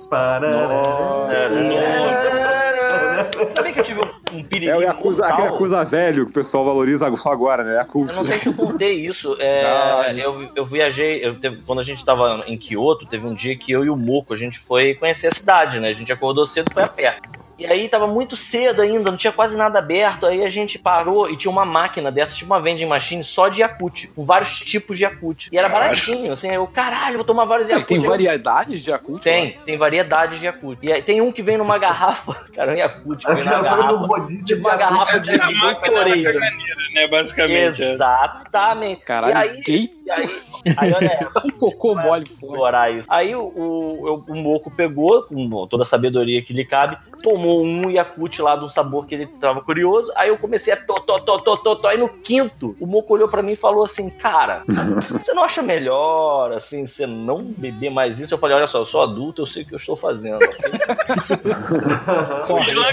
[3.47, 6.33] Sabia que eu tive um, um perigo É o Yakuza, aquele Yakuza velho que o
[6.33, 7.71] pessoal valoriza só agora, né?
[7.71, 8.15] Eu Yakult.
[8.15, 9.35] não sei se eu contei isso.
[9.39, 13.33] É, Ah, eu, eu viajei, eu teve- quando a gente tava em Kyoto, teve um
[13.33, 15.89] dia que eu e o Moco, a gente foi conhecer a cidade, né?
[15.89, 17.17] A gente acordou cedo e foi a pé.
[17.57, 20.25] E aí tava muito cedo ainda, não tinha quase nada aberto.
[20.25, 23.61] Aí a gente parou e tinha uma máquina dessa, tipo uma vending machine, só de
[23.61, 25.49] Yakut, com vários tipos de Yakut.
[25.51, 26.49] E era baratinho, assim.
[26.49, 27.85] Aí eu, caralho, vou tomar vários Yakut.
[27.87, 29.21] tem variedades de Yakult?
[29.21, 30.79] Tem, tem variedades de Yakut.
[30.81, 34.27] E aí tem um que vem numa garrafa, cara, um Yakut que vem na garrafa.
[34.45, 36.23] Tipo uma garrafa de, É a de máquina da Gatorade.
[36.23, 37.07] caganeira, né?
[37.07, 37.83] Basicamente.
[37.83, 37.91] é.
[37.91, 39.01] Exatamente.
[39.03, 39.89] Caralho, e aí, gay.
[40.05, 40.29] E aí,
[40.77, 41.41] aí olha essa.
[41.45, 42.23] Um cocô mole fora.
[42.23, 43.07] explorar isso.
[43.09, 47.89] Aí o, o, o Moco pegou, com toda a sabedoria que lhe cabe, tomou um
[47.89, 50.11] Yakut lá de um sabor que ele tava curioso.
[50.15, 51.87] Aí eu comecei a to, to, to, to, to, to.
[51.87, 55.61] Aí no quinto, o Moco olhou pra mim e falou assim: Cara, você não acha
[55.61, 58.33] melhor, assim, você não beber mais isso?
[58.33, 60.39] Eu falei: Olha só, eu sou adulto, eu sei o que eu estou fazendo.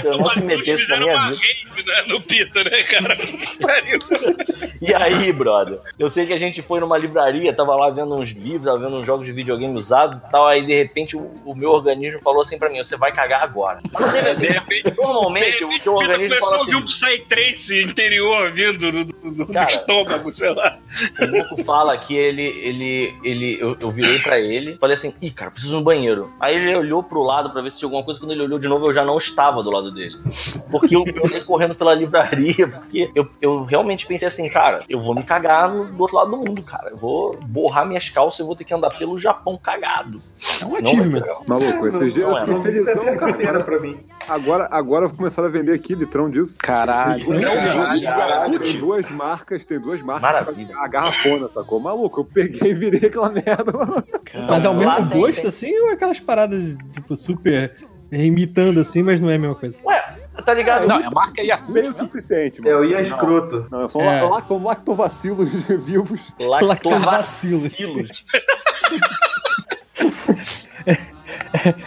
[0.01, 1.35] Se eu não se metesse na minha vida.
[1.35, 3.17] rave né, no Pita, né, cara?
[4.81, 8.29] E aí, brother, eu sei que a gente foi numa livraria, tava lá vendo uns
[8.31, 11.55] livros, tava vendo uns jogos de videogame usados e tal, aí de repente o, o
[11.55, 13.79] meu organismo falou assim pra mim, você vai cagar agora.
[14.31, 17.81] Assim, De repente, normalmente de o repente o organismo fala a ouvir assim, um Psytrance
[17.81, 19.67] interior vindo do, do- do Cara.
[19.69, 20.77] estômago, sei lá.
[21.19, 25.31] o Moco fala que ele, ele, ele, eu, eu virei pra ele, falei assim, ih,
[25.31, 26.31] cara, preciso ir no banheiro.
[26.39, 28.67] Aí ele olhou pro lado pra ver se tinha alguma coisa, quando ele olhou de
[28.67, 30.15] novo eu já não estava do lado dele.
[30.69, 35.01] Porque eu eu saí correndo pela livraria, porque eu, eu realmente pensei assim, cara, eu
[35.01, 36.90] vou me cagar no- do outro lado do mundo, cara.
[36.91, 40.21] Eu vou borrar minhas calças e vou ter que andar pelo Japão cagado.
[40.61, 41.23] É um achievement.
[41.47, 43.63] Maluco, esses dias eu é, fiquei é felizão, terça-feira cara.
[43.63, 43.97] pra mim.
[44.27, 46.57] Agora, agora começaram a vender aqui litrão disso.
[46.59, 47.25] Caralho.
[47.25, 50.33] Tem duas, Caralho, caralho, tem duas marcas, tem duas marcas.
[50.33, 50.77] Maravilha.
[50.77, 51.79] A garrafona, sacou?
[51.79, 53.71] Maluco, eu peguei e virei aquela merda.
[54.49, 57.73] Mas é o mesmo gosto, assim, ou é aquelas paradas, tipo, super
[58.11, 59.77] imitando assim, mas não é a mesma coisa?
[59.85, 60.87] Ué, tá ligado?
[60.87, 62.03] Não, é a marca Yakult Meio o mesmo.
[62.07, 62.85] suficiente, Eu mano.
[62.91, 63.67] ia escroto.
[63.71, 64.21] Não, são, É.
[64.21, 65.49] la- são lactovacilos
[65.83, 66.33] vivos.
[66.39, 67.71] Lactobacilos.
[67.73, 68.25] Lactobacilos.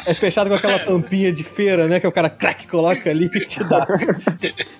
[0.06, 1.98] É fechado com aquela tampinha de feira, né?
[2.00, 3.86] Que o cara crack, coloca ali e te dá.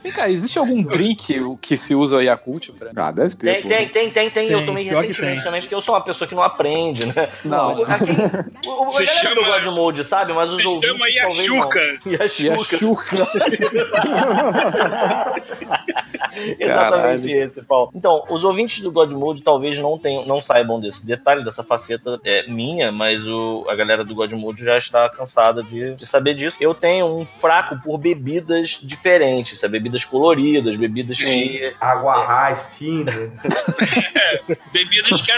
[0.02, 2.70] Vem cá, existe algum drink que se usa Yakult?
[2.72, 2.90] Pra...
[2.96, 3.52] Ah, deve ter.
[3.52, 3.68] Tem, pô.
[3.68, 4.50] tem, tem, tem, tem.
[4.50, 5.44] Eu tomei recentemente tem.
[5.44, 7.28] também, porque eu sou uma pessoa que não aprende, né?
[7.44, 7.82] Não.
[7.84, 8.10] Aqui,
[8.66, 11.28] o, o, Se a galera do chama- God Mode sabe, mas os Se ouvintes chama
[11.28, 12.12] talvez não.
[12.12, 13.26] Yashuka.
[16.58, 17.44] Exatamente Caralho.
[17.44, 17.90] esse, Paulo.
[17.94, 22.18] Então, os ouvintes do God Mode talvez não tenham, não saibam desse detalhe, dessa faceta
[22.24, 26.34] é minha, mas o, a galera do God Mode já está cansada de, de saber
[26.34, 26.56] disso.
[26.60, 29.74] Eu tenho um fraco por bebidas diferentes, sabe?
[29.74, 31.74] bebidas coloridas, bebidas que.
[31.80, 33.32] Água raiz, Tinder.
[34.72, 35.30] Bebidas que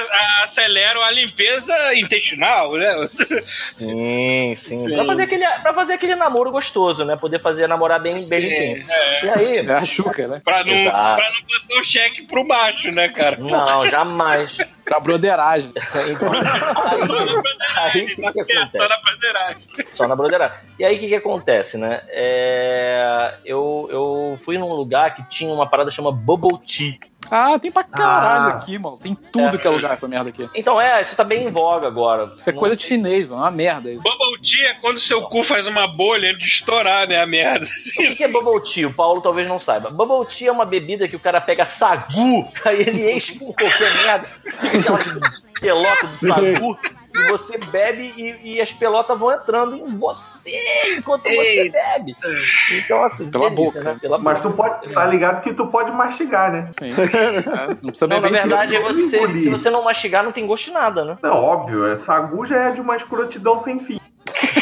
[0.43, 3.07] aceleram a limpeza intestinal, né?
[3.07, 4.83] Sim, sim.
[4.83, 4.95] Sim.
[4.95, 7.17] Pra, fazer aquele, pra fazer aquele namoro gostoso, né?
[7.17, 8.87] Poder fazer namorar bem, bem limpinho.
[9.23, 9.57] E aí?
[9.59, 10.41] É a chuca, né?
[10.43, 11.17] Pra não, Exato.
[11.17, 13.37] pra não passar o cheque pro macho, né, cara?
[13.39, 14.59] Não, jamais.
[14.85, 15.73] Pra broderagem.
[15.77, 18.77] Então, aí, aí o que, que certo, acontece?
[18.77, 19.63] Só na bandeiragem.
[19.93, 20.57] Só na broderagem.
[20.79, 22.03] E aí o que, que acontece, né?
[22.09, 26.99] É, eu, eu fui num lugar que tinha uma parada chamada Bubble Tea.
[27.31, 28.57] Ah, tem pra caralho Ah.
[28.57, 28.97] aqui, mano.
[28.99, 29.59] Tem tudo É.
[29.59, 30.49] que é lugar essa merda aqui.
[30.55, 32.33] Então é, isso tá bem em voga agora.
[32.37, 33.41] Isso é coisa de chinês, mano.
[33.43, 34.03] É uma merda isso.
[34.03, 37.67] Bubble tea é quando seu cu faz uma bolha de estourar, né, a merda.
[37.67, 38.89] O que é Bubble Tea?
[38.89, 39.91] O Paulo talvez não saiba.
[39.91, 43.93] Bubble Tea é uma bebida que o cara pega sagu, aí ele enche com qualquer
[44.05, 44.29] merda,
[45.61, 46.79] pelota de sagu,
[47.17, 50.53] e você bebe e, e as pelotas vão entrando em você
[50.97, 52.17] enquanto você bebe.
[52.73, 53.93] Então, assim, Pela delícia, boca.
[53.95, 53.99] né?
[54.01, 54.51] Pela Mas boca.
[54.51, 56.71] tu pode, tá ligado que tu pode mastigar, né?
[56.79, 56.91] Sim.
[57.57, 58.49] É, não precisa Não, na beber inteiro.
[58.49, 59.41] verdade, é você, engolir.
[59.43, 61.19] se você não mastigar, não tem gosto de nada, né?
[61.23, 64.01] Não, óbvio, é, sagu já é de uma escrotidão sem fim.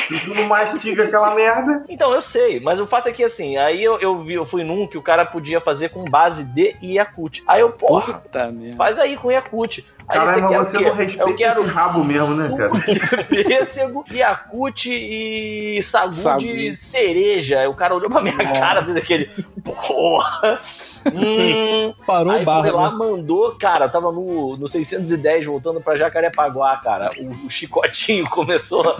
[0.09, 1.85] Se tu não mastiga aquela merda.
[1.89, 4.63] Então, eu sei, mas o fato é que assim, aí eu, eu vi, eu fui
[4.63, 7.43] num que o cara podia fazer com base de Yakut.
[7.47, 9.85] Aí eu, porra, Puta faz aí com Yakut.
[10.07, 10.85] Aí Caralho, você quer mas o você quê?
[10.85, 12.71] não respeita eu quero esse rabo mesmo, né, cara?
[12.79, 16.39] de pêssego, Yakut e sagu, Sagu.
[16.41, 17.69] de cereja.
[17.71, 19.31] O cara olhou pra minha cara, fez aquele,
[19.65, 20.61] porra.
[21.13, 21.95] Hum.
[22.07, 22.63] Parou Aí o barro.
[22.63, 22.97] foi lá, né?
[22.99, 27.11] mandou, cara, eu tava no, no 610 voltando pra Jacarepaguá, cara.
[27.19, 28.97] O, o chicotinho começou a,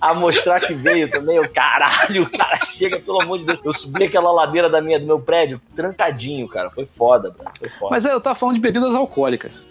[0.10, 1.38] a mostrar que veio também.
[1.40, 3.60] O caralho, o cara chega, pelo amor de Deus.
[3.64, 6.70] Eu subi aquela ladeira da minha, do meu prédio, trancadinho, cara.
[6.70, 7.50] Foi foda, cara.
[7.58, 7.90] Foi foda.
[7.90, 9.15] Mas é, eu tava falando de bebidas alcoólicas.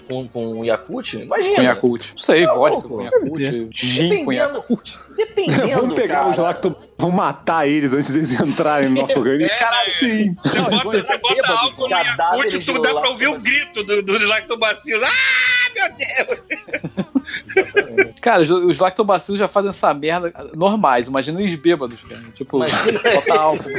[0.08, 1.56] Com, com Yakut, imagina.
[1.56, 2.12] Com Yakult.
[2.12, 2.90] Não sei, Tá vodka louco.
[2.90, 4.96] com Yakult, gin com Yakult.
[5.16, 5.68] Dependendo.
[5.82, 6.30] Vamos pegar cara.
[6.30, 6.76] os lacto...
[6.98, 9.52] Vamos matar eles antes deles entrarem no nosso organismo.
[9.52, 10.36] É, Caralho, Sim.
[10.44, 13.84] Você Não, bota, você vão bota álcool no Yakut, tu dá pra ouvir o grito
[13.84, 15.04] do, dos lactobacilos.
[15.04, 17.16] Ah, meu Deus!
[18.22, 21.08] Cara, os, os lactobacilos já fazem essa merda normais.
[21.08, 22.22] Imagina eles bêbados, cara.
[22.34, 23.00] Tipo, Imagina.
[23.14, 23.70] botar álcool.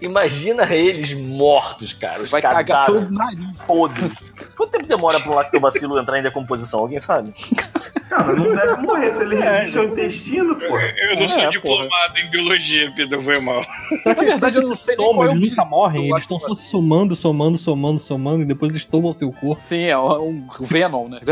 [0.00, 2.22] Imagina eles mortos, cara.
[2.22, 3.40] Os Vai cagar todo nariz.
[3.66, 4.12] podres.
[4.56, 6.80] Quanto tempo demora pra um lactobacilo entrar em decomposição?
[6.80, 7.32] Alguém sabe?
[8.08, 10.82] Cara, não deve morrer se ele resiste ao intestino, porra.
[10.98, 11.88] Eu não É, sou porra.
[12.22, 13.64] Em biologia, Pedro, foi mal.
[14.04, 16.40] Na verdade, eu não sei nem Toma, qual é eles nunca tipo morrem, eles estão
[16.40, 19.60] só somando, somando, somando, somando, e depois eles tomam seu corpo.
[19.60, 21.20] Sim, é um Venom, né?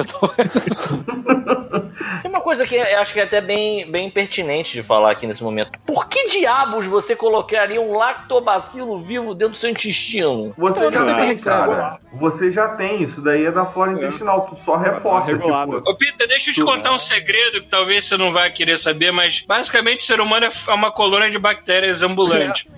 [2.22, 5.26] Tem uma coisa que eu acho que é até bem, bem pertinente de falar aqui
[5.26, 5.70] nesse momento.
[5.86, 10.52] Por que diabos você colocaria um lactobacilo vivo dentro do seu intestino?
[10.56, 11.68] Você Eu já é tem, que serve.
[11.68, 11.98] cara.
[12.14, 13.02] Você já tem.
[13.02, 14.46] Isso daí é da flora intestinal.
[14.46, 15.26] Tu só reforça.
[15.26, 15.78] regulado.
[15.78, 18.78] Tipo, Ô, Peter, deixa eu te contar um segredo que talvez você não vai querer
[18.78, 22.68] saber, mas basicamente o ser humano é é uma colônia de bactérias ambulante.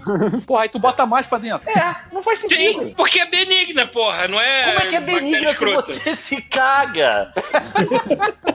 [0.47, 1.69] Porra, aí tu bota mais pra dentro.
[1.71, 2.83] É, não faz sentido.
[2.83, 4.65] Sim, porque é benigna, porra, não é.
[4.67, 5.93] Como é que é benigna se escrota.
[5.93, 7.33] você se caga?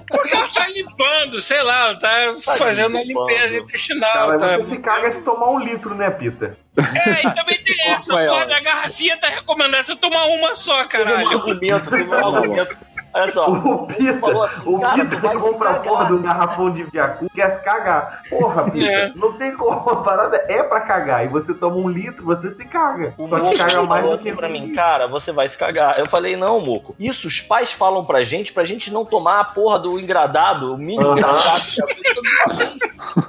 [0.08, 3.28] Porque ela tá limpando, sei lá, ela tá, fazendo a limpando.
[3.28, 4.14] limpeza intestinal.
[4.14, 4.58] cara, tá...
[4.58, 6.58] você se caga se tomar um litro, né, Pita?
[6.78, 11.04] É, e também tem essa, porra da garrafinha tá recomendando você tomar uma só, Teve
[11.04, 11.38] um caralho.
[11.38, 12.78] argumento, teve um argumento.
[13.22, 13.50] Olha só.
[13.52, 17.30] O Pita, falou assim, o cara, Pita compra a porra de um garrafão de Viacu
[17.34, 18.22] quer se cagar.
[18.30, 19.12] Porra, Pita, É.
[19.16, 19.90] não tem como.
[19.90, 21.26] A parada é pra cagar.
[21.26, 23.14] E você toma um litro, você se caga.
[23.18, 25.48] O Só Moco que caga mais falou do que assim pra mim, cara, você vai
[25.50, 26.00] se cagar.
[26.00, 26.96] Eu falei, não, Moco.
[27.00, 30.78] Isso os pais falam pra gente, pra gente não tomar a porra do engradado, o
[30.78, 31.64] mini engradado.
[31.80, 32.78] é tudo assim.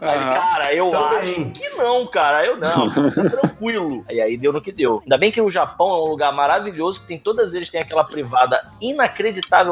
[0.01, 1.19] Aí, cara, eu Também.
[1.19, 2.45] acho que não, cara.
[2.45, 2.89] Eu não,
[3.31, 4.05] tranquilo.
[4.11, 5.01] E aí deu no que deu.
[5.03, 8.05] Ainda bem que o Japão é um lugar maravilhoso, que tem todas eles têm aquela
[8.05, 8.61] privada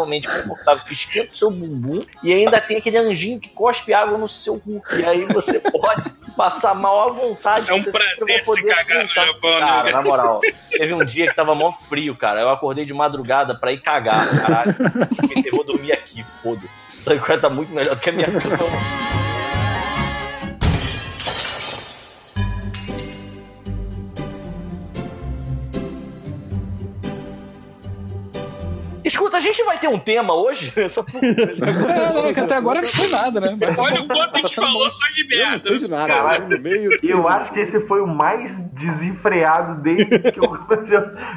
[0.06, 4.16] inacreditavelmente confortável que esquenta o seu bumbum e ainda tem aquele anjinho que cospe água
[4.16, 4.82] no seu cu.
[4.98, 7.70] E aí você pode passar mal à vontade.
[7.70, 9.16] É um prazer se cagar no.
[9.16, 9.60] Japão, né?
[9.60, 12.40] Cara, na moral, teve um dia que tava mó frio, cara.
[12.40, 14.74] Eu acordei de madrugada pra ir cagar, caralho.
[15.20, 16.98] Fiquei, vou dormir aqui, foda-se.
[16.98, 19.26] Essa coisa tá muito melhor do que a minha cama.
[29.06, 30.72] Escuta, a gente vai ter um tema hoje?
[30.76, 31.00] Essa.
[31.00, 33.56] É, não, que até agora não foi nada, né?
[33.58, 34.90] Mas tá Olha o quanto a Tá gente falou bom.
[34.90, 35.50] só de Eu merda.
[35.52, 36.22] não sei de nada.
[36.22, 36.90] lá No meio.
[37.02, 40.50] Eu acho que esse foi o mais desenfreado desde que eu,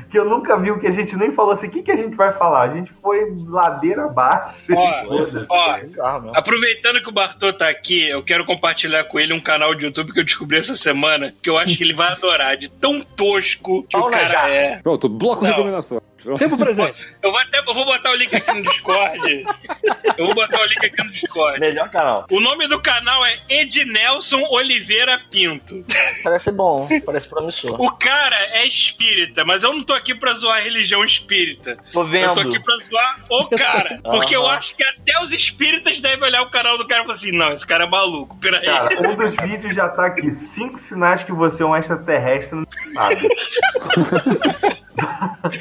[0.09, 1.67] que eu nunca vi o que a gente nem falou assim.
[1.67, 2.69] O que, que a gente vai falar?
[2.69, 4.55] A gente foi ladeira abaixo.
[4.73, 5.79] Ó, ó.
[6.35, 10.11] Aproveitando que o Bartô tá aqui, eu quero compartilhar com ele um canal de YouTube
[10.13, 13.83] que eu descobri essa semana, que eu acho que ele vai adorar, de tão tosco
[13.83, 14.49] que o cara jaca.
[14.49, 14.79] é.
[14.81, 15.51] Pronto, bloco Não.
[15.51, 16.01] recomendação.
[16.37, 17.15] Tempo presente.
[17.23, 19.45] Eu vou até eu vou botar o link aqui no Discord.
[20.17, 21.59] Eu vou botar o link aqui no Discord.
[21.59, 22.25] Melhor canal.
[22.29, 25.85] O nome do canal é Ednelson Oliveira Pinto.
[26.23, 27.79] Parece bom, parece promissor.
[27.81, 31.77] O cara é espírita, mas eu não tô aqui pra zoar a religião espírita.
[31.93, 32.33] Tô Eu vendo.
[32.33, 33.99] tô aqui pra zoar o cara.
[34.03, 34.57] Porque eu Aham.
[34.57, 37.51] acho que até os espíritas devem olhar o canal do cara e falar assim: não,
[37.53, 38.65] esse cara é maluco, peraí.
[38.65, 40.31] Cara, um dos vídeos já tá aqui.
[40.31, 43.29] Cinco sinais que você é um extraterrestre não sabe.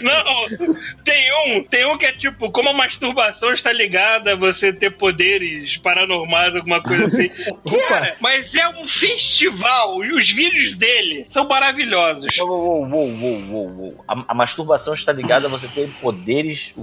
[0.03, 0.69] Não,
[1.05, 4.91] tem um, tem um que é tipo, como a masturbação está ligada a você ter
[4.91, 7.31] poderes paranormais, alguma coisa assim.
[7.89, 12.37] Cara, mas é um festival e os vídeos dele são maravilhosos.
[12.39, 14.05] Uou, uou, uou, uou, uou, uou.
[14.07, 16.75] A, a masturbação está ligada a você ter poderes.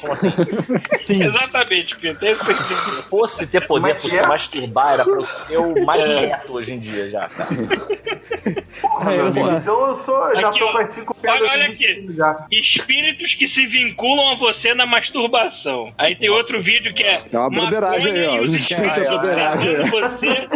[0.00, 0.30] Como assim?
[1.06, 1.22] Sim.
[1.22, 2.26] Exatamente, Pedro.
[2.26, 3.02] é isso que você entendeu.
[3.02, 4.26] Se fosse ter poder é pra você é?
[4.26, 7.48] masturbar, era pra eu ser o Magneto hoje em dia já, cara.
[8.80, 9.58] Porra, É.
[9.58, 11.67] Então eu sou, já Aqui, tô as cinco pedras olha
[12.50, 15.92] Espíritos que se vinculam a você na masturbação.
[15.96, 17.22] Aí tem outro vídeo que é.
[17.32, 18.32] É uma broderagem aí, ó.
[18.32, 20.48] maconha e os Os espíritos é você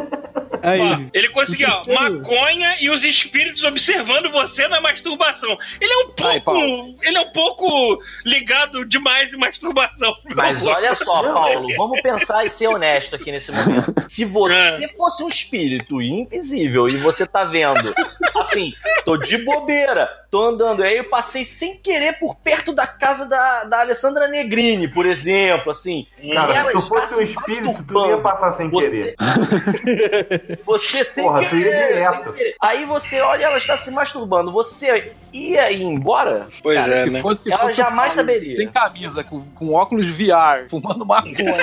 [0.62, 5.58] Aí, Ó, ele conseguiu, ó, maconha e os espíritos observando você na masturbação.
[5.80, 6.98] Ele é um pouco.
[7.02, 10.14] Ele é um pouco ligado demais em masturbação.
[10.36, 13.92] Mas olha só, Paulo, vamos pensar e ser honesto aqui nesse momento.
[14.08, 17.92] Se você fosse um espírito invisível e você tá vendo,
[18.36, 18.72] assim,
[19.04, 23.64] tô de bobeira, tô andando, aí eu passei sem querer por perto da casa da,
[23.64, 26.06] da Alessandra Negrini, por exemplo, assim.
[26.34, 29.14] Cara, se tu fosse um espírito, tu ia passar sem Você- querer.
[30.64, 32.24] Você sem Porra, tu ia querer, direto.
[32.24, 32.54] sem querer.
[32.60, 34.52] Aí você olha, ela está se masturbando.
[34.52, 36.46] Você ia ir embora?
[36.62, 37.20] Pois Cara, é, se né?
[37.20, 38.56] fosse, se Ela fosse jamais Paulo, saberia.
[38.56, 41.58] Sem camisa, com, com óculos VR, fumando maconha.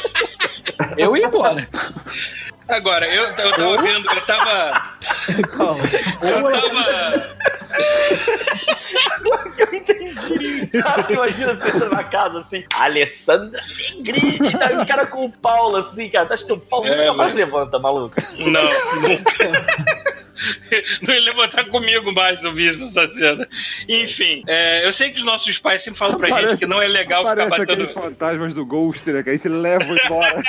[0.96, 1.68] eu ia embora.
[2.68, 4.92] Agora, eu, eu tava vendo, eu tava.
[5.56, 5.84] calma.
[6.22, 7.36] Eu tava.
[9.58, 10.66] Eu entendi.
[10.68, 13.60] Cara, imagina você entra na casa assim, Alessandra
[13.94, 16.32] Negrini, tá os caras com o Paulo assim, cara.
[16.32, 18.14] Acho que o Paulo É, nunca mais levanta, maluco.
[18.38, 18.62] Não,
[19.02, 20.25] nunca.
[21.06, 23.48] Não ia levantar comigo mais se eu visse essa cena.
[23.88, 26.80] Enfim, é, eu sei que os nossos pais sempre falam pra gente Parece- que não
[26.82, 27.62] é legal ficar batendo.
[27.62, 29.22] aqueles fantasmas do Ghost, né?
[29.22, 30.42] Que aí se leva embora.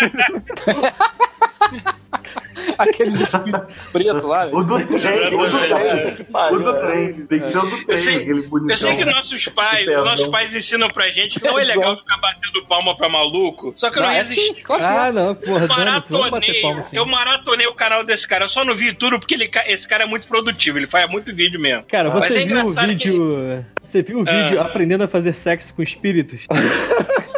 [2.78, 4.48] Aquele espírito preto lá.
[4.48, 6.16] O do trem, o do trem.
[6.16, 6.26] Que
[6.56, 7.14] O do trem.
[7.28, 8.70] Tem que ser o do trem, sei- aquele bonitão.
[8.74, 12.18] Eu sei que nossos pais, nossos pais ensinam pra gente que não é legal ficar
[12.18, 13.74] batendo palma pra maluco.
[13.76, 14.62] Só que eu não, Não, é resisti.
[14.70, 14.74] é.
[14.84, 16.96] Ah, não, porra, Maratonei, palma assim.
[16.98, 18.46] eu maratonei o canal desse cara.
[18.46, 20.78] Eu só não vi tudo porque ele, esse cara é muito produtivo.
[20.78, 21.84] Ele faz muito vídeo mesmo.
[21.84, 23.66] Cara, você é viu o vídeo.
[23.84, 24.64] Você viu o vídeo Ah.
[24.64, 26.46] aprendendo a fazer sexo com espíritos?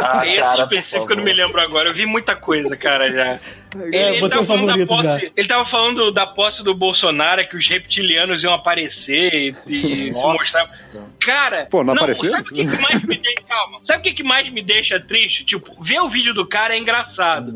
[0.02, 1.90] Ah, Esse cara, específico eu não me lembro agora.
[1.90, 3.40] Eu vi muita coisa, cara, já.
[3.76, 5.32] Ele, É, ele tava da favorito posse.
[5.36, 9.56] Ele tava falando da posse do Bolsonaro, que os reptilianos iam aparecer e,
[10.08, 10.66] e se mostrar.
[11.20, 12.32] Cara, Pô, não apareceram?
[12.32, 13.42] sabe o que, que mais me deixa.
[13.48, 13.80] Calma.
[13.84, 15.44] Sabe o que, que mais me deixa triste?
[15.46, 17.52] Tipo, ver o vídeo do cara é engraçado.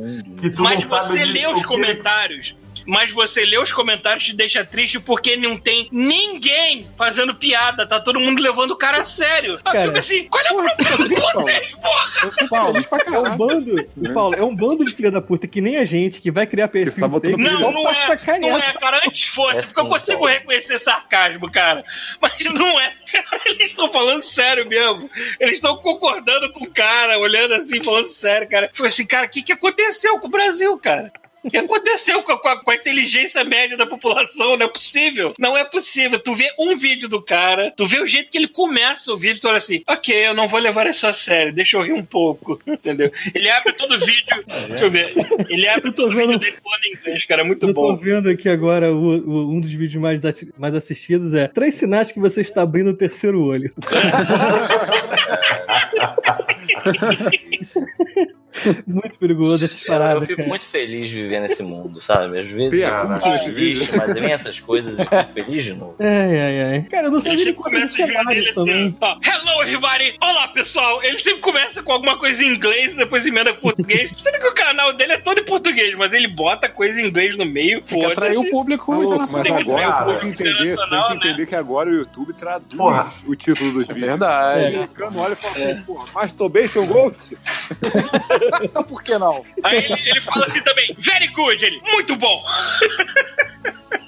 [0.55, 2.55] Tu Mas não você lê os que- comentários.
[2.85, 7.85] Mas você lê os comentários te deixa triste porque não tem ninguém fazendo piada.
[7.87, 9.53] Tá todo mundo levando o cara a sério.
[9.53, 12.47] Eu Cara, fico assim, qual é o porra, problema de vocês, porra?
[12.49, 14.13] Paulo, É um bando.
[14.13, 16.67] Paulo, é um bando de filha da puta que nem a gente, que vai criar
[16.67, 17.07] perfil
[17.37, 18.51] Não, não é, sacanear.
[18.51, 19.01] não é, cara.
[19.05, 20.33] Antes fosse, É porque eu consigo Paulo.
[20.33, 21.83] reconhecer sarcasmo, cara.
[22.21, 23.41] Mas não é, cara.
[23.45, 25.09] Eles estão falando sério mesmo.
[25.39, 28.69] Eles estão concordando com o cara, olhando assim, falando sério, cara.
[28.73, 31.11] Foi assim, cara, o que, que aconteceu com o Brasil, cara?
[31.43, 34.55] O que aconteceu com a, com a- com a inteligência média da população?
[34.57, 35.33] Não é possível.
[35.37, 36.17] Não é possível.
[36.19, 39.41] Tu vê um vídeo do cara, tu vê o jeito que ele começa o vídeo,
[39.41, 42.05] tu olha assim, ok, eu não vou levar isso a sério, deixa eu rir um
[42.05, 43.11] pouco, entendeu?
[43.35, 45.13] Ele abre todo o vídeo, deixa eu ver,
[45.49, 47.67] ele abre Eu tô todo o vídeo vendo- dele falando em inglês, cara, é muito
[47.67, 47.97] Eu tô bom.
[47.97, 50.21] vendo aqui agora o- o- um dos vídeos mais,
[50.57, 53.73] mais assistidos é Três sinais que você está abrindo o terceiro olho.
[58.87, 60.49] Muito perigoso essas Eu, paradas, eu fico cara.
[60.49, 62.39] muito feliz de viver nesse mundo, sabe?
[62.39, 63.87] Às vezes Tem eu acúmulo fico nesse vídeo?
[63.97, 65.95] mas vem essas coisas e eu fico feliz de novo.
[65.99, 66.81] Ai, ai, ai.
[66.89, 70.15] Cara, eu não Ele sabia sempre de começa os vídeos dele assim, ó, Hello, everybody!
[70.21, 71.01] Olá, pessoal!
[71.03, 74.11] Ele sempre começa com alguma coisa em inglês, depois emenda com português.
[74.21, 77.35] Sendo que o canal dele é todo em português, mas ele bota coisa em inglês
[77.37, 79.43] no meio, que atrair o público Maluco, internacional.
[79.55, 82.75] mas que agora tem que entender, você tem que entender que agora o YouTube traduz
[82.75, 83.11] Porra.
[83.25, 84.09] o título dos É vídeos.
[84.09, 84.63] verdade.
[84.63, 87.35] O americano olha e fala assim, porra, masturbation Ghost?
[88.87, 89.45] Por que não?
[89.63, 92.43] Aí ele, ele fala assim também, very good, ele, muito bom!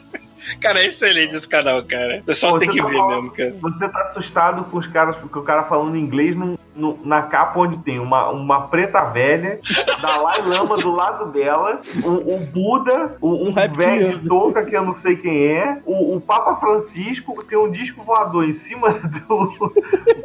[0.60, 2.20] cara, é excelente esse canal, cara.
[2.20, 3.56] O pessoal Pô, tem você que tá ver falando- mesmo, cara.
[3.62, 7.60] Você tá assustado com os caras, com o cara falando inglês num- num- na capa
[7.60, 9.60] onde tem uma, uma preta velha,
[10.02, 13.76] Dalai Lama do lado dela, o, o Buda, o, um reptiliano.
[13.76, 17.72] velho de touca que eu não sei quem é, o, o Papa Francisco tem um
[17.72, 19.72] disco voador em cima do,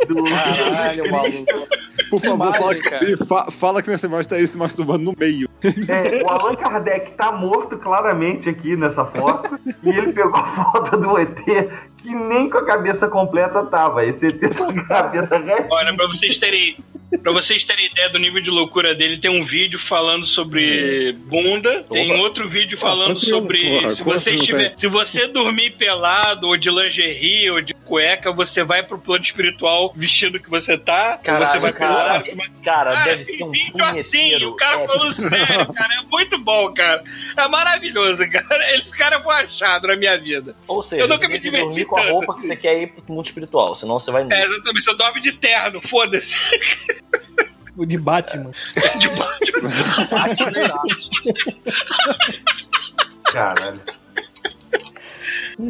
[0.09, 1.05] do Caralho.
[2.09, 5.15] Por favor, imagem, fala, que, fa- fala que nessa imagem tá ele se masturbando no
[5.17, 5.49] meio.
[5.89, 9.59] É, o Allan Kardec tá morto claramente aqui nessa foto.
[9.83, 11.39] e ele pegou a foto do ET
[12.03, 14.05] que nem com a cabeça completa tava.
[14.05, 15.69] Esse ET tá com a cabeça reta.
[15.71, 16.77] Olha, pra vocês terem.
[17.25, 21.85] Pra vocês terem ideia do nível de loucura dele, tem um vídeo falando sobre bunda,
[21.91, 24.79] tem outro vídeo falando sobre Porra, se você assim estiver, tem?
[24.79, 29.93] se você dormir pelado ou de lingerie ou de cueca, você vai pro plano espiritual
[29.97, 32.25] vestido que você tá, ou você vai cara, lado.
[32.37, 35.95] mas- cara, Cara, deve tem ser um vídeo assim, o cara É, falando sério, cara,
[35.95, 37.03] é muito bom, cara.
[37.37, 38.75] É maravilhoso, cara.
[38.77, 40.55] Esse cara foi achado na minha vida.
[40.69, 42.41] Ou seja, Eu nunca me diverti com a tanto, roupa assim.
[42.43, 44.23] que você quer ir pro mundo espiritual, senão você vai.
[44.23, 46.39] É, exatamente, você dorme de terno, foda-se.
[47.77, 48.51] O de Batman.
[48.99, 50.83] De Batman.
[53.33, 53.81] Caralho.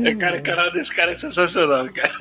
[0.05, 2.13] É, cara, o canal desse cara é sensacional, cara.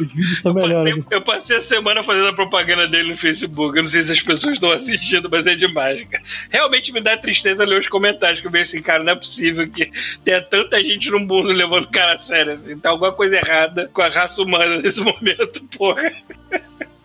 [0.00, 0.94] Os vídeos são melhores.
[0.96, 3.76] Passei- eu passei a semana fazendo a propaganda dele no Facebook.
[3.76, 6.22] Eu não sei se as pessoas estão assistindo, mas é demais, cara.
[6.50, 9.68] Realmente me dá tristeza ler os comentários, que eu vejo assim, cara, não é possível
[9.68, 9.90] que
[10.24, 12.78] tenha tanta gente no mundo levando o cara a sério, assim.
[12.78, 16.12] Tá alguma coisa errada com a raça humana nesse momento, porra.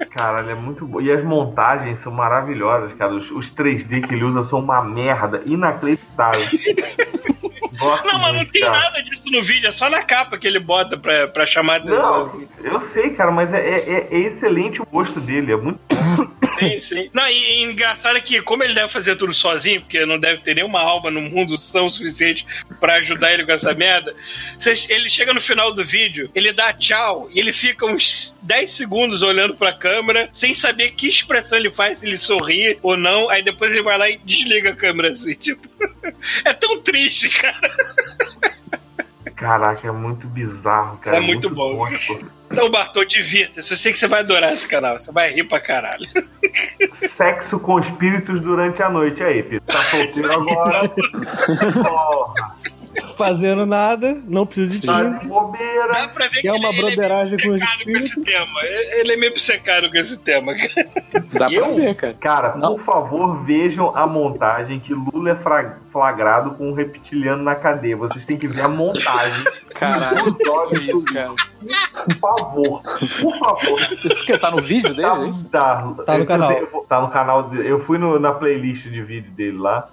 [0.09, 1.01] Caralho, é muito bom.
[1.01, 3.13] E as montagens são maravilhosas, cara.
[3.13, 6.45] Os, os 3D que ele usa são uma merda inacreditável.
[7.80, 8.80] Gosto Não, mas não tem cara.
[8.80, 11.77] nada disso no vídeo, é só na capa que ele bota pra, pra chamar a
[11.77, 12.47] atenção, Não, assim.
[12.63, 15.51] eu sei, cara, mas é, é- é excelente o gosto dele.
[15.53, 15.80] É muito
[16.60, 17.10] Sim, sim.
[17.14, 20.41] Não, e, e engraçado é que, como ele deve fazer tudo sozinho, porque não deve
[20.41, 22.45] ter nenhuma alma no mundo são suficiente
[22.80, 24.15] pra ajudar ele com essa merda,
[24.90, 29.23] ele chega no final do vídeo, ele dá tchau e ele fica uns 10 segundos
[29.23, 33.41] olhando pra câmera, sem saber que expressão ele faz, se ele sorri ou não, aí
[33.41, 35.68] depois ele vai lá e desliga a câmera assim, tipo.
[36.45, 37.60] É tão triste, cara.
[39.43, 41.17] Caraca, é muito bizarro, cara.
[41.17, 41.75] É muito bom.
[41.75, 42.31] gosto.
[42.49, 43.69] Então, Bartô, divirta-se.
[43.73, 44.97] Eu sei que você vai adorar esse canal.
[44.97, 46.07] Você vai rir pra caralho.
[47.09, 49.21] Sexo com espíritos durante a noite.
[49.21, 49.65] Aí, Pedro.
[49.65, 50.87] Tá solteiro agora?
[50.87, 52.55] Porra,
[53.18, 55.19] Fazendo nada, não precisa de tá time.
[55.19, 55.27] de.
[55.27, 58.60] Dá pra ver Que é uma ele, ele é broderagem com com esse tema.
[58.64, 60.90] Ele é meio obcecado com esse tema, cara.
[61.34, 61.76] Dá pra Eu?
[61.76, 62.14] ver, cara.
[62.19, 62.76] Cara, Não.
[62.76, 65.35] por favor, vejam a montagem que Lula é
[65.91, 67.95] flagrado com um reptiliano na cadeia.
[67.98, 69.44] Vocês têm que ver a montagem.
[69.76, 70.35] Caralho,
[70.69, 71.34] que isso, cara.
[72.06, 72.81] Por favor.
[73.22, 73.81] Por favor.
[73.81, 75.48] Isso que tá no vídeo dele, é isso?
[75.49, 76.52] Tá, Tá no canal.
[76.52, 77.44] eu- tá no canal.
[77.44, 77.69] dele.
[77.69, 79.88] Eu fui no- na playlist de vídeo dele lá.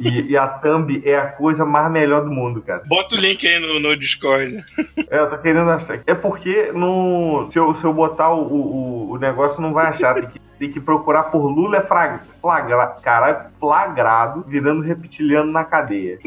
[0.00, 2.82] E, e a thumb é a coisa mais melhor do mundo, cara.
[2.86, 4.62] Bota o link aí no, no Discord.
[5.10, 6.00] É, eu tô querendo achar.
[6.06, 10.14] É porque no, se, eu, se eu botar o, o, o negócio, não vai achar.
[10.14, 15.64] Tem que, tem que procurar por Lula é fra- flagra, caralho, flagrado, virando reptiliano na
[15.64, 16.18] cadeia.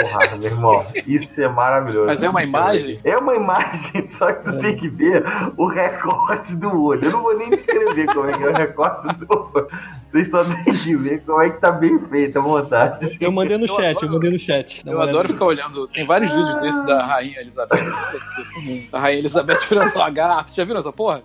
[0.00, 2.06] Porra, meu irmão, isso é maravilhoso.
[2.06, 2.98] Mas é uma imagem?
[3.04, 5.24] É uma imagem, só que tu tem que ver
[5.56, 7.04] o recorte do olho.
[7.04, 9.68] Eu não vou nem descrever como é que é o recorte do olho.
[10.08, 13.16] Vocês só têm que ver como é que tá bem feita a montagem.
[13.20, 14.82] Eu mandei no Eu chat, eu adoro- mandei no chat.
[14.86, 15.10] Eu olhada.
[15.10, 15.86] adoro ficar olhando.
[15.88, 17.78] Tem vários vídeos desses da Rainha Elizabeth.
[18.92, 20.54] A Rainha Elizabeth virando lagarto.
[20.54, 21.22] Já viram essa porra?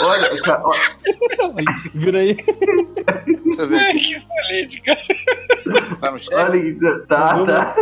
[0.00, 0.62] Olha, cara,
[1.94, 2.34] Vira aí.
[2.34, 5.00] Deixa eu ver Ai, que excelente, cara.
[6.00, 6.34] Tá no chat?
[6.34, 7.74] olha, tá, tá.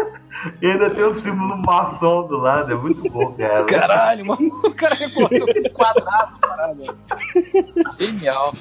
[0.63, 3.65] E ainda tem o símbolo maçom do lado, é muito bom, cara.
[3.65, 4.41] Caralho, mano.
[4.65, 6.97] O cara recortou com um quadrado, parada.
[7.99, 8.55] Genial.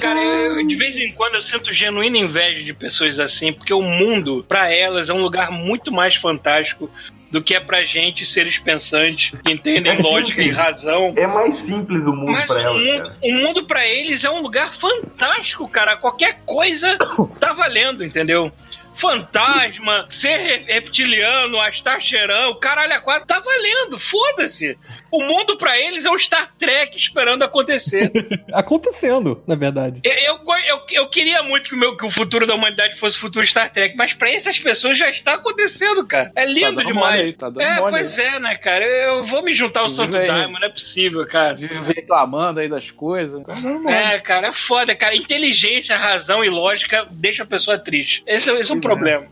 [0.00, 3.80] Cara, eu, de vez em quando eu sinto genuína inveja de pessoas assim, porque o
[3.80, 6.90] mundo, pra elas, é um lugar muito mais fantástico
[7.32, 10.56] do que é pra gente, seres pensantes, que entendem É lógica e simples.
[10.56, 11.14] razão.
[11.16, 13.16] É mais simples o mundo Mas pra o elas, mundo, cara.
[13.22, 15.96] o mundo pra eles é um lugar fantástico, cara.
[15.96, 16.96] Qualquer coisa
[17.40, 18.52] tá valendo, entendeu?
[18.94, 24.78] Fantasma, ser re- reptiliano, Astacheirão, caralho, a quatro, tá valendo, foda-se.
[25.10, 28.10] O mundo pra eles é um Star Trek esperando acontecer.
[28.52, 30.00] Acontecendo, na verdade.
[30.04, 33.16] Eu, eu, eu, eu queria muito que o, meu, que o futuro da humanidade fosse
[33.16, 36.32] o futuro Star Trek, mas pra essas pessoas já está acontecendo, cara.
[36.34, 37.20] É lindo dando demais.
[37.20, 38.84] aí, tá é, mole pois é, né, cara?
[38.84, 40.12] Eu vou me juntar ao Santo.
[40.12, 41.54] Daimon, não é possível, cara.
[41.54, 43.42] Vive reclamando aí das coisas.
[43.42, 43.54] Tá.
[43.88, 45.14] É, cara, é foda, cara.
[45.16, 48.22] Inteligência, razão e lógica deixa a pessoa triste.
[48.26, 49.26] Esse, é- esse é um problema.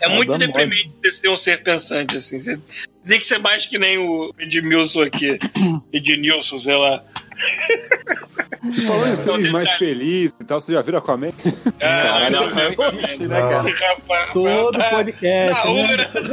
[0.00, 2.40] É muito dando deprimente você ser um ser pensante, assim.
[2.40, 2.58] Você
[3.06, 5.38] tem que ser mais que nem o Edmilson aqui.
[5.92, 7.04] Ednilson, sei lá.
[8.64, 11.32] E falando em seres Então, mais felizes e tal, você já viram Aquaman?
[11.80, 14.32] Ah, Caralho, não, não não, existe, né, cara?
[14.32, 15.82] Todo tá podcast, Na né?
[15.82, 16.32] hora do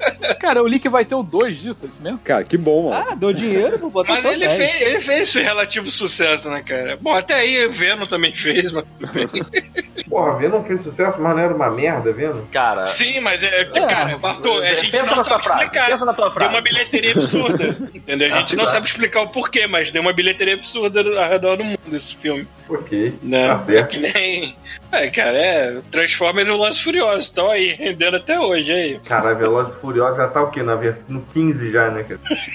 [0.34, 2.18] Cara, eu li que vai ter o 2 disso, é isso mesmo?
[2.18, 3.06] Cara, que bom, mano.
[3.10, 4.56] Ah, deu dinheiro, vou botar Mas ele 10.
[4.56, 6.96] fez, ele fez esse relativo sucesso, né, cara?
[7.00, 8.84] Bom, até aí Venom também fez, mas...
[10.08, 12.42] Porra, Venom fez sucesso, mas não era uma merda, Venom?
[12.52, 15.64] Cara, Sim, mas é, cara, Bartô, a gente pensa não na tua sabe frase.
[15.64, 15.86] explicar.
[15.88, 16.50] Pensa na tua Deu frase.
[16.54, 18.34] uma bilheteria absurda, entendeu?
[18.34, 21.64] A gente não sabe explicar o porquê, mas deu uma bilheteria absurda ao redor do
[21.64, 22.46] mundo esse filme.
[22.68, 23.46] Ok, Né?
[23.48, 23.88] tá certo.
[23.90, 24.56] Que nem...
[24.92, 25.80] É, cara, é...
[25.90, 29.00] Transformers e Velozes e Furiosos estão aí, rendendo até hoje, aí.
[29.04, 30.62] Caralho, Velozes e Furiosos já tá o quê?
[30.62, 31.02] Na vers...
[31.08, 32.20] No 15 já, né, cara?
[32.30, 32.50] Acho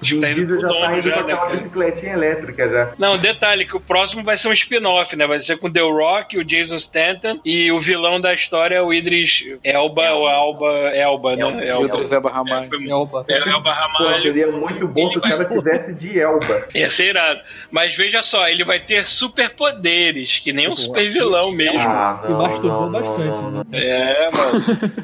[0.00, 1.56] que O tá indo Diesel já tá dono indo já, com né, aquela cara?
[1.56, 2.92] bicicletinha elétrica já.
[2.98, 5.26] Não, detalhe, que o próximo vai ser um spin-off, né?
[5.26, 8.92] Vai ser com The Rock, o Jason Stanton e o vilão da história é o
[8.92, 11.68] Idris Elba, ou Alba, Elba, né?
[11.68, 12.68] E o Trezeba Ramalho.
[12.68, 13.24] Foi muito- Elba.
[13.28, 13.70] É, Elba Pô,
[14.04, 14.22] Ramalho.
[14.22, 16.66] seria muito bom se o cara tivesse de Elba.
[16.74, 17.40] Ia ser irado.
[17.70, 21.78] Mas veja só, ele vai ter superpoderes, que nem um super vilão mesmo.
[21.78, 23.64] Ah, Se não, masturbou não, bastante, não, não.
[23.64, 23.64] né?
[23.72, 24.62] É, mano.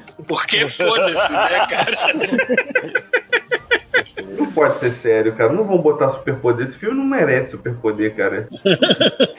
[0.28, 1.86] Porque foda-se, né, cara?
[4.54, 5.52] pode ser sério, cara.
[5.52, 6.66] Não vão botar superpoder.
[6.66, 8.48] Esse filme não merece superpoder, cara.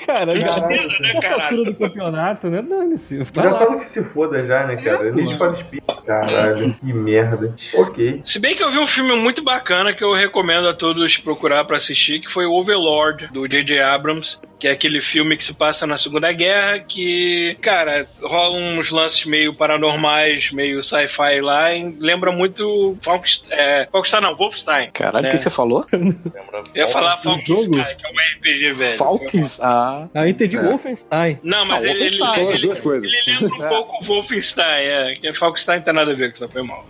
[0.06, 1.44] Cara, Precisa, né, a caralho?
[1.44, 2.62] altura do campeonato, né?
[2.62, 3.18] Dane-se.
[3.34, 5.12] Já tava que se foda já, né, cara?
[5.12, 5.84] Need for Speed.
[6.06, 7.54] Caralho, que merda.
[7.76, 8.22] Ok.
[8.26, 11.66] Se bem que eu vi um filme muito bacana que eu recomendo a todos procurar
[11.66, 13.80] pra assistir, que foi o Overlord, do J.J.
[13.80, 18.92] Abrams, que é aquele filme que se passa na Segunda Guerra, que, cara, rola uns
[18.92, 24.90] lances meio paranormais, meio sci-fi lá, e lembra muito Falkenstein, é, Falkenstein não, Wolfenstein.
[24.92, 25.30] Caralho, o né?
[25.30, 25.86] que, que você falou?
[25.92, 26.64] Lembra?
[26.74, 27.18] Eu ia falar?
[27.18, 28.98] Falkenstein, que é um RPG, velho.
[28.98, 29.60] Falcons?
[29.62, 30.08] Ah.
[30.16, 30.62] Ah, eu entendi É.
[30.62, 31.40] Wolfenstein.
[31.44, 32.18] Não, mas Ah, ele, ele.
[32.18, 33.04] São as ele, duas coisas.
[33.12, 33.70] ele lembra um É.
[33.70, 35.14] pouco o Wolfenstein, é.
[35.14, 36.86] Que Falkenstein não tem nada a ver com isso, foi mal.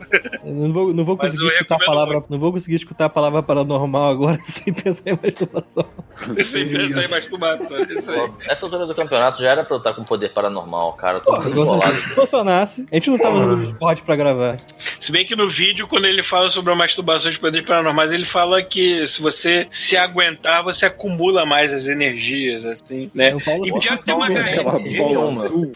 [0.45, 2.23] Eu Não vou, não vou Mas conseguir escutar a palavra.
[2.30, 5.85] Não vou conseguir escutar a palavra paranormal agora sem pensar em masturbação.
[6.43, 8.30] Sem pensar em masturbação, isso aí.
[8.49, 11.17] Essa altura do campeonato já era pra eu estar com poder paranormal, cara.
[11.19, 11.95] Eu tô muito bolado.
[11.95, 14.57] Se funcionasse, a gente não tava usando o Discord pra gravar.
[14.99, 18.26] Se bem que no vídeo, quando ele fala sobre a masturbação de poderes paranormais, ele
[18.26, 23.36] fala que se você se aguentar, você acumula mais as energias, assim, né?
[23.64, 25.72] E pior que tem uma bola azul.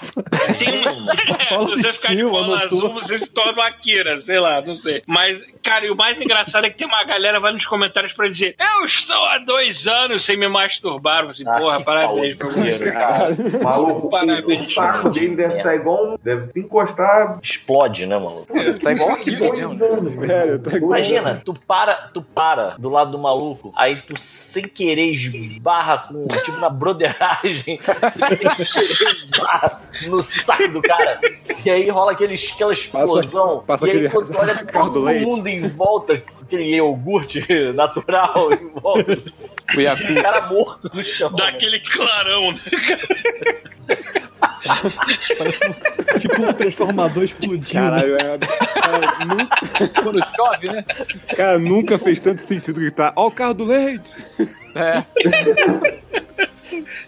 [0.57, 1.05] Tem um...
[1.49, 4.75] Paulo se você ficar de bola azul, você se torna uma Akira, sei lá, não
[4.75, 5.01] sei.
[5.07, 8.27] Mas, cara, e o mais engraçado é que tem uma galera vai nos comentários pra
[8.27, 11.25] dizer eu estou há dois anos sem me masturbar.
[11.25, 12.91] Assim, Ah, porra, parabéns pra você.
[13.61, 14.67] Maluco, o, Parabéns.
[14.67, 16.17] o saco dele deve estar igual um.
[16.23, 18.45] Deve se encostar Explode, né, mano?
[18.45, 20.15] Pô, deve tá igual aqui anos.
[20.15, 24.67] Velho, tá igual- Imagina, tu para, tu para do lado do maluco, aí tu sem
[24.67, 27.79] querer esbarra com, tipo na broderagem,
[29.31, 31.19] esbarra no saco do cara,
[31.65, 35.47] e aí rola aquele, aquela explosão, passa e aí aquele quando tu olha todo mundo
[35.47, 39.23] em volta, aquele iogurte natural em volta,
[39.75, 40.03] O Yaku.
[40.13, 41.31] o cara morto no chão.
[41.33, 42.61] Dá aquele clarão, né?
[46.19, 47.71] Tipo um transformador explodindo.
[47.71, 48.37] Caralho, é.
[48.37, 50.83] Cara nunca, Quando chove, né?
[51.35, 54.11] cara, nunca fez tanto sentido gritar: Ó, o carro do leite!
[54.75, 55.03] É.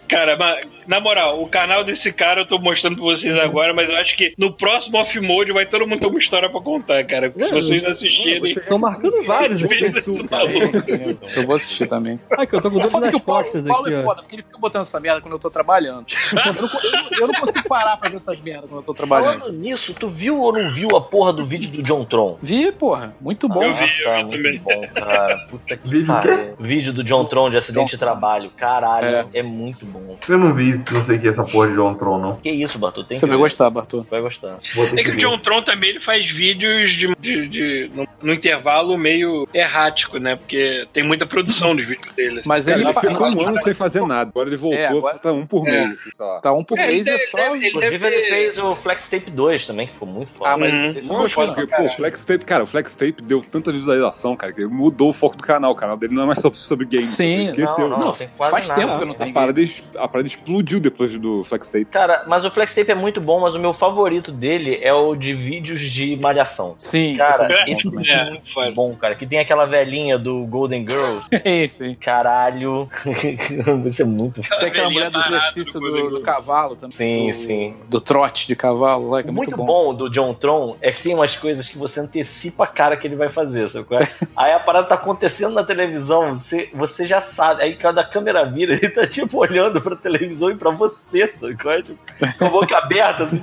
[0.08, 3.88] Cara, mas, na moral, o canal desse cara eu tô mostrando pra vocês agora, mas
[3.88, 7.30] eu acho que no próximo off-mode vai todo mundo ter uma história pra contar, cara.
[7.30, 8.52] Porque se vocês assistirem.
[8.52, 9.62] Estão marcando vários.
[9.62, 10.76] o vídeo desse maluco.
[10.76, 12.18] Então eu vou assistir também.
[12.38, 14.02] Ai, que eu tô com É dor foda que o Paulo, o Paulo aqui, é
[14.02, 16.06] foda, porque ele fica botando essa merda quando eu tô trabalhando.
[16.32, 18.94] Eu não, eu não- eu não consigo parar pra ver essas merdas quando eu tô
[18.94, 19.40] trabalhando.
[19.40, 22.38] Falando nisso, tu viu ou não viu a porra do vídeo do John Tron?
[22.42, 23.14] Vi, porra.
[23.20, 23.62] Muito bom.
[23.62, 24.58] Eu vi, eu vi muito também.
[24.58, 25.38] bom, cara.
[25.50, 26.54] Puta que pariu.
[26.58, 28.50] Vídeo do John Tron de acidente de trabalho.
[28.56, 29.26] Caralho, É.
[29.34, 29.42] é.
[29.42, 30.16] muito bom.
[30.28, 32.36] Eu não vi, não sei o que é essa porra de John Tron, não.
[32.36, 33.02] Que isso, Bartô?
[33.04, 33.42] Tem Você que vai ver.
[33.42, 34.06] gostar, Bartô.
[34.10, 34.58] Vai gostar.
[34.96, 35.16] É que o.
[35.16, 40.36] John Tron também ele faz vídeos de, de- de- no, no intervalo meio errático, né?
[40.36, 42.40] Porque tem muita produção dos vídeos dele.
[42.40, 42.48] assim.
[42.48, 44.30] Mas ele, ele ficou um ano sem fazer nada.
[44.30, 45.70] Agora ele voltou, É, agora- tá um por É.
[45.86, 46.40] mês, assim, sei lá.
[46.40, 47.36] tá um por É, mês, ele é só...
[47.36, 50.50] deve- Inclusive, deve ele fez o Flex Tape 2 também, que foi muito foda.
[50.50, 50.90] Ah, mas Uhum.
[50.90, 51.30] esse não Não, não.
[51.30, 55.10] pô, o Flex Tape, cara, o Flex Tape deu tanta visualização, cara, que ele mudou
[55.10, 55.72] o foco do canal.
[55.72, 57.04] O canal dele não é mais só sobre games.
[57.08, 57.88] Sim, ele esqueceu.
[57.88, 58.80] não, não, quase Faz nada.
[58.80, 59.32] tempo que eu não A tenho.
[59.34, 61.84] parada, es- a parada explodiu depois do Flex Tape.
[61.86, 65.14] Cara, mas o Flex Tape é muito bom, mas o meu favorito dele é o
[65.14, 66.74] de vídeos de malhação.
[66.78, 68.70] Sim, Cara, É, esse é é, muito foda.
[68.72, 69.14] bom, cara.
[69.14, 71.18] Que tem aquela velhinha do Golden Girl.
[71.44, 71.94] sim, sim.
[71.94, 72.88] Caralho.
[73.86, 74.60] Isso é muito foda.
[74.60, 76.90] Tem aquela mulher do exercício do do, do cavalo também.
[76.90, 77.76] Sim, do, sim.
[77.88, 79.94] Do trote de cavalo que é O muito, muito bom.
[79.94, 83.16] do John Tron é que tem umas coisas que você antecipa a cara que ele
[83.16, 83.84] vai fazer, sabe?
[83.84, 84.08] qual é?
[84.36, 87.62] Aí a parada tá acontecendo na televisão, você, você já sabe.
[87.62, 91.26] Aí cada câmera vira, ele tá tipo olhando pra televisão e pra você, é?
[91.82, 91.98] Tipo,
[92.38, 93.40] com a boca aberta, assim.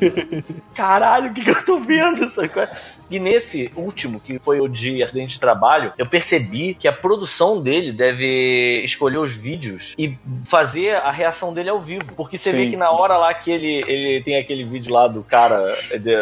[0.73, 2.69] Caralho, o que, que eu tô vendo, é?
[3.09, 7.61] E nesse último, que foi o de acidente de trabalho, eu percebi que a produção
[7.61, 12.13] dele deve escolher os vídeos e fazer a reação dele ao vivo.
[12.15, 12.71] Porque você vê Sim.
[12.71, 15.77] que na hora lá que ele, ele tem aquele vídeo lá do cara,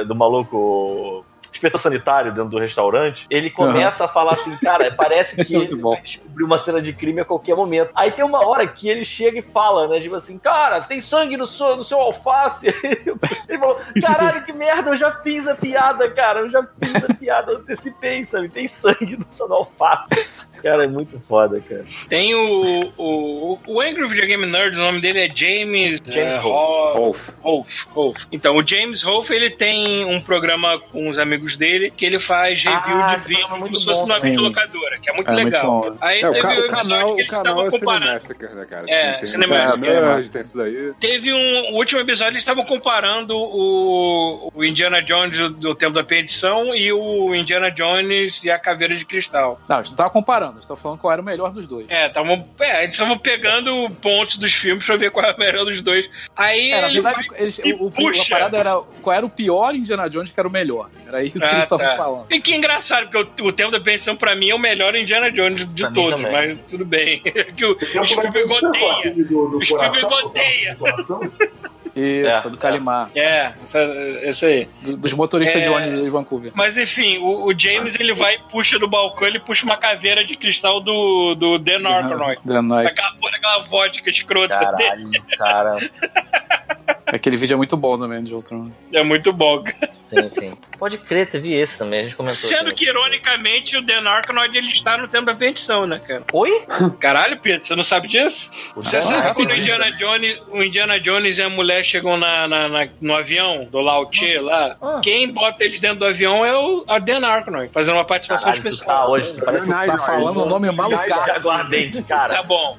[0.08, 5.54] do maluco inspetor sanitário dentro do restaurante, ele começa a falar assim, cara, parece que
[5.54, 5.92] é muito ele bom.
[5.94, 7.92] vai descobrir uma cena de crime a qualquer momento.
[7.96, 11.36] Aí tem uma hora que ele chega e fala, né, tipo assim, cara, tem sangue
[11.38, 12.68] no seu, no seu alface.
[13.50, 17.14] ele falou, caralho, que merda, eu já fiz a piada, cara, eu já fiz a
[17.14, 20.08] piada, eu antecipei, sabe, tem sangue no seu alface.
[20.62, 21.86] Cara, é muito foda, cara.
[22.08, 26.38] Tem o, o, o Angry Video Game Nerd, o nome dele é James, James é,
[26.38, 26.96] Holt.
[26.96, 27.30] Ho- Wolf.
[27.42, 28.24] Rolf, Rolf.
[28.32, 32.64] Então, o James Rolf, ele tem um programa com os amigos dele que ele faz
[32.64, 35.34] review Ah, de é muito como se fosse bom, numa videolocadora, que é muito É,
[35.34, 35.66] muito legal.
[35.92, 35.98] bom.
[36.02, 38.06] Aí É, o, teve ca- um o episódio canal, que o canal tava é comparando.
[38.22, 38.86] Cinemassacre, né, cara?
[38.90, 39.82] É, tem, Cinemassacre.
[39.82, 40.94] Tem Nerd, tem isso daí.
[41.00, 41.72] Teve um.
[41.74, 46.76] O último episódio eles estavam comparando o, o Indiana Jones do, do Tempo da Perdição
[46.76, 49.60] e o Indiana Jones e a Caveira de Cristal.
[49.68, 51.68] Não, a gente não tava comparando, a gente tava falando qual era o melhor dos
[51.68, 51.86] dois.
[51.90, 55.66] É, tavam, é eles estavam pegando pontos dos filmes pra ver qual é o melhor
[55.66, 56.10] dos dois.
[56.36, 58.36] Aí É, na verdade, eles, o, o- puxa.
[58.36, 60.90] a parada era qual era o pior Indiana Jones que era o melhor.
[61.08, 61.96] Era isso que Ah, eles estavam tá.
[61.96, 62.26] falando.
[62.30, 65.32] E que engraçado, porque o, o Tempo da Perdição, pra mim, é o melhor Indiana
[65.32, 67.20] Jones de Pra todos, mas tudo bem.
[67.56, 69.14] que o Spielberg odeia.
[69.16, 69.68] Do, do O do
[70.78, 71.32] coração.
[71.94, 73.12] Isso, É, do Calimar.
[73.14, 73.80] É, essa,
[74.24, 74.66] essa aí.
[74.82, 75.66] do- dos motoristas É.
[75.66, 76.52] de ônibus de Vancouver.
[76.56, 80.24] Mas enfim, o, o James ele vai e puxa do balcão, ele puxa uma caveira
[80.26, 82.40] de cristal do, do Dan Night.
[82.88, 85.22] Aquela porra daquela vodka escrota dele.
[85.38, 86.22] Caralho, cara.
[87.08, 88.72] Aquele vídeo é muito bom também, de outro.
[88.94, 89.91] É muito bom, cara.
[90.12, 90.58] Sim, sim.
[90.78, 92.38] Pode crer, teve esse também, a gente comentou.
[92.50, 92.84] Sendo aqui.
[92.84, 96.24] que, ironicamente, o Dan Aykroyd ele está no tempo da perdição, né, cara?
[96.34, 96.64] Oi?
[97.00, 98.52] Caralho, Pedro, você não sabe disso?
[98.76, 99.36] Você Dan sabe Aykroyd?
[99.36, 103.16] quando o Indiana Jones, o Indiana Jones e a mulher chegam na, na- na- no
[103.16, 104.76] avião do Lao Che lá?
[104.82, 105.00] Ah.
[105.02, 108.62] Quem bota eles dentro do avião é o a Dan Aykroyd, fazendo uma participação Caralho,
[108.64, 108.98] tu especial.
[108.98, 111.32] tá hoje, tu parece Night Tá falando o nome malucaço.
[111.32, 112.36] aguardente, cara.
[112.36, 112.78] Tá bom.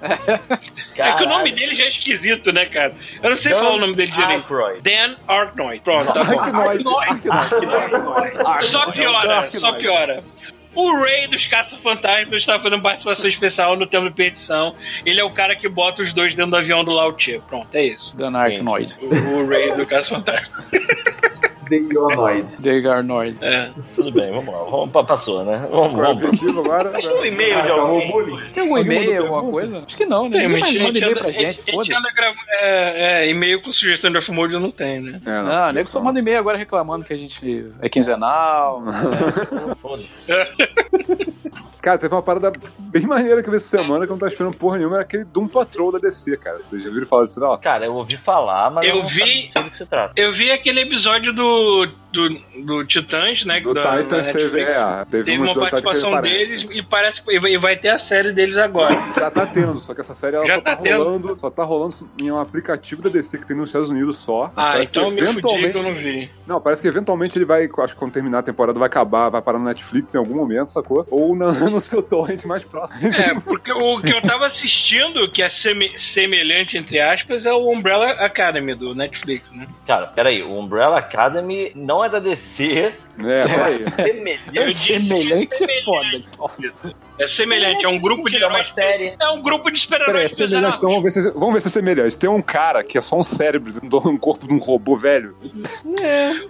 [0.96, 2.92] É que o nome dele já é esquisito, né, cara?
[3.22, 4.32] Eu não sei falar o nome dele direito.
[4.42, 4.80] Aykroyd.
[4.82, 5.80] Dan Aykroyd.
[5.82, 7.21] Pronto, tá bom.
[8.60, 10.24] Só piora, só piora.
[10.74, 14.74] O Rei dos Caça-Fantasmas está fazendo participação especial no Templo de Perdição.
[15.04, 17.42] Ele é o cara que bota os dois dentro do avião do Lao Che.
[17.46, 18.16] Pronto, é isso.
[18.16, 18.96] Dan Arknoid.
[19.02, 20.64] O, o Rei do Caça-Fantasma.
[21.80, 22.56] The Ionoid.
[22.62, 23.38] The Arnoid.
[23.40, 23.70] É.
[23.94, 24.62] Tudo bem, vamos lá.
[24.64, 25.66] Vamos, pa- passou, né?
[25.70, 26.58] Vamos, é vamos.
[26.58, 26.90] agora?
[26.90, 28.10] Deixa um e-mail de Acabou o alguém.
[28.10, 28.50] bullying?
[28.52, 29.82] Tem algum e-mail, alguma coisa?
[29.86, 30.38] Acho que não, né?
[30.38, 31.92] Tem, Ninguém mais manda e-mail pra gente, foda-se.
[32.60, 34.18] É, é, e-mail com sugestão de
[34.54, 35.20] eu não tenho, né?
[35.24, 38.82] É, Não, o nego só manda e-mail agora reclamando que a gente é quinzenal.
[39.80, 40.30] Foda-se.
[41.82, 44.30] Cara, teve uma parada bem maneira que eu vi essa semana que eu não tava
[44.30, 46.58] esperando porra nenhuma, era aquele Doom Patrol da DC, cara.
[46.58, 47.58] Vocês já viram falar disso, não?
[47.58, 50.12] Cara, eu ouvi falar, mas Eu não vi- sei do que se trata.
[50.16, 52.28] Eu vi aquele episódio do, do,
[52.64, 53.58] do Titãs, né?
[53.60, 54.68] Do da- Titans teve, Netflix.
[54.78, 58.30] é, teve, Teve um uma participação deles e parece que e vai- ter a série
[58.32, 59.02] deles agora.
[59.16, 61.64] Já tá tendo, só que essa série ela Já só tá, tá rolando, só tá
[61.64, 64.52] rolando em um aplicativo da DC que tem nos Estados Unidos só.
[64.56, 66.30] Ah, então eu que que eu não vi.
[66.46, 69.42] Não, parece que eventualmente ele vai, acho que quando terminar a temporada vai acabar, vai
[69.42, 71.04] parar no Netflix em algum momento, sacou?
[71.10, 73.00] Ou na- no seu torrent mais próximo.
[73.22, 77.70] É, porque o que eu tava assistindo, que é seme- semelhante, entre aspas, é o
[77.70, 79.66] Umbrella Academy do Netflix, né?
[79.86, 82.94] Cara, peraí, o Umbrella Academy não é da DC.
[83.18, 84.36] É, peraí.
[84.54, 86.22] Eu disse Semelhante é foda.
[87.18, 88.72] É semelhante, é um grupo de É uma heróis.
[88.74, 89.14] série.
[89.20, 91.68] É um grupo de Peraí, super-heróis é semelhante, então vamos ver, se, vamos ver se
[91.68, 92.18] é semelhante.
[92.18, 94.96] Tem um cara que é só um cérebro dentro de um corpo de um robô
[94.96, 95.36] velho.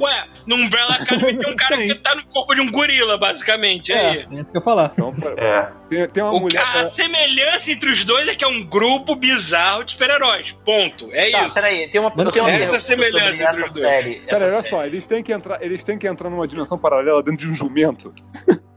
[0.01, 3.93] Ué, no Umbrella Academy tem um cara que tá no corpo de um gorila, basicamente.
[3.93, 4.19] Aí.
[4.19, 4.93] É, é isso que eu ia falar.
[4.95, 5.69] Então, É.
[5.91, 6.63] tem, tem uma O mulher.
[6.63, 10.55] ca- a semelhança entre os dois é que é um grupo bizarro de super-heróis.
[10.65, 11.09] Ponto.
[11.13, 11.55] É Tá, isso.
[11.55, 13.87] peraí, tem uma, eu tenho uma Essa semelhança entre os dois.
[13.87, 14.15] série.
[14.21, 14.69] Pera, essa olha série.
[14.69, 17.55] só, eles têm, que entrar, eles têm que entrar numa dimensão paralela dentro de um
[17.55, 18.15] jumento.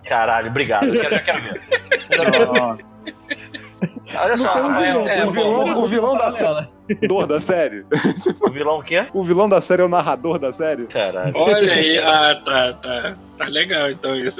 [0.03, 1.61] Caralho, obrigado, eu quero, já quero ver.
[4.17, 6.67] Olha só, É, o, vilão, o vilão da série.
[6.89, 7.85] Narrador da série.
[8.41, 9.07] o vilão o quê?
[9.13, 10.85] O vilão da série é o narrador da série.
[10.87, 11.31] Caralho.
[11.35, 13.15] Olha aí, ah, tá, tá.
[13.37, 14.39] Tá legal, então isso.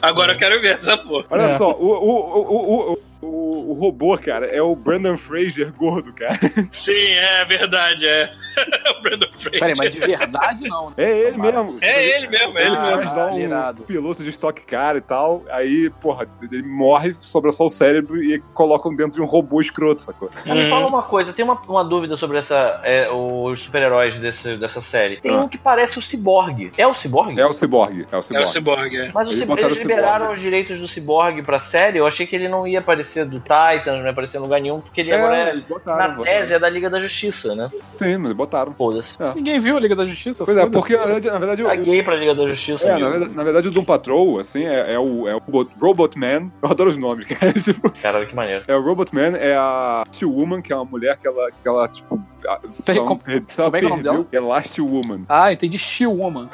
[0.00, 1.24] Agora eu quero ver essa porra.
[1.30, 1.50] Olha É.
[1.50, 6.38] só, o, o, o, o, o, o, robô, cara, é o Brandon Fraser gordo, cara.
[6.70, 8.30] Sim, é verdade, é.
[8.96, 9.58] o Brandon Fraser.
[9.60, 10.90] Peraí, mas de verdade não.
[10.90, 10.94] né?
[10.98, 11.78] É ele mesmo.
[11.80, 13.32] É ele mesmo, é ele Ele Ah, faz lá
[13.72, 15.42] um piloto de estoque car e tal.
[15.50, 20.02] Aí, porra, ele morre, sobra só o cérebro e colocam dentro de um robô escroto,
[20.02, 20.30] sacou?
[20.48, 24.56] Ah, Me fala uma coisa, tem uma, uma dúvida sobre essa, é, os super-heróis desse-
[24.56, 25.16] dessa série.
[25.18, 25.38] Tem Ah.
[25.42, 26.72] um que parece o Cyborg.
[26.76, 27.38] É o Cyborg?
[27.40, 28.06] É o Cyborg.
[28.10, 28.48] É o É o Cyborg.
[28.50, 29.10] Cyborg, é.
[29.14, 30.34] Mas o Eles Cyborg- botaram eles o liberaram Cyborg.
[30.34, 31.98] os direitos do Cyborg pra série.
[31.98, 34.80] Eu achei que ele não ia aparecer do Titans, não ia aparecer em lugar nenhum,
[34.80, 36.38] porque ele agora é, botaram, na botaram.
[36.40, 37.70] tese, é da Liga da Justiça, né?
[37.96, 38.74] Sim, mas botaram.
[38.74, 39.16] Foda-se.
[39.34, 40.44] Ninguém viu a Liga da Justiça?
[40.44, 43.08] Pois é, porque na verdade, na verdade o, Caguei pra Liga da Justiça, é, na
[43.08, 46.50] verdade, na verdade, o Doom Patrol, assim, é, é o, é o Robot, Robot Man.
[46.62, 47.52] Eu adoro os nomes, cara.
[47.66, 48.64] Tipo, Caralho, que maneiro.
[48.68, 51.66] é o Robot Man, é a Last Woman, que é uma mulher que ela, que
[51.68, 53.40] ela tipo, a- Peraí, só- como- ela
[53.70, 55.24] como é que é o nome perdeu, é Last Woman.
[55.28, 55.78] Ah, entendi.
[55.78, 56.48] She-Woman.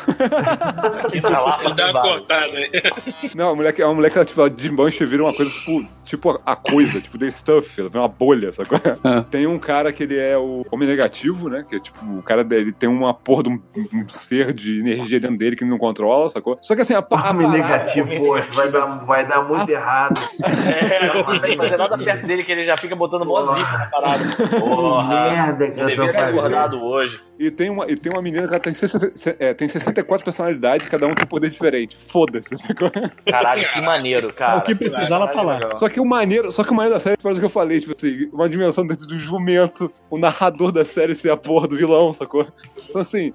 [1.04, 2.70] Aqui tá lá pra Ele dá uma cortada aí.
[3.36, 5.34] Não, a mulher que, é uma mulher que ela, tipo, ela desmancha e vira uma
[5.34, 8.78] coisa, tipo, tipo a coisa, tipo The Stuff, ela vira uma bolha, sacou?
[8.78, 9.20] É.
[9.30, 11.64] Tem um cara que ele é o homem negativo, né?
[11.68, 13.62] Que é tipo, o cara dele tem uma porra de um,
[13.94, 16.58] um ser de energia dentro dele que ele não controla, sacou?
[16.62, 20.20] Só que assim, a, pa- a Homem negativo, poxa, vai dar, vai dar muito errado.
[20.72, 23.86] É, não consegue fazer nada perto dele, que ele já fica botando mó zica na
[23.86, 24.24] parada.
[24.58, 25.11] Porra.
[25.12, 26.39] Merda que Eu eu tô devia ter fazendo.
[26.39, 27.20] acordado hoje.
[27.39, 30.86] E tem uma, e tem uma menina que ela tem, 60 é, tem 64 personalidades,
[30.86, 31.97] cada um tem um poder diferente.
[31.97, 32.90] Foda-se, sacou?
[33.26, 34.59] Caralho, que maneiro, cara.
[34.59, 35.55] o que precisava Caralho, falar.
[35.56, 35.74] legal.
[35.76, 37.80] Só que o maneiro, só que o maneiro da série faz o que eu falei,
[37.80, 41.76] tipo assim, uma dimensão dentro do jumento, o narrador da série ser a porra do
[41.76, 42.47] vilão, sacou?
[42.89, 43.32] Então assim,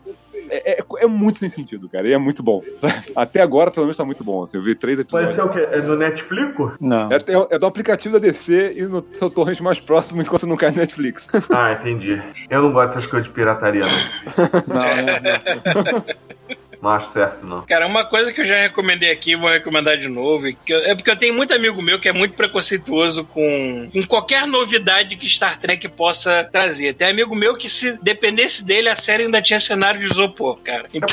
[0.49, 2.61] é, é- é muito sem sentido, cara, e é muito bom.
[2.78, 2.94] sabe?
[3.15, 4.44] Até agora, pelo menos, tá muito bom.
[4.44, 5.36] Assim, eu vi três Pode episódios.
[5.36, 5.76] ser o quê?
[5.76, 6.56] É do Netflix?
[6.80, 7.10] Não.
[7.11, 10.57] É, é- é do aplicativo da DC e no seu torrent mais próximo enquanto não
[10.57, 11.30] cai no Netflix.
[11.56, 12.22] Ah, entendi.
[12.49, 14.76] Eu não gosto dessas coisas de pirataria, não.
[14.76, 16.06] Não, não, não.
[16.82, 17.62] Não acho certo, não.
[17.66, 21.10] Cara, uma coisa que eu já recomendei aqui, vou recomendar de novo, eu- é porque
[21.10, 25.58] eu tenho muito amigo meu que é muito preconceituoso com, com qualquer novidade que Star
[25.60, 26.94] Trek possa trazer.
[26.94, 30.88] Tem amigo meu que se dependesse dele, a série ainda tinha cenário de isopor, cara.
[30.94, 31.08] Então,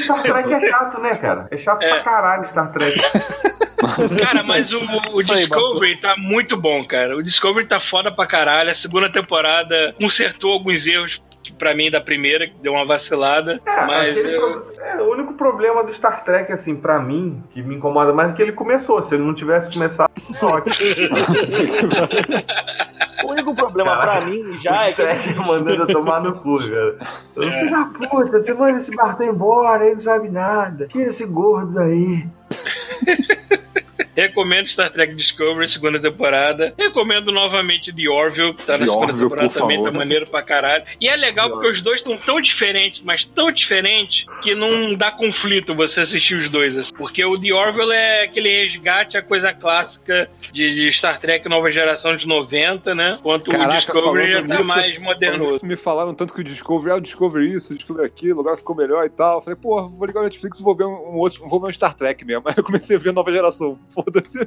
[0.00, 1.48] Star Trek é chato, né, cara?
[1.50, 2.98] É chato pra caralho Star Trek.
[4.20, 4.80] cara, mas o,
[5.12, 7.16] o Isso aí, Discovery tá muito bom, cara.
[7.16, 8.70] O Discovery tá foda pra caralho.
[8.70, 13.60] A segunda temporada consertou alguns erros que pra mim da primeira, que deu uma vacilada.
[13.66, 17.62] É, mas eu, pro- é, o único problema do Star Trek, assim, pra mim, que
[17.62, 19.02] me incomoda mais é que ele começou.
[19.02, 20.10] Se ele não tivesse começado.
[23.24, 25.02] O único problema Caraca, pra mim já é o que.
[25.02, 26.98] Trek mandando eu tomar no cu, cara.
[27.36, 30.86] Eu, Filho da puta, você manda esse Bartão embora, ele não sabe nada.
[30.88, 32.26] Tira esse gordo daí.
[34.14, 36.74] recomendo Star Trek Discovery, segunda temporada.
[36.78, 39.92] Recomendo novamente The Orville, que tá na The segunda Orville, temporada por também, favor.
[39.92, 40.84] tá maneiro pra caralho.
[41.00, 45.10] E é legal porque os dois estão tão diferentes, mas tão diferentes, que não dá
[45.10, 46.76] conflito você assistir os dois.
[46.76, 46.94] assim.
[46.94, 51.70] Porque o The Orville é aquele resgate, a coisa clássica de, de Star Trek nova
[51.70, 53.16] geração de 90, né?
[53.20, 57.00] Enquanto o Discovery já tá mais nisso, Me falaram tanto que o Discovery, ah, o
[57.00, 59.38] Discovery isso, o Discovery aquilo, agora ficou melhor e tal.
[59.38, 61.68] Eu falei, pô, vou ligar o Netflix e vou ver um, um outro, vou ver
[61.68, 62.42] um Star Trek mesmo.
[62.48, 63.78] Aí eu comecei a ver nova geração.
[64.04, 64.40] Foda-se.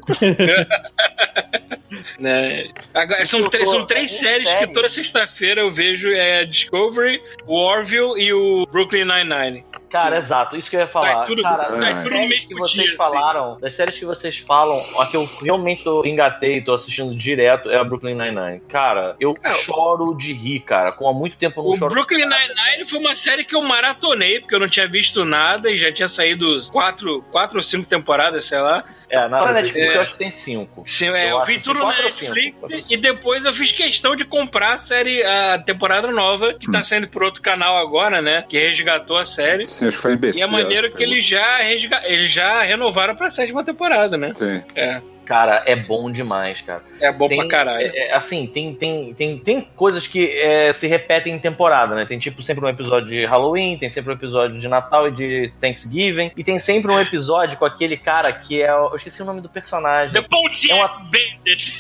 [2.20, 2.66] né?
[2.94, 4.68] Agora, são, três, são três é séries série.
[4.68, 9.64] que toda sexta-feira eu vejo é Discovery, o Orville e o Brooklyn Nine-Nine.
[9.90, 11.16] Cara, exato, isso que eu ia falar.
[11.16, 14.38] Tá tudo- Cara, tá das tudo séries que vocês dia, falaram, das séries que vocês
[14.38, 18.60] falam, a que eu realmente tô engatei, tô assistindo direto é a Brooklyn Nine-Nine.
[18.68, 20.92] Cara, eu É, choro de rir, cara.
[20.92, 21.94] Com há muito tempo eu não O choro.
[21.94, 25.78] Brooklyn Nine-Nine foi uma série que eu maratonei, porque eu não tinha visto nada e
[25.78, 28.84] já tinha saído quatro, quatro ou cinco temporadas, sei lá.
[29.10, 29.96] É, na Netflix É.
[29.98, 30.84] eu acho que tem cinco.
[30.86, 32.34] Sim, é, Eu eu, vi tudo na ou cinco.
[32.36, 36.84] Netflix e depois eu fiz questão de comprar a série, a temporada nova, que tá
[36.84, 38.44] saindo por outro canal agora, né?
[38.50, 39.66] Que resgatou a série.
[39.66, 40.42] Sim, acho que foi imbecil.
[40.42, 42.02] E é maneiro que eles já, resga...
[42.06, 44.32] eles já renovaram pra sétima temporada, né?
[44.36, 44.64] Sim.
[44.76, 46.82] É, Cara, é bom demais, cara.
[47.02, 47.82] é bom Tem, pra caralho.
[47.86, 52.06] é, é, assim, tem, tem, tem, tem coisas que é, se repetem em temporada, né?
[52.06, 55.52] Tem tipo sempre um episódio de Halloween, tem sempre um episódio de Natal e de
[55.60, 58.74] Thanksgiving, e tem sempre um episódio com aquele cara que é.
[58.74, 60.14] o- Eu esqueci o nome do personagem.
[60.14, 61.74] The Pontiac É uma- Bandit.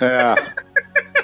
[0.00, 0.64] É,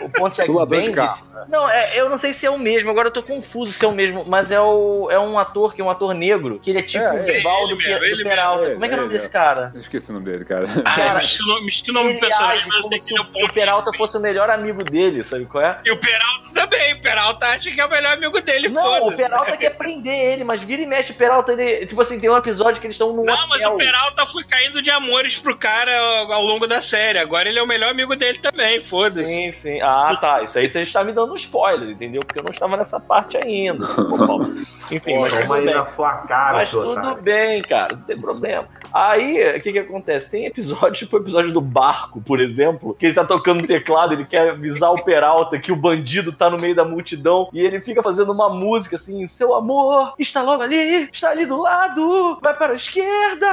[0.01, 0.97] O Pontiac do ladrão de Bandit.
[0.97, 1.27] carro.
[1.49, 3.89] Não, é, eu não sei se é o mesmo, agora eu tô confuso se é
[3.89, 6.81] o mesmo, mas é, o, é um ator que é um ator negro, que ele
[6.81, 8.61] é tipo É, o ele rival do, mesmo, Pe- do ele Peralta.
[8.63, 9.33] mesmo, Como é que é o nome desse ele.
[9.33, 9.71] cara?
[9.75, 10.67] Eu esqueci o nome dele, cara.
[10.85, 11.43] Ah, me esqueci
[11.91, 13.53] o nome- do personagem, age mas eu sei se que ele é o o.
[13.53, 15.79] Peralta fosse o melhor amigo dele, sabe qual é?
[15.85, 16.95] E o Peralta também.
[16.95, 19.17] O Peralta acha que é o melhor amigo dele, Não, o.
[19.17, 21.87] Peralta quer prender ele, mas vira e mexe o Peralta, ele.
[21.87, 23.75] Tipo assim, tem um episódio que eles estão num Não, mas hotel.
[23.75, 27.19] o Peralta foi caindo de amores pro cara ao ao longo da série.
[27.19, 29.42] Agora ele é o melhor amigo dele também, foda-se.
[29.51, 29.81] Sim, sim.
[29.81, 30.43] Ah, tá.
[30.43, 32.23] Isso aí você está me dando um spoiler, entendeu?
[32.25, 33.85] Porque eu não estava nessa parte ainda.
[34.91, 35.75] Enfim, mas tudo aí bem.
[35.75, 37.23] na sua cara, Mas tudo otário.
[37.23, 38.67] bem, cara, não tem problema.
[38.93, 40.31] Aí, o que que acontece?
[40.31, 44.27] Tem episódio, tipo o episódio do barco, por exemplo, que ele tá tocando teclado, ele
[44.27, 48.03] quer avisar o Peralta que o bandido tá no meio da multidão e ele fica
[48.03, 52.75] fazendo uma música assim: seu amor está logo ali, está ali do lado, vai para
[52.75, 53.47] a esquerda.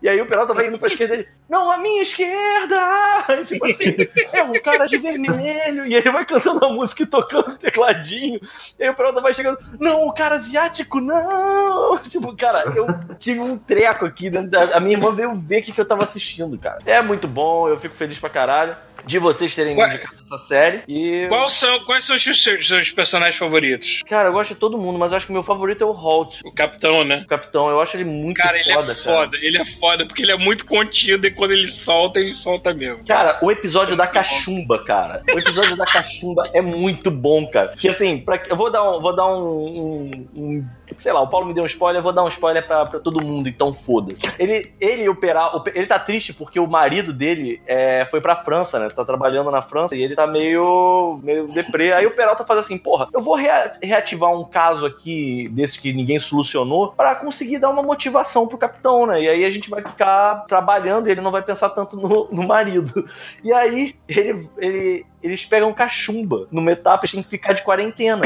[0.00, 2.76] E aí o Peralta vai indo pra esquerda e ele, não, a minha esquerda!
[3.44, 3.96] Tipo assim,
[4.32, 5.86] é um cara de vermelho.
[5.86, 8.40] E ele vai cantando a música e tocando o tecladinho.
[8.78, 11.98] E aí o Peralta vai chegando, não, o cara asiático, não!
[12.08, 12.86] Tipo, cara, eu
[13.18, 14.30] tive um treco aqui.
[14.30, 16.78] dentro da- A minha irmã veio ver o que, que eu tava assistindo, cara.
[16.86, 18.76] É muito bom, eu fico feliz pra caralho
[19.06, 19.86] de vocês terem Ué.
[19.88, 20.82] indicado essa série.
[20.88, 21.26] E.
[21.28, 24.02] Qual são, quais são os seus, seus personagens favoritos?
[24.08, 25.92] Cara, eu gosto de todo mundo, mas eu acho que o meu favorito é o
[25.92, 26.40] Holt.
[26.44, 27.22] O Capitão, né?
[27.24, 29.16] O capitão, eu acho ele muito Cara, ele foda, é cara.
[29.16, 32.74] foda, ele é foda, porque ele é muito contido e quando ele solta, ele solta
[32.74, 33.04] mesmo.
[33.06, 35.22] Cara, o episódio da cachumba, cara.
[35.34, 37.68] O episódio da cachumba é muito bom, cara.
[37.78, 39.00] Que assim, pra, eu vou dar um.
[39.00, 40.68] Vou dar um, um- um-
[40.98, 42.98] sei lá, o Paulo me deu um spoiler, eu vou dar um spoiler pra, pra
[42.98, 44.20] todo mundo, então foda-se.
[44.38, 45.54] Ele, ele o Peral.
[45.56, 48.87] o Pe- Ele tá triste porque o marido dele é, foi pra França, né?
[48.94, 51.20] Tá trabalhando na França e ele tá meio.
[51.22, 51.92] meio deprê.
[51.92, 55.92] Aí o Peralta faz assim, porra, eu vou rea- reativar um caso aqui desse que
[55.92, 59.22] ninguém solucionou pra conseguir dar uma motivação pro capitão, né?
[59.22, 62.46] E aí a gente vai ficar trabalhando e ele não vai pensar tanto no, no
[62.46, 63.04] marido.
[63.42, 68.22] E aí ele, ele- eles pegam cachumba numa etapa, eles têm que ficar de quarentena.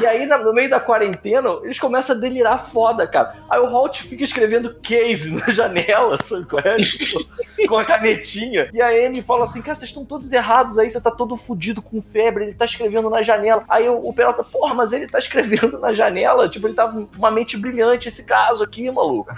[0.00, 3.36] E aí, no meio da quarentena, eles começam a delirar foda, cara.
[3.48, 6.76] Aí o Holt fica escrevendo case na janela, sabe qual é?
[6.76, 8.70] Tipo, com a canetinha.
[8.72, 11.82] E a Amy fala assim, cara, vocês estão todos errados aí, você tá todo fudido
[11.82, 13.64] com febre, ele tá escrevendo na janela.
[13.68, 16.48] Aí o, o Peralta, porra, mas ele tá escrevendo na janela?
[16.48, 19.30] Tipo, ele tá uma mente brilhante esse caso aqui, maluco.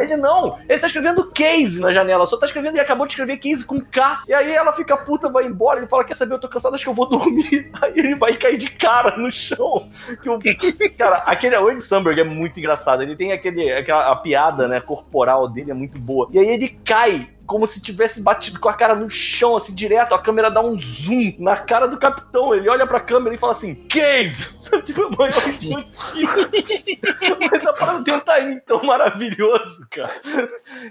[0.00, 3.36] Ele não, ele tá escrevendo case na janela, só tá escrevendo e acabou de escrever
[3.38, 4.22] case com K.
[4.26, 6.84] E aí ela fica puta, vai embora, ele fala, quer saber, eu tô cansado, acho
[6.84, 7.70] que eu vou dormir.
[7.80, 9.88] Aí ele vai cair de cara no chão.
[10.22, 10.38] Que o,
[10.96, 13.02] cara, aquele Owen Samberg é muito engraçado.
[13.02, 16.28] Ele tem aquele, aquela a piada, né, corporal dele é muito boa.
[16.32, 20.14] E aí ele cai como se tivesse batido com a cara no chão, assim, direto.
[20.14, 22.54] A câmera dá um zoom na cara do capitão.
[22.54, 24.56] Ele olha pra câmera e fala assim: Case!
[24.66, 25.84] Sabe, tipo, é o maior motivo.
[27.50, 30.10] Mas a parada tem um timing tão maravilhoso, cara.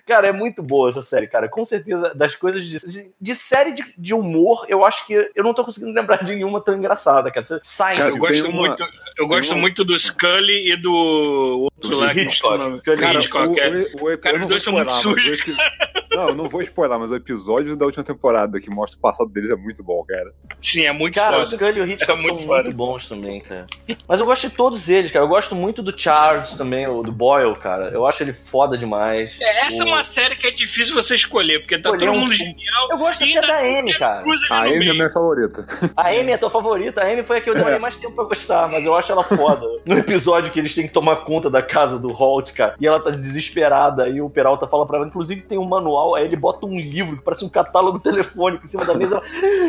[0.08, 1.50] Cara, é muito boa essa série, cara.
[1.50, 5.44] Com certeza, das coisas de, de, de série de, de, humor, eu acho que eu
[5.44, 7.46] não tô conseguindo lembrar de nenhuma tão engraçada, cara.
[7.46, 7.98] Você sai.
[7.98, 8.68] Cara, eu gosto, uma...
[8.68, 8.84] muito,
[9.18, 9.62] eu gosto uma...
[9.62, 12.82] muito do Scully e do outro lá que Hitchcock.
[12.98, 13.70] Cara, Hitchcock, o, é.
[13.94, 15.42] o, o, cara, os dois são muito sujos.
[16.16, 19.30] Não, eu não vou spoiler, mas o episódio da última temporada que mostra o passado
[19.30, 20.34] deles é muito bom, cara.
[20.62, 21.46] Sim, é muito cara, foda.
[21.46, 22.64] Cara, o Scully e o Hitchcock é muito são foda.
[22.64, 23.66] muito bons também, cara.
[24.08, 25.26] Mas eu gosto de todos eles, cara.
[25.26, 27.90] Eu gosto muito do Charles também, do Boyle, cara.
[27.90, 29.38] Eu acho ele foda demais.
[29.42, 29.88] É, essa o...
[29.88, 32.36] é uma série que é difícil você escolher, porque tá escolher todo mundo um...
[32.36, 32.88] genial.
[32.92, 34.24] Eu gosto até da Amy, cara.
[34.50, 35.66] A Amy é minha favorita.
[35.96, 37.02] A Amy é tua favorita?
[37.02, 39.24] A Amy foi a que eu demorei mais tempo pra gostar, mas eu acho ela
[39.24, 39.66] foda.
[39.86, 43.00] No episódio que eles têm que tomar conta da casa do Holt, cara, e ela
[43.00, 46.66] tá desesperada, e o Peralta fala pra ela, inclusive tem um manual, aí ele bota
[46.66, 49.22] um livro que parece um catálogo telefônico em cima da mesa.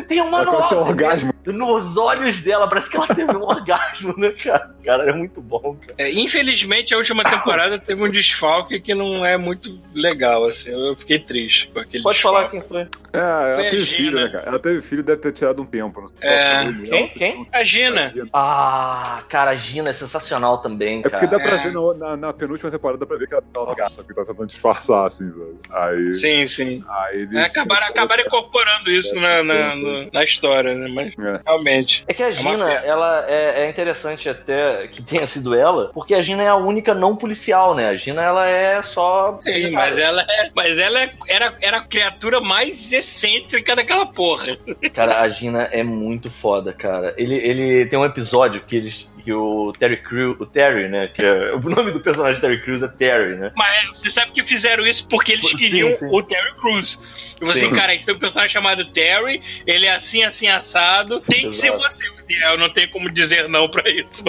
[0.08, 0.60] Tem um manual.
[0.60, 1.32] Ela um orgasmo.
[1.46, 4.74] Nos olhos dela, parece que ela teve um orgasmo, né, cara?
[4.84, 5.94] Cara, é muito bom, cara.
[5.96, 10.70] É, infelizmente, a última temporada teve um desfalque que não é muito legal, assim.
[10.70, 12.38] Eu fiquei triste com aquele Pode desfalque.
[12.38, 12.82] falar quem foi.
[13.12, 14.48] É, ela foi teve filho, né, cara?
[14.48, 16.00] Ela teve filho deve ter tirado um tempo.
[16.00, 16.72] Não sei é.
[16.84, 17.04] Quem?
[17.04, 17.48] Quem?
[17.52, 18.12] A Gina.
[18.32, 21.16] Ah, cara, a Gina é sensacional também, cara.
[21.16, 21.64] É porque dá pra é.
[21.64, 24.26] ver na, na, na, penúltima temporada, dá pra ver que ela tá gasta, porque tá
[24.26, 25.56] tentando disfarçar, assim, sabe?
[25.70, 26.18] Aí...
[26.18, 26.82] Sim, sim.
[26.88, 27.34] Aí eles...
[27.34, 29.76] é, acabaram, acabaram incorporando isso na, na,
[30.12, 30.88] na, história, né?
[30.88, 31.40] Mas é.
[31.44, 32.04] realmente.
[32.08, 36.14] É que a é Gina, ela é, é, interessante até que tenha sido ela, porque
[36.14, 37.88] a Gina é a única não policial, né?
[37.88, 39.38] A Gina, ela é só.
[39.40, 44.56] Sim, mas ela, é, mas ela é, era, era a criatura mais excêntrica daquela porra.
[44.92, 47.14] Cara, a Gina é muito foda, cara.
[47.16, 51.08] Ele, ele tem um episódio que eles que o Terry Crews, o Terry, né?
[51.08, 53.50] Que é, o nome do personagem Terry Crews é Terry, né?
[53.56, 56.15] Mas você sabe que fizeram isso porque eles queriam sim, sim.
[56.18, 56.98] O Terry Crews.
[57.40, 57.70] E você, sim.
[57.70, 61.50] cara, a gente tem um personagem chamado Terry, ele é assim, assim, assado, tem Exato.
[61.50, 62.16] que ser você.
[62.50, 64.24] Eu não tenho como dizer não pra isso.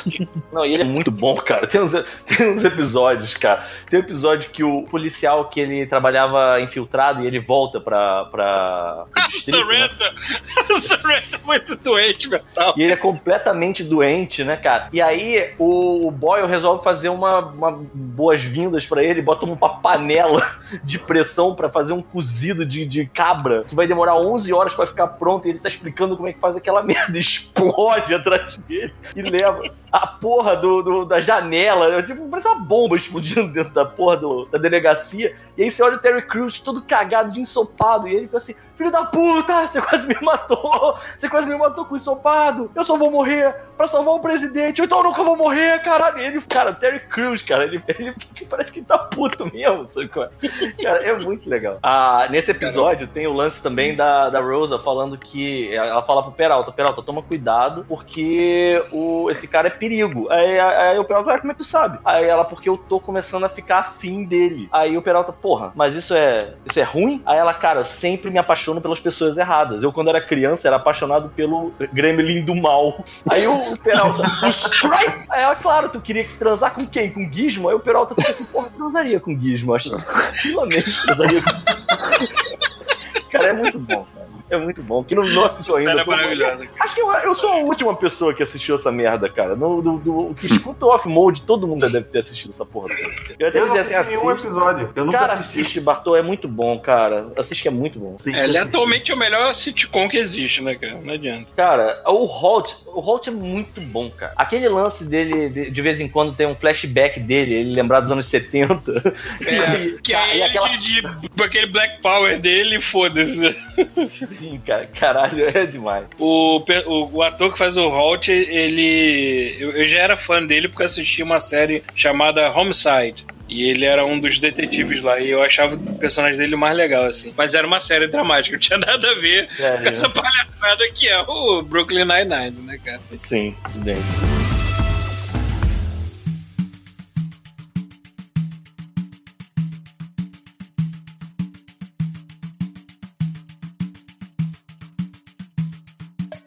[0.52, 1.66] não, e ele é muito bom, cara.
[1.66, 1.92] Tem uns,
[2.24, 3.64] tem uns episódios, cara.
[3.88, 8.24] Tem um episódio que o policial que ele trabalhava infiltrado e ele volta pra.
[8.26, 9.96] pra ah, Sorrento!
[9.96, 10.80] Né?
[10.80, 12.74] Sorrento é muito doente, mental.
[12.76, 14.88] E ele é completamente doente, né, cara?
[14.92, 20.50] E aí o, o Boyle resolve fazer uma, uma boas-vindas para ele, bota uma panela
[20.82, 24.86] de pressão para fazer um cozido de, de cabra que vai demorar 11 horas para
[24.86, 27.18] ficar pronto e ele tá explicando como é que faz aquela merda.
[27.18, 32.02] Explode atrás dele e leva a porra do, do da janela.
[32.02, 35.34] Tipo, parece uma bomba explodindo dentro da porra do, da delegacia.
[35.56, 38.54] E aí você olha o Terry Crews todo cagado de ensopado e ele fica assim:
[38.76, 40.98] Filho da puta, você quase me matou!
[41.18, 42.70] Você quase me matou com ensopado!
[42.74, 44.82] Eu só vou morrer pra salvar o presidente!
[44.82, 46.18] Então eu nunca vou morrer, caralho!
[46.18, 48.14] Ele, cara, Terry Crews, cara, ele, ele
[48.48, 50.10] parece que tá puto mesmo, sabe?
[50.16, 50.82] É?
[50.82, 51.78] Cara, é muito legal.
[51.82, 56.32] Ah, nesse episódio tem o lance também da, da Rosa falando que ela fala pro
[56.32, 60.30] Peralta: Peralta, toma cuidado porque o, esse cara é perigo.
[60.30, 61.98] Aí, aí o Peralta, ah, como é que tu sabe?
[62.04, 64.68] Aí ela, porque eu tô começando a ficar afim dele.
[64.72, 67.22] Aí o Peralta, porra, mas isso é, isso é ruim?
[67.26, 69.82] Aí ela, cara, eu sempre me apaixono pelas pessoas erradas.
[69.82, 73.04] Eu, quando era criança, era apaixonado pelo Gremlin do mal.
[73.32, 75.26] Aí o, o Peralta, Strike!
[75.28, 77.10] Aí ela, claro, tu queria transar com quem?
[77.10, 77.68] Com Gizmo?
[77.68, 79.90] Aí o Peralta fica assim, porra, transaria com Gizmo, acho.
[79.96, 80.90] Tranquilamente
[83.30, 84.25] Cara, é muito bom, cara.
[84.56, 85.02] É muito bom.
[85.02, 85.92] Que não, não assistiu ainda.
[85.92, 86.68] É maravilhosa.
[86.78, 89.56] Acho que eu, eu, sou a última pessoa que assistiu essa merda, cara.
[89.56, 92.94] No, do, do, que escuta o off-mode, todo mundo deve ter assistido essa porra.
[93.38, 94.92] Eu, eu não assisti assim, nenhum episódio.
[94.94, 95.60] Eu nunca cara, assisti.
[95.60, 97.32] assiste, Bartô, é muito bom, cara.
[97.36, 98.18] Assiste que é muito bom.
[98.26, 101.00] É, ele é atualmente o melhor sitcom que existe, né, cara?
[101.02, 101.48] Não adianta.
[101.56, 104.32] Cara, o Holt, o Holt é muito bom, cara.
[104.36, 108.12] Aquele lance dele, de, de vez em quando tem um flashback dele, ele lembrar dos
[108.12, 109.14] anos 70.
[109.44, 110.68] É, aí, que aí aquela...
[110.68, 113.56] de, de, aquele Black Power dele, foda-se.
[114.38, 116.06] Sim, cara, caralho, é demais.
[116.18, 119.56] O, o, o ator que faz o Holt, ele.
[119.58, 123.24] Eu, eu já era fã dele porque assisti uma série chamada Homicide.
[123.48, 125.20] E ele era um dos detetives lá.
[125.20, 127.32] E eu achava o personagem dele mais legal, assim.
[127.36, 129.82] Mas era uma série dramática, não tinha nada a ver Sério?
[129.84, 133.00] com essa palhaçada que é o Brooklyn Nine-Nine, né, cara?
[133.18, 134.02] Sim, dentro.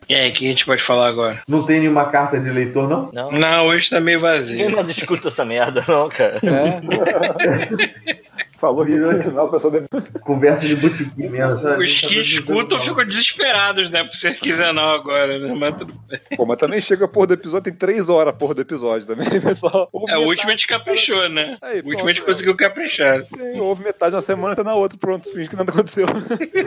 [0.09, 1.43] E aí, o que a gente pode falar agora?
[1.47, 3.11] Não tem nenhuma carta de leitor, não?
[3.13, 4.57] Não, não hoje tá meio vazio.
[4.57, 6.39] Ninguém mais escuta essa merda, não, cara.
[6.43, 8.19] É.
[8.59, 9.87] Falou que no final a pessoa deve...
[10.21, 11.85] Conversa de botiquim mesmo, sabe?
[11.85, 14.03] Os que escutam ficam desesperados, né?
[14.03, 14.37] Por ser
[14.73, 15.53] não agora, né?
[15.57, 16.19] Mas tudo bem.
[16.35, 19.07] Pô, mas também chega a porra do episódio, tem três horas a porra do episódio
[19.07, 19.87] também, pessoal.
[19.91, 21.57] Houve É, o último a gente caprichou, né?
[21.61, 23.23] Aí, O último a gente conseguiu caprichar.
[23.23, 26.05] Sim, houve metade na semana, tá na outra, pronto, finge que nada aconteceu.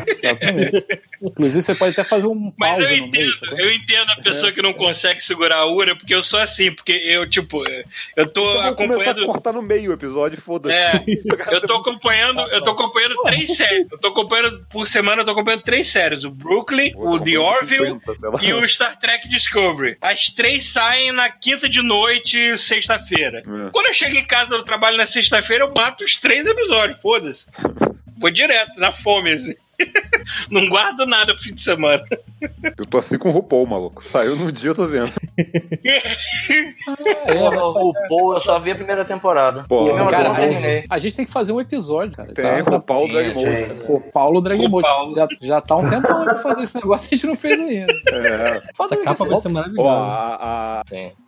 [0.06, 0.86] Exatamente.
[1.22, 3.60] Inclusive, você pode até fazer um Mas pause eu no entendo, meio.
[3.60, 6.92] eu entendo a pessoa que não consegue segurar a ura, porque eu sou assim, porque
[6.92, 7.62] eu, tipo,
[8.16, 9.26] eu tô Então vou começar a acompanhando.
[9.26, 10.74] cortar no meio o episódio, foda-se.
[10.74, 11.04] É,
[11.52, 13.86] eu tô acompanhando, eu tô acompanhando três séries.
[13.92, 17.86] Eu tô acompanhando, por semana, eu tô acompanhando três séries: o Brooklyn, o The Orville
[18.00, 18.38] 50, sei lá.
[18.42, 19.98] e o Star Trek Discovery.
[20.00, 23.38] As três saem na quinta de noite, sexta-feira.
[23.40, 23.70] É.
[23.70, 27.46] Quando eu chego em casa do trabalho na sexta-feira, eu mato os três episódios, foda-se.
[28.18, 29.54] Vou direto, na fome, assim.
[30.50, 32.02] Não guardo nada pro fim de semana.
[32.78, 34.02] Eu tô assim com o RuPaul, maluco.
[34.04, 35.12] Saiu no dia, eu tô vendo.
[37.26, 39.64] É, o Paul, eu só vi a primeira temporada.
[39.68, 40.58] Pô, e Cara, a terminei.
[40.58, 42.32] gente, a gente tem que fazer um episódio, cara.
[42.32, 43.64] Tem Tá- tá- RuPaul tinha, Drag Mode.
[44.42, 44.70] Drag.
[44.82, 45.14] Paulo.
[45.14, 47.92] Já, já tá um tempão pra fazer esse negócio, a gente não fez ainda.
[48.08, 48.62] É.
[48.82, 49.88] Essa capa vai ser Ó, maravilhosa.
[49.90, 50.82] a, a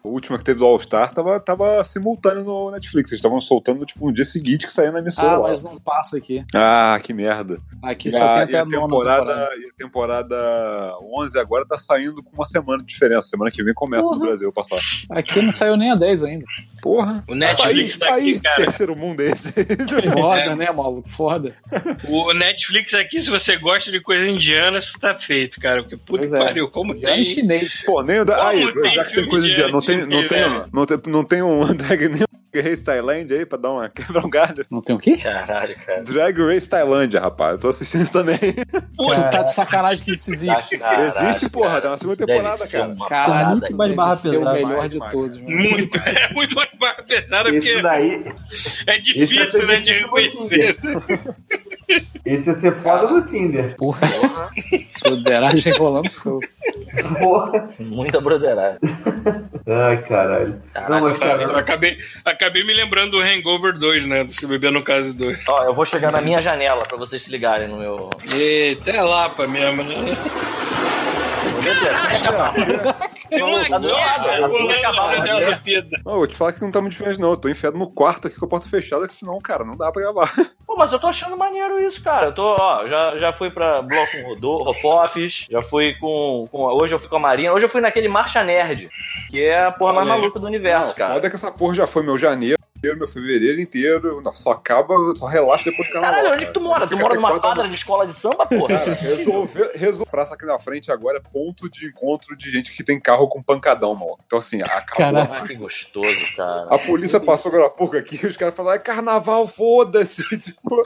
[0.05, 3.11] última que teve do All Star tava, tava simultâneo no Netflix.
[3.11, 5.29] Eles estavam soltando tipo no dia seguinte que saiu na emissora.
[5.35, 5.49] Ah, lá.
[5.49, 6.45] mas não passa aqui.
[6.55, 7.59] Ah, que merda.
[7.83, 9.57] Aqui E só a, tem e até a a temporada, temporada.
[9.57, 13.29] e a temporada 11 agora tá saindo com uma semana de diferença.
[13.29, 14.27] Semana que vem começa no Porra.
[14.27, 14.79] Brasil passar.
[15.11, 16.45] Aqui não saiu nem a 10 ainda.
[16.83, 17.25] Porra.
[17.29, 18.57] O Netflix país, tá aqui, país cara.
[18.57, 19.53] terceiro mundo esse.
[20.13, 21.09] Foda, né, maluco?
[21.09, 21.57] Foda.
[22.07, 25.83] O Netflix aqui, se você gosta de coisa indiana, isso tá feito, cara.
[25.83, 26.39] Porque puta que é.
[26.39, 27.25] pariu, como Já em tem.
[27.25, 27.83] chinês.
[27.87, 28.49] Pô, nem o da.
[28.49, 29.73] Aí, tem já que tem coisa de.
[29.73, 30.65] Não tem, não, tem, velho?
[30.73, 34.25] não, tem, não tem um drag nem um Race Tailândia aí pra dar uma quebrar
[34.25, 34.65] um galho?
[34.71, 35.17] Não tem o quê?
[35.17, 36.03] Caralho, cara.
[36.03, 37.53] Drag Race Tailândia, rapaz.
[37.55, 38.39] Eu tô assistindo isso também.
[38.97, 40.79] Pô, tu tá de sacanagem que isso existe.
[40.79, 41.69] Caralho, Existe, porra.
[41.69, 41.81] cara.
[41.83, 42.89] Tá na segunda temporada, cara.
[42.89, 45.13] uma Caralho, parada muito mais barra Deve ser o pesada, melhor mais, de mais.
[45.13, 45.41] todos.
[45.41, 45.57] mano.
[45.57, 48.25] Muito, é muito mais barra pesada Esse porque daí,
[48.87, 50.77] é difícil, né, de reconhecer.
[52.25, 53.75] Esse ia ser foda do Tinder.
[53.77, 54.09] Porra.
[55.03, 56.49] Broderagem rolando solto.
[57.23, 57.69] Porra.
[57.79, 58.79] Muita broderagem.
[59.67, 60.61] Ai, caralho.
[60.89, 64.25] Não, mas, Eu cara, acabei, acabei me lembrando do Hangover 2, né?
[64.25, 65.39] Do Se Beber no Caso 2.
[65.49, 68.11] Ó, eu vou chegar na minha janela pra vocês se ligarem no meu.
[68.35, 70.17] Eita, é Lapa mesmo, né?
[73.29, 74.49] Tem uma guerra na.
[76.05, 77.31] Não, eu vou te falar que não tá muito diferente, não.
[77.31, 79.91] Eu tô enfiado no quarto aqui com a porta fechada, que senão, cara, não dá
[79.91, 80.33] pra gravar.
[80.67, 82.27] Pô, mas eu tô achando maneiro isso, cara.
[82.27, 86.63] Eu tô, ó, já, já fui pra Bloco com Rodô, Rofofes, já fui com, com.
[86.65, 88.89] Hoje eu fui com a Marina, hoje eu fui naquele Marcha Nerd,
[89.31, 91.15] que é a porra mais maluca do universo, Não, cara.
[91.15, 92.59] foda que essa porra já foi meu janeiro,
[92.97, 94.21] meu fevereiro inteiro.
[94.23, 96.17] Não, só acaba, só relaxa depois do carnaval.
[96.17, 96.71] Caralho, onde que tu cara.
[96.71, 96.87] mora?
[96.87, 98.79] Tu mora numa quadra de escola de samba, porra?
[98.79, 100.11] Cara, resolver, resolver.
[100.11, 103.43] Praça aqui na frente agora é ponto de encontro de gente que tem carro com
[103.43, 104.19] pancadão, mano.
[104.27, 104.97] Então, assim, acabou.
[105.23, 105.47] Caralho.
[105.47, 106.67] Que gostoso, cara.
[106.71, 110.23] A polícia passou agora há pouco aqui e os caras falaram: é carnaval, foda-se.
[110.45, 110.83] Tipo,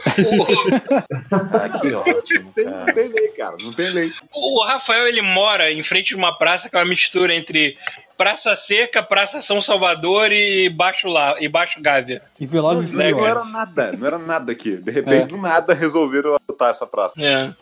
[1.50, 2.84] Ah, que ótimo, tem, cara.
[2.86, 4.12] não tem lei, cara, não tem lei.
[4.32, 7.76] O Rafael, ele mora em frente de uma praça que é uma mistura entre
[8.18, 11.36] Praça Seca, Praça São Salvador e Baixo, La...
[11.38, 12.20] e Baixo Gávea.
[12.38, 14.76] E Velozes e Não, não era nada, não era nada aqui.
[14.76, 15.26] De repente, É.
[15.26, 17.14] do nada, resolveram adotar essa praça.
[17.24, 17.54] É.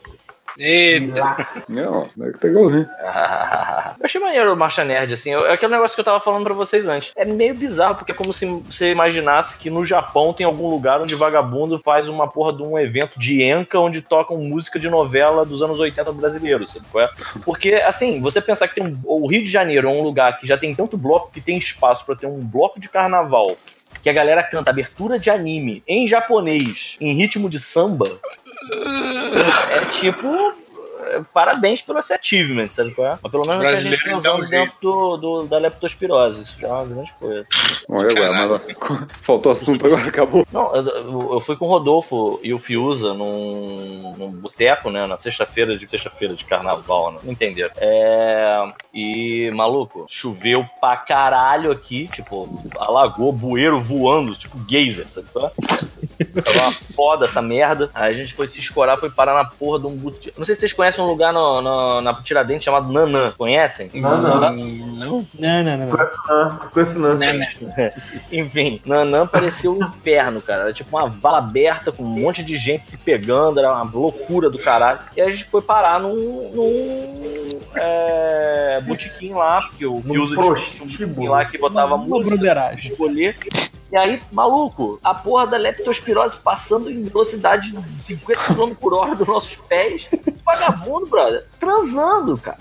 [0.57, 1.47] Eita.
[1.69, 2.89] Não, é que tá igualzinho.
[3.99, 5.33] Eu achei maneiro o Marcha Nerd, assim.
[5.33, 7.11] É aquele negócio que eu tava falando pra vocês antes.
[7.15, 11.01] É meio bizarro, porque é como se você imaginasse que no Japão tem algum lugar
[11.01, 15.45] onde vagabundo faz uma porra de um evento de enca onde tocam música de novela
[15.45, 17.09] dos anos 80 brasileiros, sabe qual é?
[17.43, 20.47] Porque, assim, você pensar que tem um, o Rio de Janeiro é um lugar que
[20.47, 23.55] já tem tanto bloco que tem espaço pra ter um bloco de carnaval
[24.01, 28.19] que a galera canta abertura de anime em japonês, em ritmo de samba,
[29.71, 30.53] é tipo.
[31.33, 33.19] Parabéns pelo esse achievement, sabe qual é?
[33.21, 36.41] Mas pelo menos não tinha gente um usando dentro do, do- da leptospirose.
[36.43, 37.45] Isso já é uma grande coisa.
[37.89, 38.47] E agora?
[38.47, 40.45] Mas, faltou assunto agora, acabou.
[40.51, 45.05] Não, eu, eu- eu fui com o Rodolfo e o Fiuza num, num boteco, né?
[45.07, 47.19] Na sexta-feira de sexta-feira de carnaval, né?
[47.23, 47.71] Não entenderam.
[47.77, 55.27] É, e, maluco, choveu pra caralho aqui, tipo, alagou, bueiro voando, tipo geyser, sabe?
[55.31, 55.51] qual é?
[56.41, 57.89] Tava uma foda essa merda.
[57.93, 60.37] Aí a gente foi se escorar, foi parar na porra de um boteco.
[60.39, 63.31] Não sei se vocês conhecem um lugar no, no- na Tiradentes chamado Nanã.
[63.37, 63.89] Conhecem?
[63.93, 64.39] Não, não.
[64.39, 65.27] Não.
[65.39, 65.85] Não, não, não.
[65.87, 65.87] não.
[68.31, 70.63] Enfim, Nanã parecia um inferno, cara.
[70.63, 74.49] Era tipo uma vala aberta com um monte de gente se pegando, era uma loucura
[74.49, 74.99] do caralho.
[75.15, 76.13] E a gente foi parar num.
[76.53, 83.37] num é, botequim lá, porque o Fiuza tinha um botequim lá que botava música escolher.
[83.91, 89.15] E aí, maluco, a porra da leptospirose passando em velocidade de 50 km por hora
[89.15, 90.09] dos nossos pés.
[90.45, 91.45] Vagabundo, brother.
[91.59, 92.57] Transando, cara.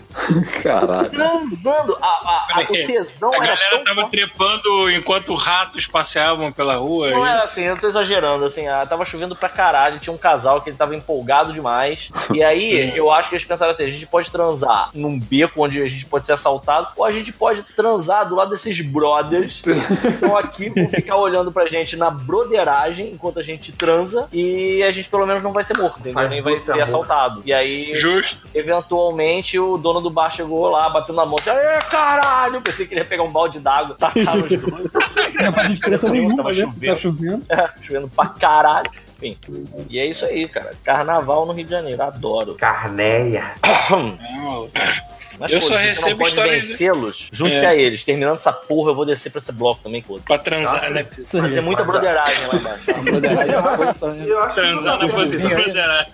[0.62, 1.10] Caralho.
[1.10, 1.96] Transando.
[2.00, 4.10] A, a- a- o tesão A era galera tão tava forte.
[4.12, 7.10] trepando enquanto ratos passeavam pela rua.
[7.10, 7.48] Não é era isso?
[7.48, 10.76] assim, eu tô exagerando, assim, ah, tava chovendo pra caralho, tinha um casal que ele
[10.76, 12.10] tava empolgado demais.
[12.32, 15.80] E aí, eu acho que eles pensaram assim: a gente pode transar num beco onde
[15.82, 19.70] a gente pode ser assaltado, ou a gente pode transar do lado desses brothers que
[19.70, 24.90] estão aqui, vão ficar olhando pra gente na broderagem enquanto a gente transa, e a
[24.90, 26.28] gente pelo menos não vai ser morto, entendeu?
[26.28, 26.84] Nem vai ser amor.
[26.84, 27.42] assaltado.
[27.44, 28.46] E aí, Justo.
[28.54, 32.60] eventualmente, o dono do bar chegou lá, bateu na mão, assim, Aê, caralho!
[32.60, 34.92] Pensei que ele ia pegar um balde d'água, tacar nos dois.
[35.34, 36.54] Não faz diferença nenhuma, Tava né?
[36.54, 36.94] chovendo.
[36.94, 37.42] Tá chovendo.
[37.48, 38.90] É, chovendo pra caralho.
[39.22, 39.66] Enfim.
[39.88, 40.72] E é isso aí, cara.
[40.84, 42.54] Carnaval no Rio de Janeiro, adoro.
[42.54, 43.52] Carneia.
[45.38, 47.68] Mas Eu pô, só recebo não pode histórias de- vencê-los, junte-se É.
[47.68, 48.04] a eles.
[48.04, 51.06] Terminando essa porra, eu vou descer pra esse bloco também, foda Pra transar, né?
[51.18, 51.42] Isso aí.
[51.42, 52.84] Fazer muita broderagem lá embaixo.
[53.02, 54.24] Broderagem é solta, né?
[54.26, 56.12] Eu acho que Transar na posição broderagem.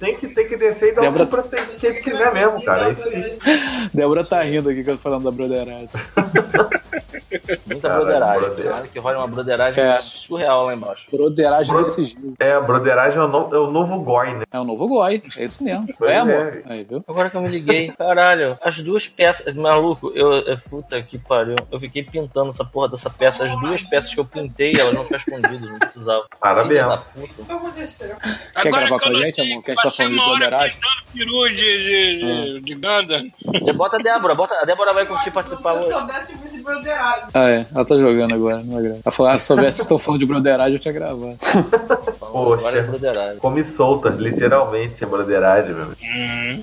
[0.00, 1.42] tem, que, tem que descer e dar Débora- cu pra
[1.78, 2.88] quem quiser mesmo, cara.
[2.88, 3.88] É isso aí.
[3.92, 5.88] Débora tá rindo aqui tô falando da broderagem.
[7.66, 8.40] Muita Caralho, broderagem.
[8.40, 8.90] broderagem.
[8.92, 9.98] Que rola uma broderagem É.
[9.98, 11.06] surreal lá embaixo.
[11.10, 12.34] Broderagem do sigilo.
[12.38, 14.44] É, a broderagem é o, no- é o novo goi, né?
[14.52, 15.86] É o novo Goi, é isso mesmo.
[15.98, 16.18] Pois é, é.
[16.18, 16.62] amor?
[16.66, 17.04] Aí, viu?
[17.08, 21.56] Agora que eu me liguei, caralho, as duas peças, maluco, eu, eu puta que pariu,
[21.70, 25.02] eu fiquei pintando essa porra dessa peça, as duas peças que eu pintei, elas não
[25.04, 26.24] ficaram escondidas, não precisava.
[26.40, 26.66] Parabéns.
[26.84, 27.56] Filha da puta.
[28.62, 29.62] Quer gravar que com a eu gente, amor?
[29.62, 30.76] Que a que gente tá passei falando de broderagem?
[31.12, 33.74] peru de, de, de, de Gundam.
[33.74, 35.88] Bota a Débora, bota, a Débora vai curtir participar hoje.
[37.34, 37.66] Ah, é.
[37.74, 39.00] Ela tá jogando agora, não é grave.
[39.04, 41.36] Ela falou, ah, se soubesse que estão falando de broderagem, eu tinha gravado.
[42.20, 42.82] Agora é Poxa.
[42.82, 43.38] broderagem.
[43.38, 45.86] Come solta, literalmente, a broderagem, meu.
[45.86, 46.62] Hum.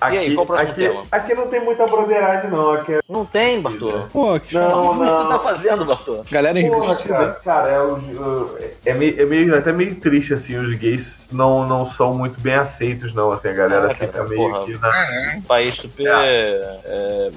[0.00, 1.02] Aqui, E aí, qual o próximo aqui, tema?
[1.10, 2.72] aqui não tem muita broderagem, não.
[2.74, 3.00] Aqui é...
[3.08, 3.92] Não tem, Bartô.
[4.12, 5.40] Pô, que Não, O que tu tá não.
[5.40, 6.22] fazendo, Bartô?
[6.30, 7.14] Galera Porra, enrustida.
[7.14, 11.66] cara, cara é, o- é, meio, é meio- até meio triste, assim, os gays não,
[11.66, 14.64] não são muito bem aceitos, não, assim, a galera Ah, fica cara, meio porra.
[14.66, 15.34] que na...
[15.36, 17.30] Um país super é, é,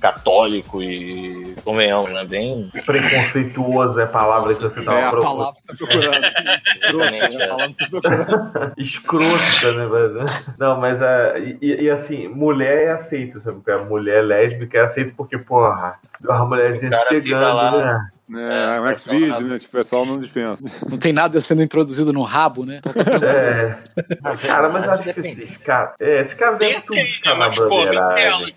[0.00, 2.24] católico e, convenhamos, né?
[2.24, 2.70] Bem.
[2.86, 5.36] preconceituoso é a palavra que você tava É a procurando.
[5.36, 6.26] palavra que tá procurando.
[6.86, 8.72] É a palavra que você tá procurando.
[8.78, 10.24] Escrota, né, velho?
[10.58, 13.56] Não, mas é, e, e, assim, mulher é aceito, sabe?
[13.56, 15.98] Porque a mulher lésbica é aceito porque, porra,
[16.28, 17.70] as mulheres se pegando, lá.
[17.72, 18.10] né?
[18.28, 19.58] É, um X-Video, né?
[19.58, 20.64] Tipo, o pessoal não dispensa.
[20.90, 22.80] Não tem nada sendo introduzido no rabo, né?
[23.22, 24.36] É.
[24.46, 25.94] Cara, mas acho que esses caras.
[26.00, 27.48] É, esses caras devem tudo Tem, ficar né?
[27.48, 28.50] na ela.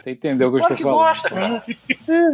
[0.00, 0.98] Você entendeu o que eu estou que falando.
[0.98, 1.62] gosta, cara.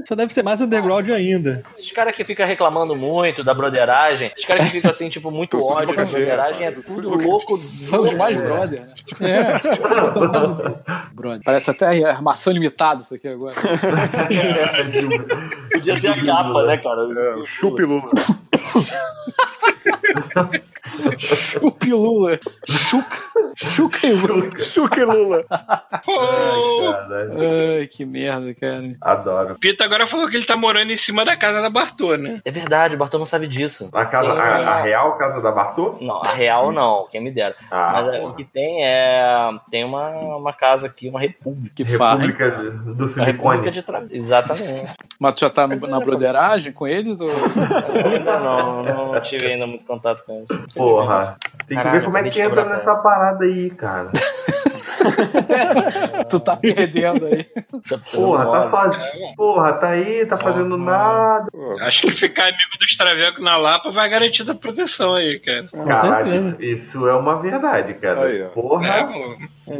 [0.06, 1.62] só deve ser mais underground ainda.
[1.76, 5.62] Esses caras que ficam reclamando muito da broderagem, esses caras que ficam assim, tipo, muito
[5.62, 7.56] ódio da broderagem, é tudo louco.
[7.56, 8.94] São os mais brother, né?
[9.20, 9.44] É.
[11.14, 11.43] Brother.
[11.44, 13.55] Parece até armação limitada isso aqui agora.
[15.72, 17.01] Podia ser a capa, né, cara?
[17.02, 18.10] É, o chup Lula.
[21.18, 22.38] Chupi Lula.
[22.68, 23.16] Chuca.
[23.56, 24.60] Chuca e Lula.
[24.60, 25.44] Chup Lula.
[26.04, 27.32] Pô, Caralho.
[27.78, 28.92] Ai, que merda, cara.
[29.00, 29.54] Adoro.
[29.54, 32.40] o Pita agora falou que ele tá morando em cima da casa da Bartô, né?
[32.44, 33.88] É verdade, o Bartô não sabe disso.
[33.92, 35.96] A, casa, Tem a, a real casa da Bartô?
[36.00, 37.54] Não, a real não, quem me dera.
[37.70, 38.32] Ah, Mas é, porra.
[38.32, 39.50] o que tem é.
[39.70, 41.74] Tem uma, uma casa aqui, uma república.
[41.74, 42.26] Que farra.
[42.26, 43.70] República do Uma república Silicone.
[43.70, 44.02] de tra...
[44.10, 44.92] Exatamente.
[45.20, 47.20] Mas tu já tá no- na broderagem com eles?
[47.20, 47.30] Ou...
[47.30, 50.76] Ainda não, não, não tive ainda muito contato com eles.
[50.90, 51.36] Porra.
[51.66, 54.11] Tem que Caralho, ver como é que entra nessa parada aí, cara.
[56.30, 57.46] tu tá perdendo aí.
[57.84, 58.70] Essa Porra, tá mole.
[58.70, 59.34] sozinho.
[59.36, 61.46] Porra, tá aí, tá fazendo nada.
[61.80, 65.68] Acho que ficar amigo dos Traveco na Lapa vai garantir a proteção aí, cara.
[65.86, 68.24] Caralho, isso, isso é uma verdade, cara.
[68.24, 68.42] Aí.
[68.42, 69.06] É, Porra.
[69.06, 69.36] pô.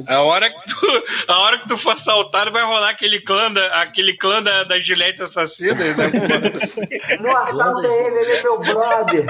[0.09, 3.81] A hora que tu, a hora que tu for assaltado vai rolar aquele clã da,
[3.81, 5.95] aquele clã da, da Gillette assassina, né?
[7.21, 9.27] Não assalta ele, ele é meu brother.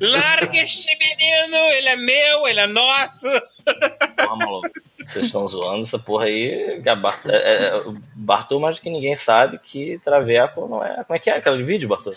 [0.00, 3.28] Larga este menino, ele é meu, ele é nosso.
[3.64, 4.68] Porra, maluco.
[5.10, 6.80] Vocês estão zoando essa porra aí.
[7.00, 7.26] Bart...
[7.26, 11.02] é, é, o Bartô, mais do que ninguém sabe que Traveco não é.
[11.04, 12.12] Como é que é aquele vídeo, Bartô?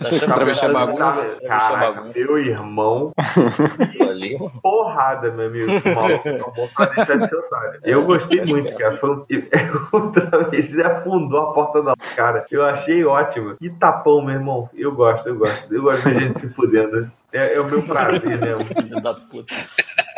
[0.00, 1.38] Achando Travesti é bagunça.
[1.42, 3.12] É Caraca, meu irmão,
[4.08, 5.70] Ali, porrada, meu amigo.
[7.84, 8.96] Eu gostei muito, cara.
[8.96, 9.26] Foi um...
[10.86, 12.44] afundou a porta da cara.
[12.50, 13.56] Eu achei ótimo.
[13.56, 14.70] Que tapão, meu irmão.
[14.74, 15.74] Eu gosto, eu gosto.
[15.74, 17.10] Eu gosto de gente se fudendo.
[17.32, 18.54] É, é o meu prazer, né?
[18.82, 19.54] Filho da puta.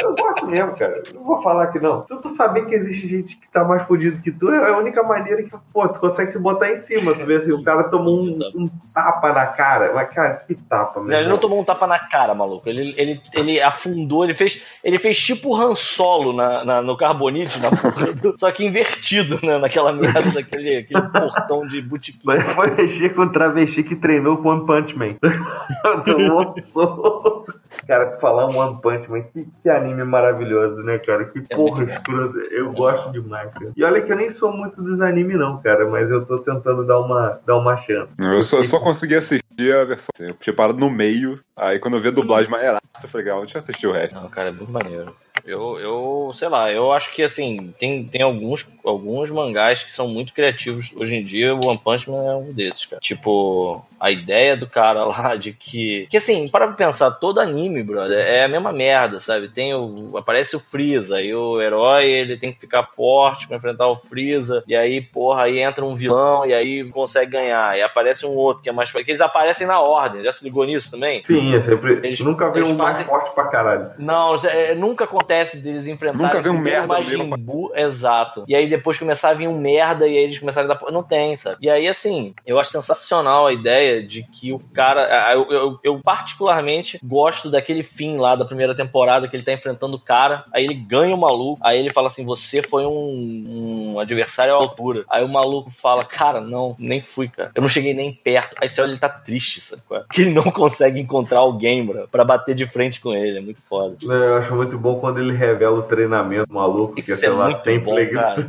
[0.01, 1.02] Eu gosto mesmo, cara.
[1.14, 2.05] Não vou falar que não.
[2.06, 5.02] Se tu saber que existe gente que tá mais fudido que tu, é a única
[5.02, 7.14] maneira que, pô, tu consegue se botar em cima.
[7.14, 9.93] Tu vê assim, o cara tomou um, um tapa na cara.
[9.94, 12.68] Mas, cara, que tapa, Não, ele não tomou um tapa na cara, maluco.
[12.68, 16.97] Ele, ele, ele afundou, ele fez, ele fez tipo o Han Solo na, na- no
[16.97, 19.59] Carbonite, na porra do- só que invertido, né?
[19.59, 22.18] Naquela merda, daquele aquele portão de botequim.
[22.24, 25.14] Mas foi mexer com um travesti que treinou com One Punch Man.
[26.05, 27.02] Tomou um soco.
[27.87, 31.24] Cara, falar um One Punch Man, que, que anime maravilhoso, né, cara?
[31.24, 32.39] Que É porra escrota.
[32.51, 33.73] Eu gosto demais, cara.
[33.77, 36.87] E olha que eu nem sou muito dos animes, não, cara, mas eu tô tentando
[36.87, 38.15] dar uma, dar uma chance.
[38.19, 40.11] Eu só, eu só consegui assistir a versão.
[40.20, 43.39] Eu tinha parado no meio, aí quando eu vi a dublagem maneiraça, eu falei, ah,
[43.39, 44.15] deixa eu assistir o resto.
[44.15, 45.15] Não, cara, é muito maneiro.
[45.44, 50.06] Eu, eu, sei lá, eu acho que assim, tem, tem alguns, alguns mangás que são
[50.09, 51.55] muito criativos hoje em dia.
[51.55, 53.01] O One Punch Man é um desses, cara.
[53.01, 56.06] Tipo, a ideia do cara lá de que.
[56.10, 59.48] Que assim, para pra pensar, todo anime, brother, é a mesma merda, sabe?
[59.48, 60.16] Tem o.
[60.16, 64.62] Aparece o Freeza, aí o herói ele tem que ficar forte pra enfrentar o Freeza.
[64.69, 67.77] E aí, porra, aí entra um vilão e aí consegue ganhar.
[67.77, 69.05] E aparece um outro que é mais forte.
[69.05, 70.23] Que eles aparecem na ordem.
[70.23, 71.23] Já se ligou nisso também?
[71.24, 71.94] Sim, é sempre.
[72.06, 73.90] Eles- nunca vi um mais fazem- forte pra caralho.
[73.98, 75.31] Não, é, nunca acontece
[75.62, 78.44] deles enfrentarem Nunca vi um merda Majin Buu, exato.
[78.46, 80.92] E aí depois começar a vir um merda e aí eles começaram a dar.
[80.92, 81.56] Não tem, sabe?
[81.60, 85.32] E aí, assim, eu acho sensacional a ideia de que o cara.
[85.32, 89.96] Eu, eu, eu particularmente gosto daquele fim lá da primeira temporada que ele tá enfrentando
[89.96, 94.00] o cara, aí ele ganha o maluco, aí ele fala assim: você foi um, um
[94.00, 95.04] adversário à altura.
[95.10, 97.50] Aí o maluco fala: cara, não, nem fui, cara.
[97.54, 98.56] Eu não cheguei nem perto.
[98.60, 99.82] Aí você olha, ele tá triste, sabe?
[99.92, 100.02] é?
[100.12, 103.38] Que ele não consegue encontrar alguém, bro, pra bater de frente com ele.
[103.38, 103.96] É muito foda.
[104.02, 107.32] É, Eu acho muito bom quando ele revela o treinamento maluco, que é, sei é
[107.32, 108.44] lá, sem bom, flexão.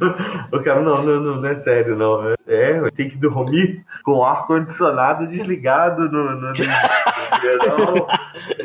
[0.52, 2.30] O cara, não, não, não, não é sério, não.
[2.30, 6.54] É, É, tem que dormir com o ar-condicionado desligado no, no, no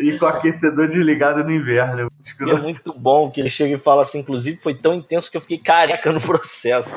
[0.00, 2.10] e com o aquecedor desligado no inverno.
[2.40, 5.36] E é muito bom que ele chega e fala assim, inclusive foi tão intenso que
[5.36, 6.90] eu fiquei careca no processo.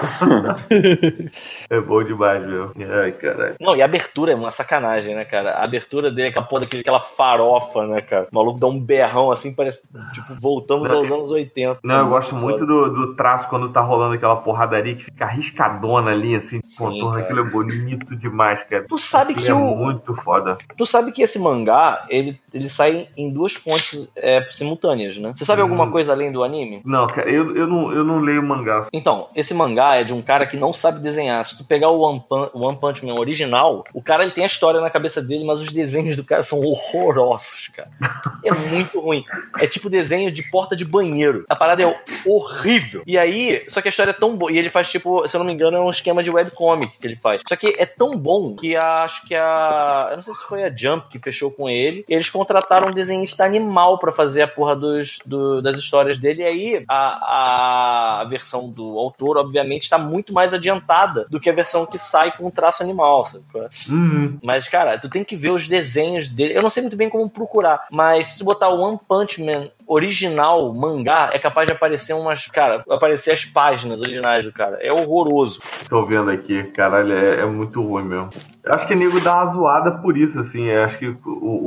[1.70, 2.72] É bom demais, meu.
[3.02, 3.56] Ai, caralho.
[3.60, 5.52] Não, e a abertura é uma sacanagem, né, cara?
[5.52, 8.28] A abertura dele é aquela porra daquele, aquela farofa, né, cara?
[8.32, 9.82] O maluco dá um berrão assim, parece,
[10.14, 11.80] tipo, voltamos aos anos 80.
[11.84, 16.12] Não, eu gosto muito do, do traço quando tá rolando aquela porradaria que fica arriscadona
[16.12, 17.18] ali, assim, de contorno.
[17.20, 18.86] Aquilo é bonito demais, cara.
[18.88, 20.58] Tu sabe Aquilo que é o- muito foda.
[20.78, 25.34] Tu sabe que esse mangá, ele, ele sai em duas fontes é, simultâneas, né?
[25.36, 25.92] Você sabe alguma Hum.
[25.92, 26.82] coisa além do anime?
[26.86, 28.88] Não, cara, eu, eu, não, eu não leio mangá.
[28.94, 31.44] Então, esse mangá é de um cara que não sabe desenhar.
[31.46, 34.44] Se tu pegar o One, Pun o One Punch Man original, o cara ele tem
[34.44, 37.90] a história na cabeça dele, mas os desenhos do cara são horrorosos, cara.
[38.44, 39.24] É muito ruim.
[39.60, 41.46] É tipo desenho de porta de banheiro.
[41.50, 41.96] A parada é
[42.26, 43.04] horrível.
[43.06, 44.52] E aí, só que a história é tão boa.
[44.52, 47.06] E ele faz, tipo, se eu não me engano, é um esquema de webcomic que
[47.08, 47.42] ele faz.
[47.48, 50.08] Só que é tão bom que a- acho que a.
[50.12, 52.04] Eu não sei se foi a Jump que fechou com ele.
[52.10, 52.51] Eles contrataram
[52.88, 56.42] um desenhista animal pra fazer a porra dos, do- das histórias dele.
[56.42, 61.54] E aí, a, a versão do autor, obviamente, tá muito mais adiantada do que a
[61.54, 63.44] versão que sai com um traço animal, sabe?
[63.90, 64.38] Uhum.
[64.44, 66.58] Mas, cara, tu tem que ver os desenhos dele.
[66.58, 69.68] Eu não sei muito bem como procurar, mas se tu botar o One Punch Man
[69.88, 72.48] original mangá, é capaz de aparecer umas.
[72.48, 74.78] Cara, aparecer as páginas originais do cara.
[74.82, 75.62] É horroroso.
[75.90, 78.30] Tô vendo aqui, caralho, é, é muito ruim mesmo.
[78.64, 80.66] Eu acho que o nego dá uma zoada por isso, assim.
[80.66, 81.18] Eu acho que o,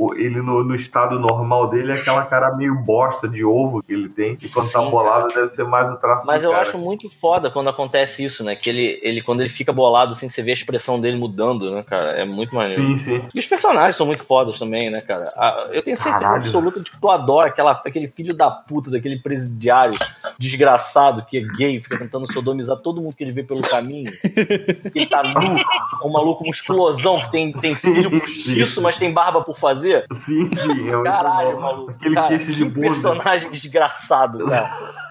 [0.07, 3.91] o- ele no, no estado normal dele é aquela cara meio bosta de ovo que
[3.93, 4.37] ele tem.
[4.41, 6.63] E quando tá Sim, bolado deve ser mais o traço Mas eu cara.
[6.63, 8.55] acho muito foda quando acontece isso, né?
[8.55, 11.83] Que ele, ele, quando ele fica bolado, assim, você vê a expressão dele mudando, né,
[11.83, 12.11] cara?
[12.11, 12.81] É muito maneiro.
[12.85, 13.21] Sim, sim.
[13.33, 15.31] E os personagens são muito fodas também, né, cara?
[15.35, 16.43] Ah, Eu tenho certeza Caralho.
[16.45, 19.97] absoluta de que tu adora aquela, aquele filho da puta, daquele presidiário
[20.39, 24.11] desgraçado que é gay, fica tentando sodomizar todo mundo que ele vê pelo caminho.
[24.95, 26.43] Ele tá nu, é um maluco
[26.85, 30.05] musculosão que tem, tem cílio postiço, mas tem barba por fazer.
[30.25, 30.89] Sim, sim.
[30.89, 31.91] É Caralho, maluco.
[31.91, 32.87] Aquele cara, queixo de que bunda.
[32.87, 35.04] personagem desgraçado, cara.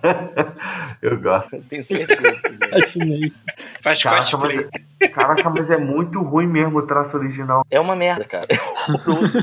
[1.03, 1.61] Eu gosto.
[1.69, 2.37] Tenho certeza.
[3.83, 4.67] Faz Caraca cosplay.
[5.01, 7.65] mas, caraca, mas é muito ruim mesmo o traço original.
[7.71, 8.47] É uma merda, cara.
[8.49, 9.39] É horroroso.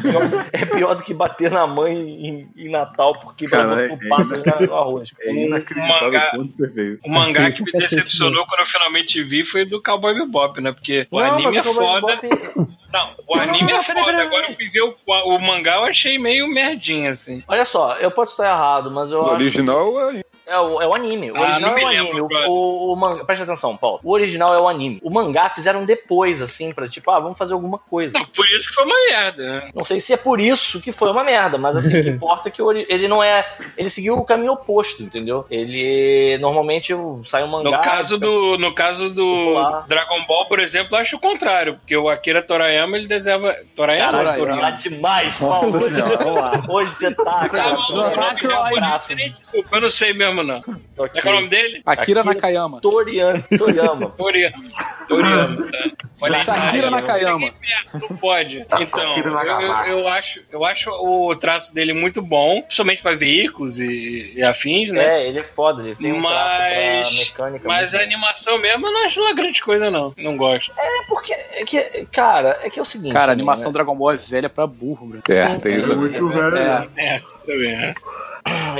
[0.51, 4.61] É pior do que bater na mãe em, em Natal porque Cara, é- pássaro na-
[4.67, 5.09] no arroz.
[5.21, 6.99] É O inacreditável mangá- o quanto você veio.
[7.03, 10.71] O mangá que me decepcionou quando eu finalmente vi foi do Cowboy Bebop, né?
[10.71, 12.19] Porque o Não, anime mas é o foda.
[12.21, 14.21] Bebop- Não, o anime não, é foda.
[14.23, 17.43] Agora eu ver o, o mangá, eu achei meio merdinha, assim.
[17.47, 19.33] Olha só, eu posso estar errado, mas eu O acho.
[19.35, 21.31] original é É o, é o anime.
[21.31, 22.21] O Ah, original é o lembro, anime.
[22.21, 22.49] O, brother.
[22.49, 23.25] o, o manga.
[23.25, 23.99] Presta atenção, Paulo.
[24.03, 24.99] O original é o anime.
[25.03, 28.17] O mangá fizeram depois, assim, pra tipo, ah, vamos fazer alguma coisa.
[28.17, 29.69] Não, por isso que foi uma merda, né?
[29.73, 32.49] Não sei se é por isso que foi uma merda, mas assim, o que importa
[32.49, 33.47] é que o ele não é.
[33.77, 35.45] Ele seguiu o caminho oposto, entendeu?
[35.49, 36.93] Ele normalmente
[37.25, 37.69] sai um mangá.
[37.77, 39.55] No caso do, no caso do.
[39.87, 44.11] Dragon Ball, por exemplo, eu acho o contrário, porque o Akira Toriyama ele desenhava Toriyama,
[44.11, 44.61] Caralho, Toriyama.
[44.61, 45.55] tá demais, Paulo.
[45.55, 46.63] Nossa senhora, vamos lá.
[46.67, 47.71] Hoje você tá, cara.
[47.73, 50.61] Desculpa, eu não sei mesmo não.
[50.61, 51.81] Como é que é o nome dele?
[51.85, 52.81] Akira Akira- Nakayama.
[52.81, 53.43] Toriyama.
[53.57, 54.09] Toriyama.
[54.17, 54.63] Toriyama.
[55.07, 55.89] Toriyama, tá?
[56.21, 57.53] Olha Shakira cara, Nakayama.
[57.93, 58.59] Não pode.
[58.79, 59.87] Então, eu, Nakayama.
[59.87, 64.43] eu, eu acho, eu acho o traço dele muito bom, principalmente para veículos e, e
[64.43, 65.23] afins, né?
[65.23, 67.67] É, ele é foda, ele tem um Mas, mecânica.
[67.67, 68.03] mas a bom.
[68.03, 70.13] animação mesmo eu não acho lá grande coisa, não.
[70.17, 70.71] Não gosto.
[70.79, 73.11] É porque, é que, cara, é que é o seguinte.
[73.13, 73.33] Cara, a né?
[73.33, 75.21] animação Dragon Ball é velha pra burro, bro.
[75.29, 75.97] É, tem isso.
[75.97, 76.55] Muito velho.
[76.57, 77.93] É, É, também, né?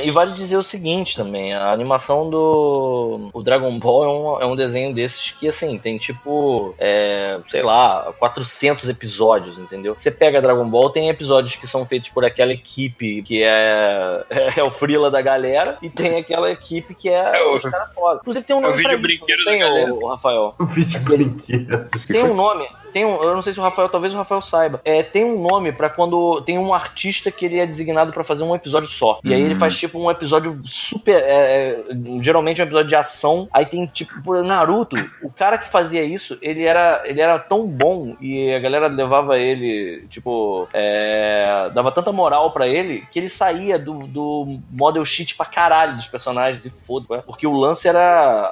[0.02, 4.46] E vale dizer o seguinte também, a animação do o Dragon Ball é um, é
[4.46, 9.94] um desenho desses que, assim, tem tipo, é, sei lá, 400 episódios, entendeu?
[9.96, 14.24] Você pega Dragon Ball, tem episódios que são feitos por aquela equipe que é,
[14.56, 17.92] é o Frila da galera, e tem aquela equipe que é, É o- os caras
[17.94, 18.18] foda.
[18.22, 19.94] Inclusive tem um é o nome pra vídeo isso, brinquedo tem, da galera.
[19.94, 20.54] o, Rafael?
[20.58, 21.88] O vídeo brinquedo.
[22.08, 24.80] Tem um nome, tem um, eu não sei se o Rafael, talvez o Rafael saiba.
[24.84, 28.42] É, tem um nome pra quando tem um artista que ele é designado pra fazer
[28.42, 29.20] um episódio só.
[29.22, 31.84] E aí ele faz tipo um episódio super, é, é,
[32.20, 33.48] geralmente um episódio de ação.
[33.52, 37.66] Aí tem tipo por Naruto, o cara que fazia isso, ele era, ele era tão
[37.66, 43.28] bom e a galera levava ele, tipo, é, dava tanta moral pra ele que ele
[43.28, 47.22] saía do, do model sheet pra caralho dos personagens e foda, né?
[47.26, 48.02] porque o lance era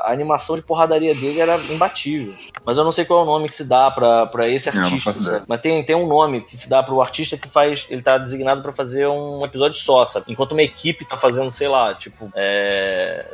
[0.02, 2.34] a animação de porradaria dele era imbatível.
[2.64, 4.82] Mas eu não sei qual é o nome que se dá pra, pra esse Não,
[4.82, 5.10] não artista.
[5.10, 5.24] ideia.
[5.32, 5.44] sabe?
[5.48, 7.86] Mas tem, tem um nome que se dá pro artista que faz.
[7.90, 10.26] Ele tá designado pra fazer um episódio só, sabe?
[10.28, 12.30] Enquanto uma equipe tá fazendo, sei lá, tipo.
[12.34, 13.26] É.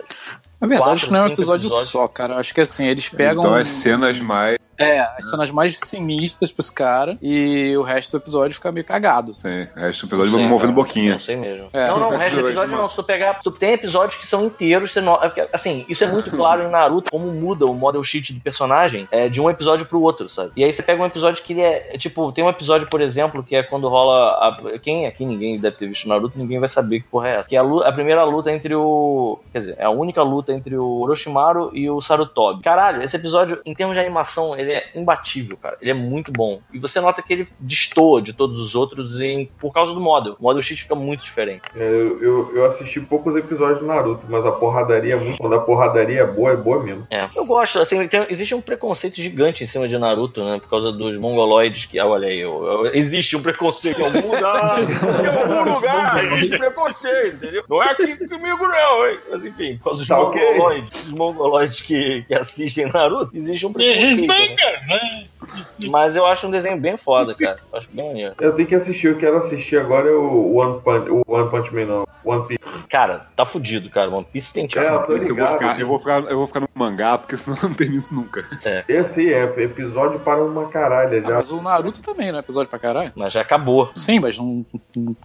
[0.61, 1.91] Na verdade, Quatro, acho que não é um episódio episódios.
[1.91, 2.37] só, cara.
[2.37, 3.43] Acho que assim, eles pegam.
[3.43, 4.57] Então as cenas mais.
[4.79, 8.85] É, as cenas mais sinistras pra esse cara e o resto do episódio fica meio
[8.85, 9.35] cagado.
[9.35, 10.73] Sim, o resto do episódio Não sei, movendo cara.
[10.73, 11.13] boquinha.
[11.13, 11.69] Não sei mesmo.
[11.73, 11.89] É.
[11.89, 12.89] não, não, o resto do episódio não.
[12.89, 13.35] Se tu pegar.
[13.37, 16.63] Se tu tem episódios que são inteiros, você não, é assim, isso é muito claro
[16.65, 20.29] em Naruto, como muda o model sheet do personagem é, de um episódio pro outro,
[20.29, 20.53] sabe?
[20.57, 21.95] E aí você pega um episódio que ele é.
[21.95, 24.33] é, Tipo, tem um episódio, por exemplo, que é quando rola.
[24.33, 27.49] A, quem aqui ninguém deve ter visto Naruto, ninguém vai saber que porra é essa.
[27.49, 29.39] Que é a, a primeira luta entre o.
[29.53, 32.63] Quer dizer, é a única luta entre o Orochimaru e o Sarutobi.
[32.63, 35.77] Caralho, esse episódio, em termos de animação, ele é imbatível, cara.
[35.81, 36.61] Ele é muito bom.
[36.73, 40.37] E você nota que ele destoa de todos os outros em, por causa do model.
[40.39, 41.63] O model sheet fica muito diferente.
[41.75, 45.39] É, Eu, eu, eu assisti poucos episódios do Naruto, mas a porradaria é muito.
[45.39, 47.07] Quando a porradaria é boa, é boa mesmo.
[47.11, 50.59] É, eu gosto, assim, tem- existe um preconceito gigante em cima de Naruto, né?
[50.61, 51.99] Por causa dos mongoloides que.
[51.99, 54.79] Ah, olha aí, eu- existe um preconceito em algum lugar.
[54.83, 57.65] em algum lugar existe preconceito, entendeu?
[57.69, 59.19] Não é aqui comigo, não, hein?
[59.31, 60.17] Mas enfim, por causa dos Tá.
[60.37, 64.27] Mongoloides, dos mongoloides que, que assistem Naruto, existe um preconceito.
[64.89, 65.27] né?
[65.89, 67.59] Mas eu acho um desenho bem foda, cara.
[67.73, 68.35] Eu acho bem maneiro.
[68.41, 71.75] Eu tenho que assistir, eu quero assistir agora é o One Punch, o One Punch
[71.75, 72.07] Man, não.
[72.25, 72.65] One Piece.
[72.91, 74.11] Cara, tá fudido, cara.
[74.11, 74.85] One Piece tem tipo.
[74.85, 75.53] É, eu Esse eu, vou ligado.
[75.59, 78.15] ficar, eu, vou ficar, eu vou ficar no mangá, porque senão eu não termino isso
[78.15, 78.45] nunca.
[78.89, 81.35] Esse aí é episódio para uma caralha Ah, já.
[81.37, 83.13] mas o Naruto também não é episódio pra caralho?
[83.15, 83.93] Mas já acabou.
[83.97, 84.67] Sim, mas não,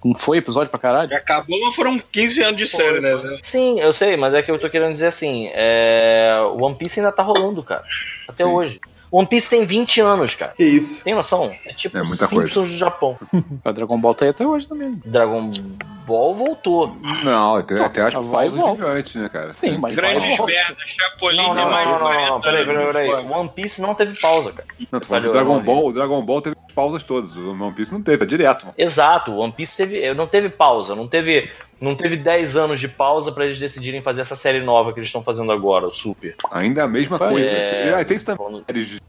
[0.03, 1.09] não foi episódio pra caralho?
[1.09, 3.17] Já acabou, mas foram 15 anos de série, né?
[3.17, 3.39] Zé?
[3.41, 6.37] Sim, eu sei, mas é que eu tô querendo dizer assim: é...
[6.53, 7.83] o One Piece ainda tá rolando, cara.
[8.27, 8.79] Até hoje.
[9.11, 10.53] One Piece tem 20 anos, cara.
[10.55, 11.01] Que isso?
[11.03, 11.51] Tem noção?
[11.65, 12.71] É tipo É muita Simpsons coisa.
[12.71, 13.17] do Japão.
[13.63, 15.01] O Dragon Ball tá aí até hoje também.
[15.05, 15.51] Dragon
[16.07, 16.95] Ball voltou.
[17.23, 18.81] Não, até, até as Vai e pausas volta.
[18.83, 19.53] gigantes, né, cara?
[19.53, 20.53] Sim, mas vai e Grandes volta.
[20.53, 23.25] merdas, Chapolin Não, tem não, mais não, não, 40 não, peraí, peraí, peraí.
[23.31, 24.67] One Piece não teve pausa, cara.
[24.91, 27.37] Não, tô falando do Falhou, Dragon não, Ball, o Dragon Ball teve pausas todas.
[27.37, 28.75] O One Piece não teve, tá direto, mano.
[28.77, 31.49] Exato, One Piece teve, não teve pausa, não teve,
[31.81, 35.07] não teve 10 anos de pausa pra eles decidirem fazer essa série nova que eles
[35.09, 36.35] estão fazendo agora, o Super.
[36.51, 37.19] Ainda é a mesma É.
[37.19, 37.53] coisa.
[37.53, 38.63] E aí tem isso também,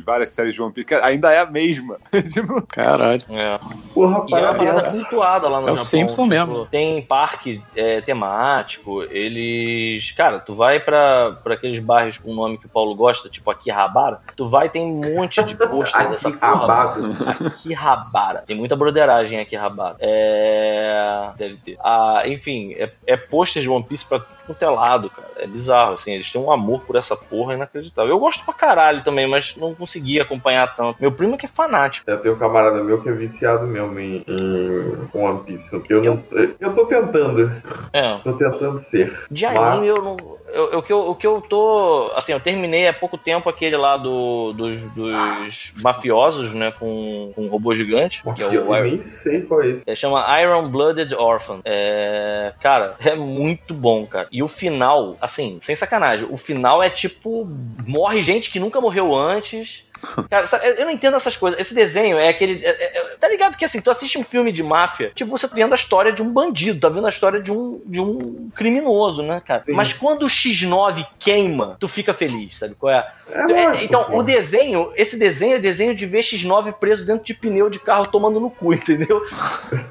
[0.04, 1.98] várias séries de One Piece, ainda é a mesma.
[2.32, 3.22] Tipo, Caralho.
[3.30, 3.58] É.
[3.92, 4.88] Porra, E é uma parada parabéns.
[5.02, 5.84] cultuada lá no É o Japão.
[5.84, 6.66] Simpson mesmo.
[6.66, 10.10] Tem parque é, temático, eles.
[10.12, 13.50] Cara, tu vai pra, pra aqueles bairros com o nome que o Paulo gosta, tipo
[13.50, 16.52] Akihabara, tu vai tem um monte de pôster dessa porra.
[16.52, 17.46] Akihabara.
[17.46, 18.42] Akihabara.
[18.46, 19.96] Tem muita broderagem em Akihabara.
[20.00, 21.00] É.
[21.36, 21.76] Deve ter.
[21.82, 25.28] Ah, enfim, é, é pôster de One Piece pra tudo quanto é lado, cara.
[25.36, 26.12] É bizarro, assim.
[26.12, 28.10] Eles têm um amor por essa porra inacreditável.
[28.10, 31.00] Eu gosto pra caralho também, mas não consegui acompanhar tanto.
[31.00, 32.04] Meu primo é que é fanático.
[32.20, 35.82] Tenho um camarada meu que é viciado mesmo em, em One Piece.
[35.88, 36.22] Eu, não,
[36.60, 37.50] eu tô tentando.
[37.92, 38.18] É.
[38.18, 39.26] Tô tentando ser.
[39.30, 40.16] De Mas- anime eu não.
[40.52, 42.10] Eu- eu- o, que eu, o que eu tô.
[42.14, 46.70] Assim, eu terminei há pouco tempo aquele lá do, dos, dos mafiosos, né?
[46.72, 48.22] Com, com um robô gigante.
[48.34, 49.82] Que é Eu o Iron, nem sei qual é esse.
[49.86, 51.60] é, chama Iron Blooded Orphan.
[51.64, 54.28] É, cara, é muito bom, cara.
[54.30, 57.46] E o final, assim, sem sacanagem, o final é tipo:
[57.86, 59.84] morre gente que nunca morreu antes.
[60.28, 61.60] Cara, sabe, eu não entendo essas coisas.
[61.60, 62.64] Esse desenho é aquele.
[62.64, 65.46] é- é- é- tá ligado que assim, tu assiste um filme de máfia, tipo, você
[65.48, 68.50] tá vendo a história de um bandido, tá vendo a história de um, de um
[68.54, 69.62] criminoso, né, cara?
[69.64, 69.72] Sim.
[69.72, 73.06] Mas quando o X9 queima, tu fica feliz, sabe qual é?
[73.28, 77.34] É É, então, o desenho, esse desenho é desenho de ver X9 preso dentro de
[77.34, 79.22] pneu de carro tomando no cu, entendeu?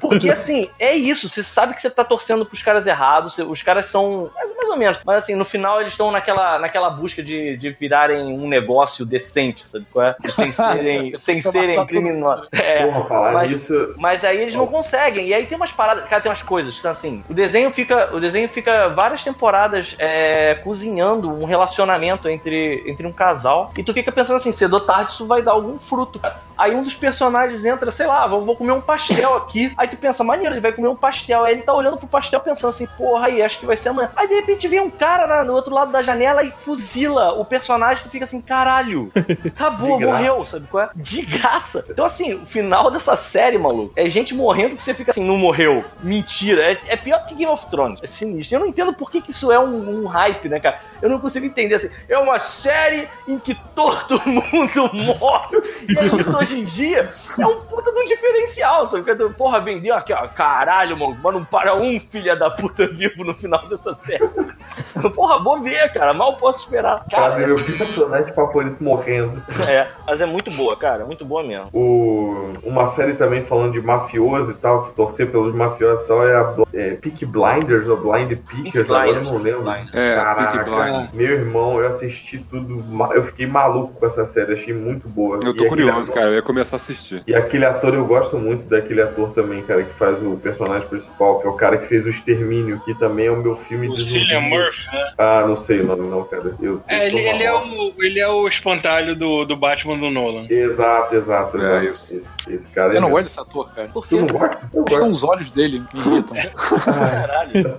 [0.00, 3.86] Porque assim, é isso, você sabe que você tá torcendo pros caras errados, os caras
[3.86, 4.30] são.
[4.34, 4.98] Mais, mais ou menos.
[5.04, 9.66] Mas assim, no final eles estão naquela, naquela busca de, de virarem um negócio decente,
[9.66, 10.01] sabe qual é?
[10.20, 12.48] Sem serem, sem serem criminosos.
[12.52, 13.94] É, Porra, mas- nisso.
[13.96, 15.28] mas aí eles não conseguem.
[15.28, 18.20] E aí tem umas paradas, cara, tem umas coisas, então, assim, o desenho fica, o
[18.20, 23.70] desenho fica várias temporadas é, cozinhando um relacionamento entre, entre um casal.
[23.76, 26.36] E tu fica pensando assim, cedo ou tarde isso vai dar algum fruto, cara.
[26.62, 29.72] Aí um dos personagens entra, sei lá, vou, vou comer um pastel aqui.
[29.76, 31.42] Aí tu pensa, maneiro, ele vai comer um pastel.
[31.44, 34.10] Aí ele tá olhando pro pastel pensando assim, porra, aí acho que vai ser amanhã.
[34.14, 37.44] Aí de repente vem um cara na- no outro lado da janela e fuzila o
[37.44, 38.04] personagem.
[38.04, 39.10] Tu fica assim, caralho,
[39.44, 40.90] acabou, morreu, sabe qual é?
[40.94, 41.84] De graça.
[41.90, 45.36] Então, assim, o final dessa série, maluco, é gente morrendo que você fica assim, não
[45.36, 45.84] morreu.
[46.00, 46.62] Mentira.
[46.72, 47.98] É, é pior que Game of Thrones.
[48.02, 48.56] É sinistro.
[48.56, 50.78] Eu não entendo por que, que isso é um, um hype, né, cara?
[51.00, 51.90] Eu não consigo entender assim.
[52.08, 55.56] É uma série em que todo mundo morre.
[55.88, 59.02] E aí, isso hoje em dia é um puta de um diferencial, sabe?
[59.04, 60.26] Porque, Porra, vendeu aqui, ó.
[60.28, 61.16] Caralho, mano.
[61.22, 64.28] Mas não para um filho da puta vivo no final dessa série.
[65.14, 66.12] Porra, vou ver, cara.
[66.12, 67.04] Mal posso esperar.
[67.10, 69.42] Cara, Cara, meu personagem favorito morrendo.
[69.68, 71.04] é, mas é muito boa, cara.
[71.04, 71.68] Muito boa mesmo.
[71.72, 76.26] O, uma série também falando de mafioso e tal, que torcer pelos mafiosos e tal,
[76.26, 79.62] é a é, Peak Blinders ou Blind Pickers, agora eu não lembro.
[79.92, 82.84] É, Caraca, meu irmão, eu assisti tudo,
[83.14, 85.36] eu fiquei maluco com essa série, achei muito boa.
[85.36, 86.31] Eu tô aquele curioso, ator- cara.
[86.32, 87.22] Eu ia começar a assistir.
[87.26, 91.40] E aquele ator, eu gosto muito daquele ator também, cara, que faz o personagem principal,
[91.40, 93.94] que é o cara que fez o Extermínio, que também é o meu filme O
[93.96, 94.48] de Cillian zumbi.
[94.56, 95.12] Murphy, né?
[95.18, 96.54] Ah, não sei o nome não, cara.
[96.60, 100.46] Eu, É, ele, ele é o, ele é o espantalho do, do Batman do Nolan.
[100.48, 102.14] Exato, exato, É, isso.
[102.16, 103.88] Esse, esse cara Eu não é- gosto desse ator, cara.
[103.88, 104.20] Por Tu quê?
[104.22, 104.70] não gosta?
[104.74, 105.10] Eu São gosto.
[105.10, 106.36] os olhos dele que me irritam.
[106.84, 107.76] Caralho.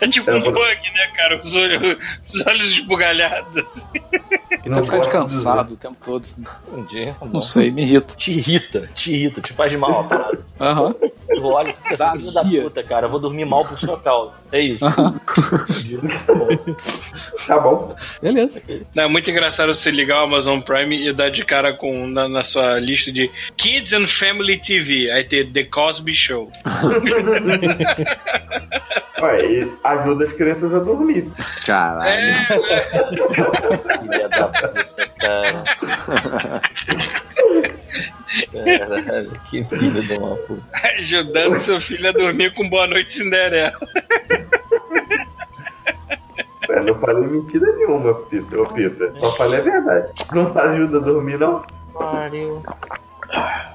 [0.00, 0.60] É tipo É, um vou- bug,
[0.92, 1.40] né, cara?
[1.42, 1.96] Os olhos,
[2.32, 3.56] os olhos esbugalhados.
[3.58, 3.88] assim.
[4.66, 6.26] Não Tá ficando cansado o tempo todo.
[7.32, 8.14] Não sei, me irrita.
[8.16, 10.38] Te irrita, te irrita, te faz mal a parada.
[10.60, 10.94] Aham.
[11.40, 13.06] Tu olha e fica Dá assim, filho da puta, cara.
[13.06, 14.32] Eu vou dormir mal por sua causa.
[14.52, 14.84] É isso.
[14.84, 16.48] Tá bom.
[17.46, 17.96] Tá bom.
[18.20, 18.60] Beleza.
[18.94, 22.28] Não, é muito engraçado você ligar o Amazon Prime e dar de cara com na,
[22.28, 25.10] na sua lista de Kids and Family TV.
[25.10, 26.50] Aí ter The Cosby Show.
[29.22, 31.30] Ué, e ajuda as crianças a dormir.
[31.64, 32.10] Caralho.
[34.38, 35.64] Da puta, cara.
[38.52, 40.62] Caralho, que filho de uma puta.
[40.98, 43.72] Ajudando seu filho a dormir com Boa Noite Cinderela.
[46.68, 48.60] Ué, não falei mentira nenhuma, Pita.
[48.60, 49.12] Ô, Pita.
[49.18, 50.12] Só falei a verdade.
[50.32, 51.64] Não ajuda a dormir, não?
[51.92, 52.62] Pariu.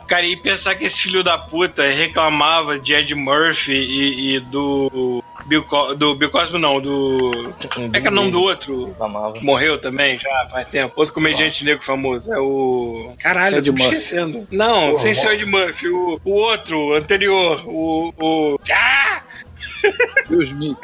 [0.07, 5.23] Cara, e pensar que esse filho da puta reclamava de Ed Murphy e, e do.
[5.45, 5.65] Bill
[5.97, 7.53] do Bill Cosby, não, do.
[7.73, 8.95] Como é que é o nome do outro?
[9.41, 10.93] Morreu também, já faz tempo.
[10.95, 12.31] Outro comediante negro famoso.
[12.34, 13.13] É o.
[13.19, 14.47] Caralho, eu tô esquecendo.
[14.51, 15.34] Não, Porra, sem ser.
[15.34, 15.88] Ed Murphy.
[15.89, 17.63] O, o outro, o anterior.
[17.67, 18.13] O.
[18.17, 18.59] o...
[18.72, 19.24] Ah!
[20.30, 20.76] Deus me.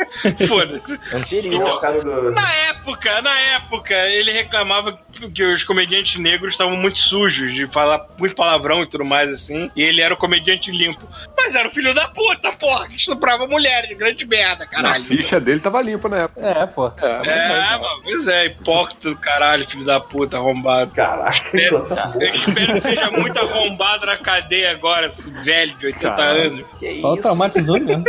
[0.48, 1.00] Foda-se.
[1.14, 1.62] Anterior.
[1.64, 2.32] O cara do...
[2.32, 4.98] Na época, na época, ele reclamava
[5.34, 9.70] que os comediantes negros estavam muito sujos, de falar muito palavrão e tudo mais assim.
[9.76, 11.08] E ele era o comediante limpo.
[11.38, 15.04] Mas era o filho da puta, porra, que estuprava mulheres, grande merda, A caralho.
[15.04, 16.42] ficha dele tava limpa na época.
[16.48, 16.88] É, pô.
[16.88, 20.92] É, mas É, mano, pois é, hipócrita do caralho, filho da puta, arrombado.
[21.00, 22.22] É, então tá bom.
[22.22, 26.42] Eu espero que seja muito arrombado na cadeia agora, esse velho de 80 Caralho.
[26.42, 26.66] anos.
[26.80, 27.18] Que isso?
[27.18, 28.04] traumatizou mesmo.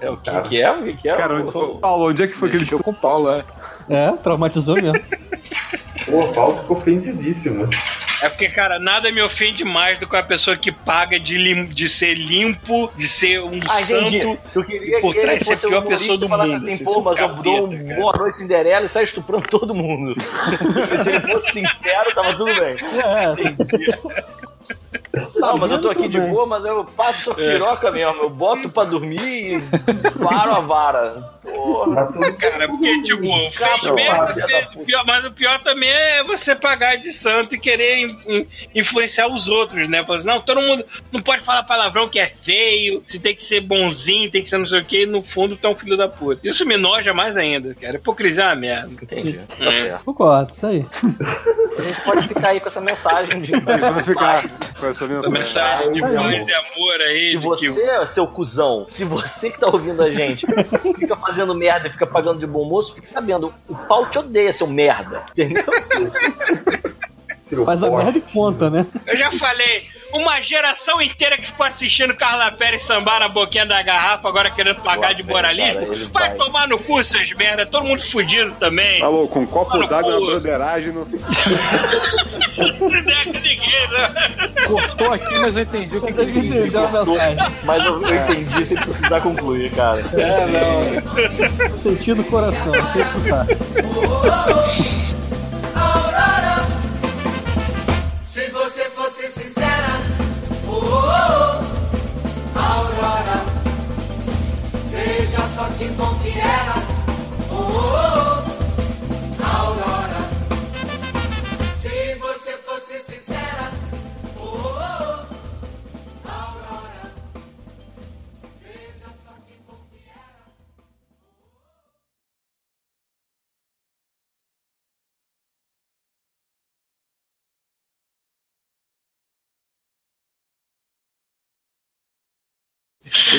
[0.00, 0.70] É, o que, que é?
[0.70, 1.12] O que, que é?
[1.14, 3.44] Cara, O- onde- Paulo, onde é que foi que ele Mexeu com o Paulo, é.
[3.88, 5.00] É, traumatizou mesmo.
[6.06, 7.68] Pô, o Paulo ficou ofendidíssimo.
[8.22, 11.66] É porque, cara, nada me ofende mais do que uma pessoa que paga de, lim-
[11.66, 14.18] de ser limpo, de ser um Ah, entendi.
[14.22, 14.38] santo.
[14.54, 16.62] Eu queria por que ele trás a fosse o pior pessoa do falasse mundo.
[16.62, 18.00] assim, Assim, pô, mas eu dou um cara.
[18.00, 20.14] boa noite Cinderela e sai estuprando todo mundo.
[20.22, 22.76] Se ele fosse sincero, tava tudo bem.
[23.00, 23.34] É,
[25.36, 28.22] Não, mas eu tô aqui de boa, mas eu passo a piroca mesmo.
[28.22, 29.20] Eu boto pra dormir
[29.56, 29.60] e
[30.22, 31.34] paro a vara.
[31.44, 32.10] Porra.
[32.38, 33.22] Cara, porque, tipo,
[33.52, 34.34] fez merda,
[34.86, 39.28] pior- mas o pior também é você pagar de santo e querer in- in- influenciar
[39.28, 40.02] os outros, né?
[40.04, 43.42] Falar assim, não, todo mundo não pode falar palavrão que é feio, você tem que
[43.42, 45.98] ser bonzinho, tem que ser não sei o que, e no fundo tá um filho
[45.98, 46.40] da puta.
[46.48, 47.96] Isso me noja mais ainda, cara.
[47.96, 48.90] Hipocrisia é uma merda.
[49.02, 49.38] Entendi.
[49.58, 50.04] Tá certo.
[50.04, 50.86] Concordo, isso aí.
[51.78, 53.52] A gente pode ficar aí com essa mensagem de.
[53.52, 54.48] Vamos ficar
[54.80, 55.90] com essa Essa mensagem.
[55.90, 56.48] mensagem de paz amor.
[56.48, 57.30] e amor aí.
[57.32, 60.46] Se você, que- seu cuzão, se você que tá ouvindo a gente
[60.98, 64.52] fica fazendo merda e fica pagando de bom moço, fique sabendo, o pau te odeia,
[64.52, 65.22] seu merda.
[65.32, 65.64] Entendeu?
[67.64, 68.86] Faz a merda e conta, né?
[69.06, 69.82] Eu já falei,
[70.16, 74.80] uma geração inteira que ficou assistindo Carla Pérez sambar na boquinha da garrafa, agora querendo
[74.80, 76.36] pagar de Boa, moralismo, cara, vai vai.
[76.36, 79.00] tomar no cu, seus merda, todo mundo fudido também.
[79.00, 80.92] Falou, com um copo d'água na broderagem.
[80.92, 81.00] No...
[81.00, 84.50] Não se der com ninguém, né?
[84.66, 86.38] Cortou aqui, mas eu entendi o que, que ele.
[86.38, 86.88] Entendeu?
[87.64, 90.00] Mas eu, eu entendi sem precisar concluir, cara.
[90.14, 91.78] É, não.
[91.78, 93.46] Sentido do coração, sem escutar.
[102.54, 103.42] Aurora,
[104.90, 106.93] veja só que bom que era,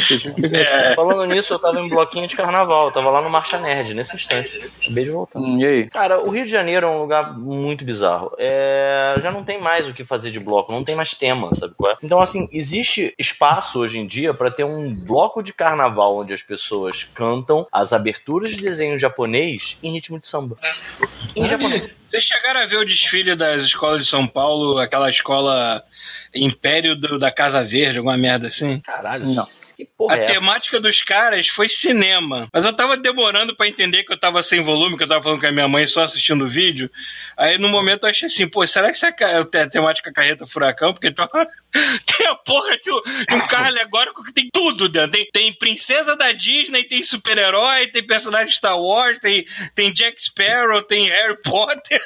[0.95, 4.15] Falando nisso, eu tava em bloquinho de carnaval, eu tava lá no Marcha Nerd, nesse
[4.15, 4.57] instante.
[4.81, 5.39] Acabei de voltar.
[5.39, 5.89] Hum, e aí?
[5.89, 8.31] Cara, o Rio de Janeiro é um lugar muito bizarro.
[8.37, 11.73] É, Já não tem mais o que fazer de bloco, não tem mais tema, sabe
[11.75, 11.97] qual é?
[12.03, 16.43] Então, assim, existe espaço hoje em dia pra ter um bloco de carnaval onde as
[16.43, 20.57] pessoas cantam as aberturas de desenho japonês em ritmo de samba.
[21.35, 21.93] Em japonês.
[22.09, 25.83] Vocês chegaram a ver o desfile das escolas de São Paulo, aquela escola
[26.33, 28.79] Império do- da Casa Verde, alguma merda assim?
[28.79, 29.45] Caralho, Não.
[29.75, 30.33] Que porra A é essa?
[30.33, 32.47] temática dos caras foi cinema.
[32.53, 35.39] Mas eu tava demorando pra entender que eu tava sem volume, que eu tava falando
[35.41, 36.89] com a minha mãe só assistindo o vídeo.
[37.37, 40.47] Aí no momento eu achei assim, pô, será que isso é é a temática carreta
[40.47, 40.93] furacão?
[40.93, 41.27] Porque então,
[42.17, 45.11] tem a porra de um, de um carro alegórico que tem tudo dentro.
[45.11, 50.21] Tem, tem princesa da Disney, tem super-herói, tem personagem de Star Wars, tem, tem Jack
[50.21, 52.01] Sparrow, tem Harry Potter.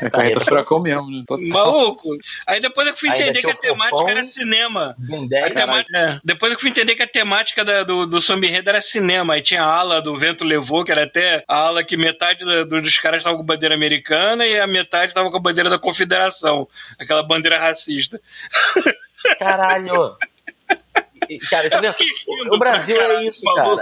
[0.00, 1.22] É carreta furacão mesmo, né?
[1.26, 1.46] Total.
[1.46, 2.08] Maluco.
[2.46, 4.08] Aí depois eu fui entender que a temática fofão.
[4.08, 4.96] era cinema.
[4.98, 6.20] Ben A 10, temática- é,
[6.52, 9.34] depois eu fui entender que a temática da- do, do samba enredo era cinema.
[9.34, 12.64] Aí tinha a ala do Vento Levou, que era até a ala que metade da-
[12.64, 15.78] do- dos caras estavam com bandeira americana e a metade estava com a bandeira da
[15.78, 16.68] confederação.
[16.98, 18.20] Aquela bandeira racista.
[19.38, 20.16] Caralho!
[21.48, 21.94] Cara, tá vendo?
[22.52, 23.76] O Brasil é isso, cara.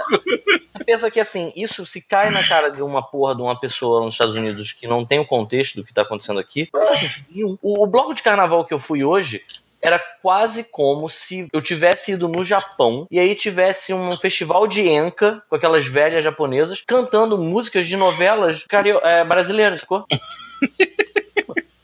[0.72, 4.04] Você pensa que assim, isso se cai na cara de uma porra de uma pessoa
[4.04, 7.00] nos Estados Unidos que não tem o contexto do que tá acontecendo aqui, não faz
[7.00, 7.58] sentido nenhum.
[7.62, 9.42] O, o bloco de carnaval que eu fui hoje
[9.82, 14.88] era quase como se eu tivesse ido no Japão e aí tivesse um festival de
[14.88, 20.04] enca com aquelas velhas japonesas cantando músicas de novelas cario- é, brasileiras, ficou?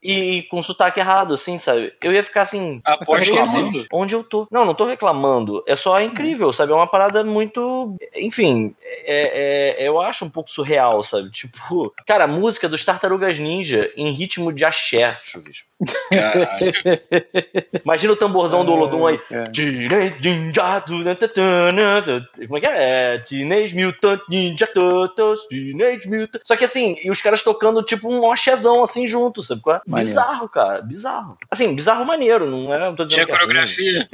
[0.06, 1.92] E com sotaque errado, assim, sabe?
[2.00, 3.86] Eu ia ficar assim, A Mas tá reclamando?
[3.92, 4.46] onde eu tô.
[4.50, 5.64] Não, não tô reclamando.
[5.66, 6.72] É só incrível, sabe?
[6.72, 7.96] É uma parada muito.
[8.14, 8.74] Enfim,
[9.04, 11.30] é, é- eu acho um pouco surreal, sabe?
[11.30, 15.66] Tipo, cara, a música dos Tartarugas Ninja em ritmo de axé, chuvisco.
[17.84, 19.20] Imagina o tamborzão do Olodum aí.
[19.30, 19.44] É.
[20.52, 22.26] Turtles.
[22.46, 23.14] Como é que é?
[23.14, 25.46] É, Teenage Mutant Ninja Turtles.
[25.48, 26.40] Teenage Mutant.
[26.44, 29.60] Só que assim, e os caras tocando tipo um axézão assim junto, sabe?
[29.60, 29.80] qual é?
[29.96, 30.08] Maneiro.
[30.08, 30.82] Bizarro, cara.
[30.82, 31.38] Bizarro.
[31.50, 32.50] Assim, bizarro maneiro.
[32.50, 32.78] Não é.
[32.78, 34.08] Não tô dizendo Tinha que é coreografia.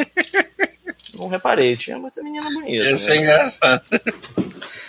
[1.15, 2.71] Não reparei, tinha muita menina bonita.
[2.71, 3.17] Ia ser né?
[3.19, 3.83] engraçado.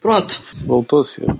[0.02, 0.42] Pronto.
[0.66, 1.38] Voltou cedo.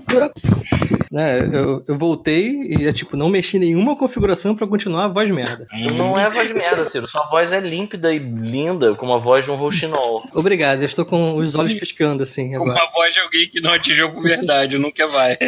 [1.10, 5.08] Né, eu, eu voltei e, é, tipo, não mexi em nenhuma configuração pra continuar a
[5.08, 5.68] voz merda.
[5.96, 7.08] Não é voz merda, Ciro.
[7.08, 10.28] Sua voz é límpida e linda, como a voz de um rouxinol.
[10.34, 12.72] Obrigado, eu estou com os olhos piscando assim Com agora.
[12.72, 15.38] uma voz de alguém que não atingiu por verdade, nunca vai.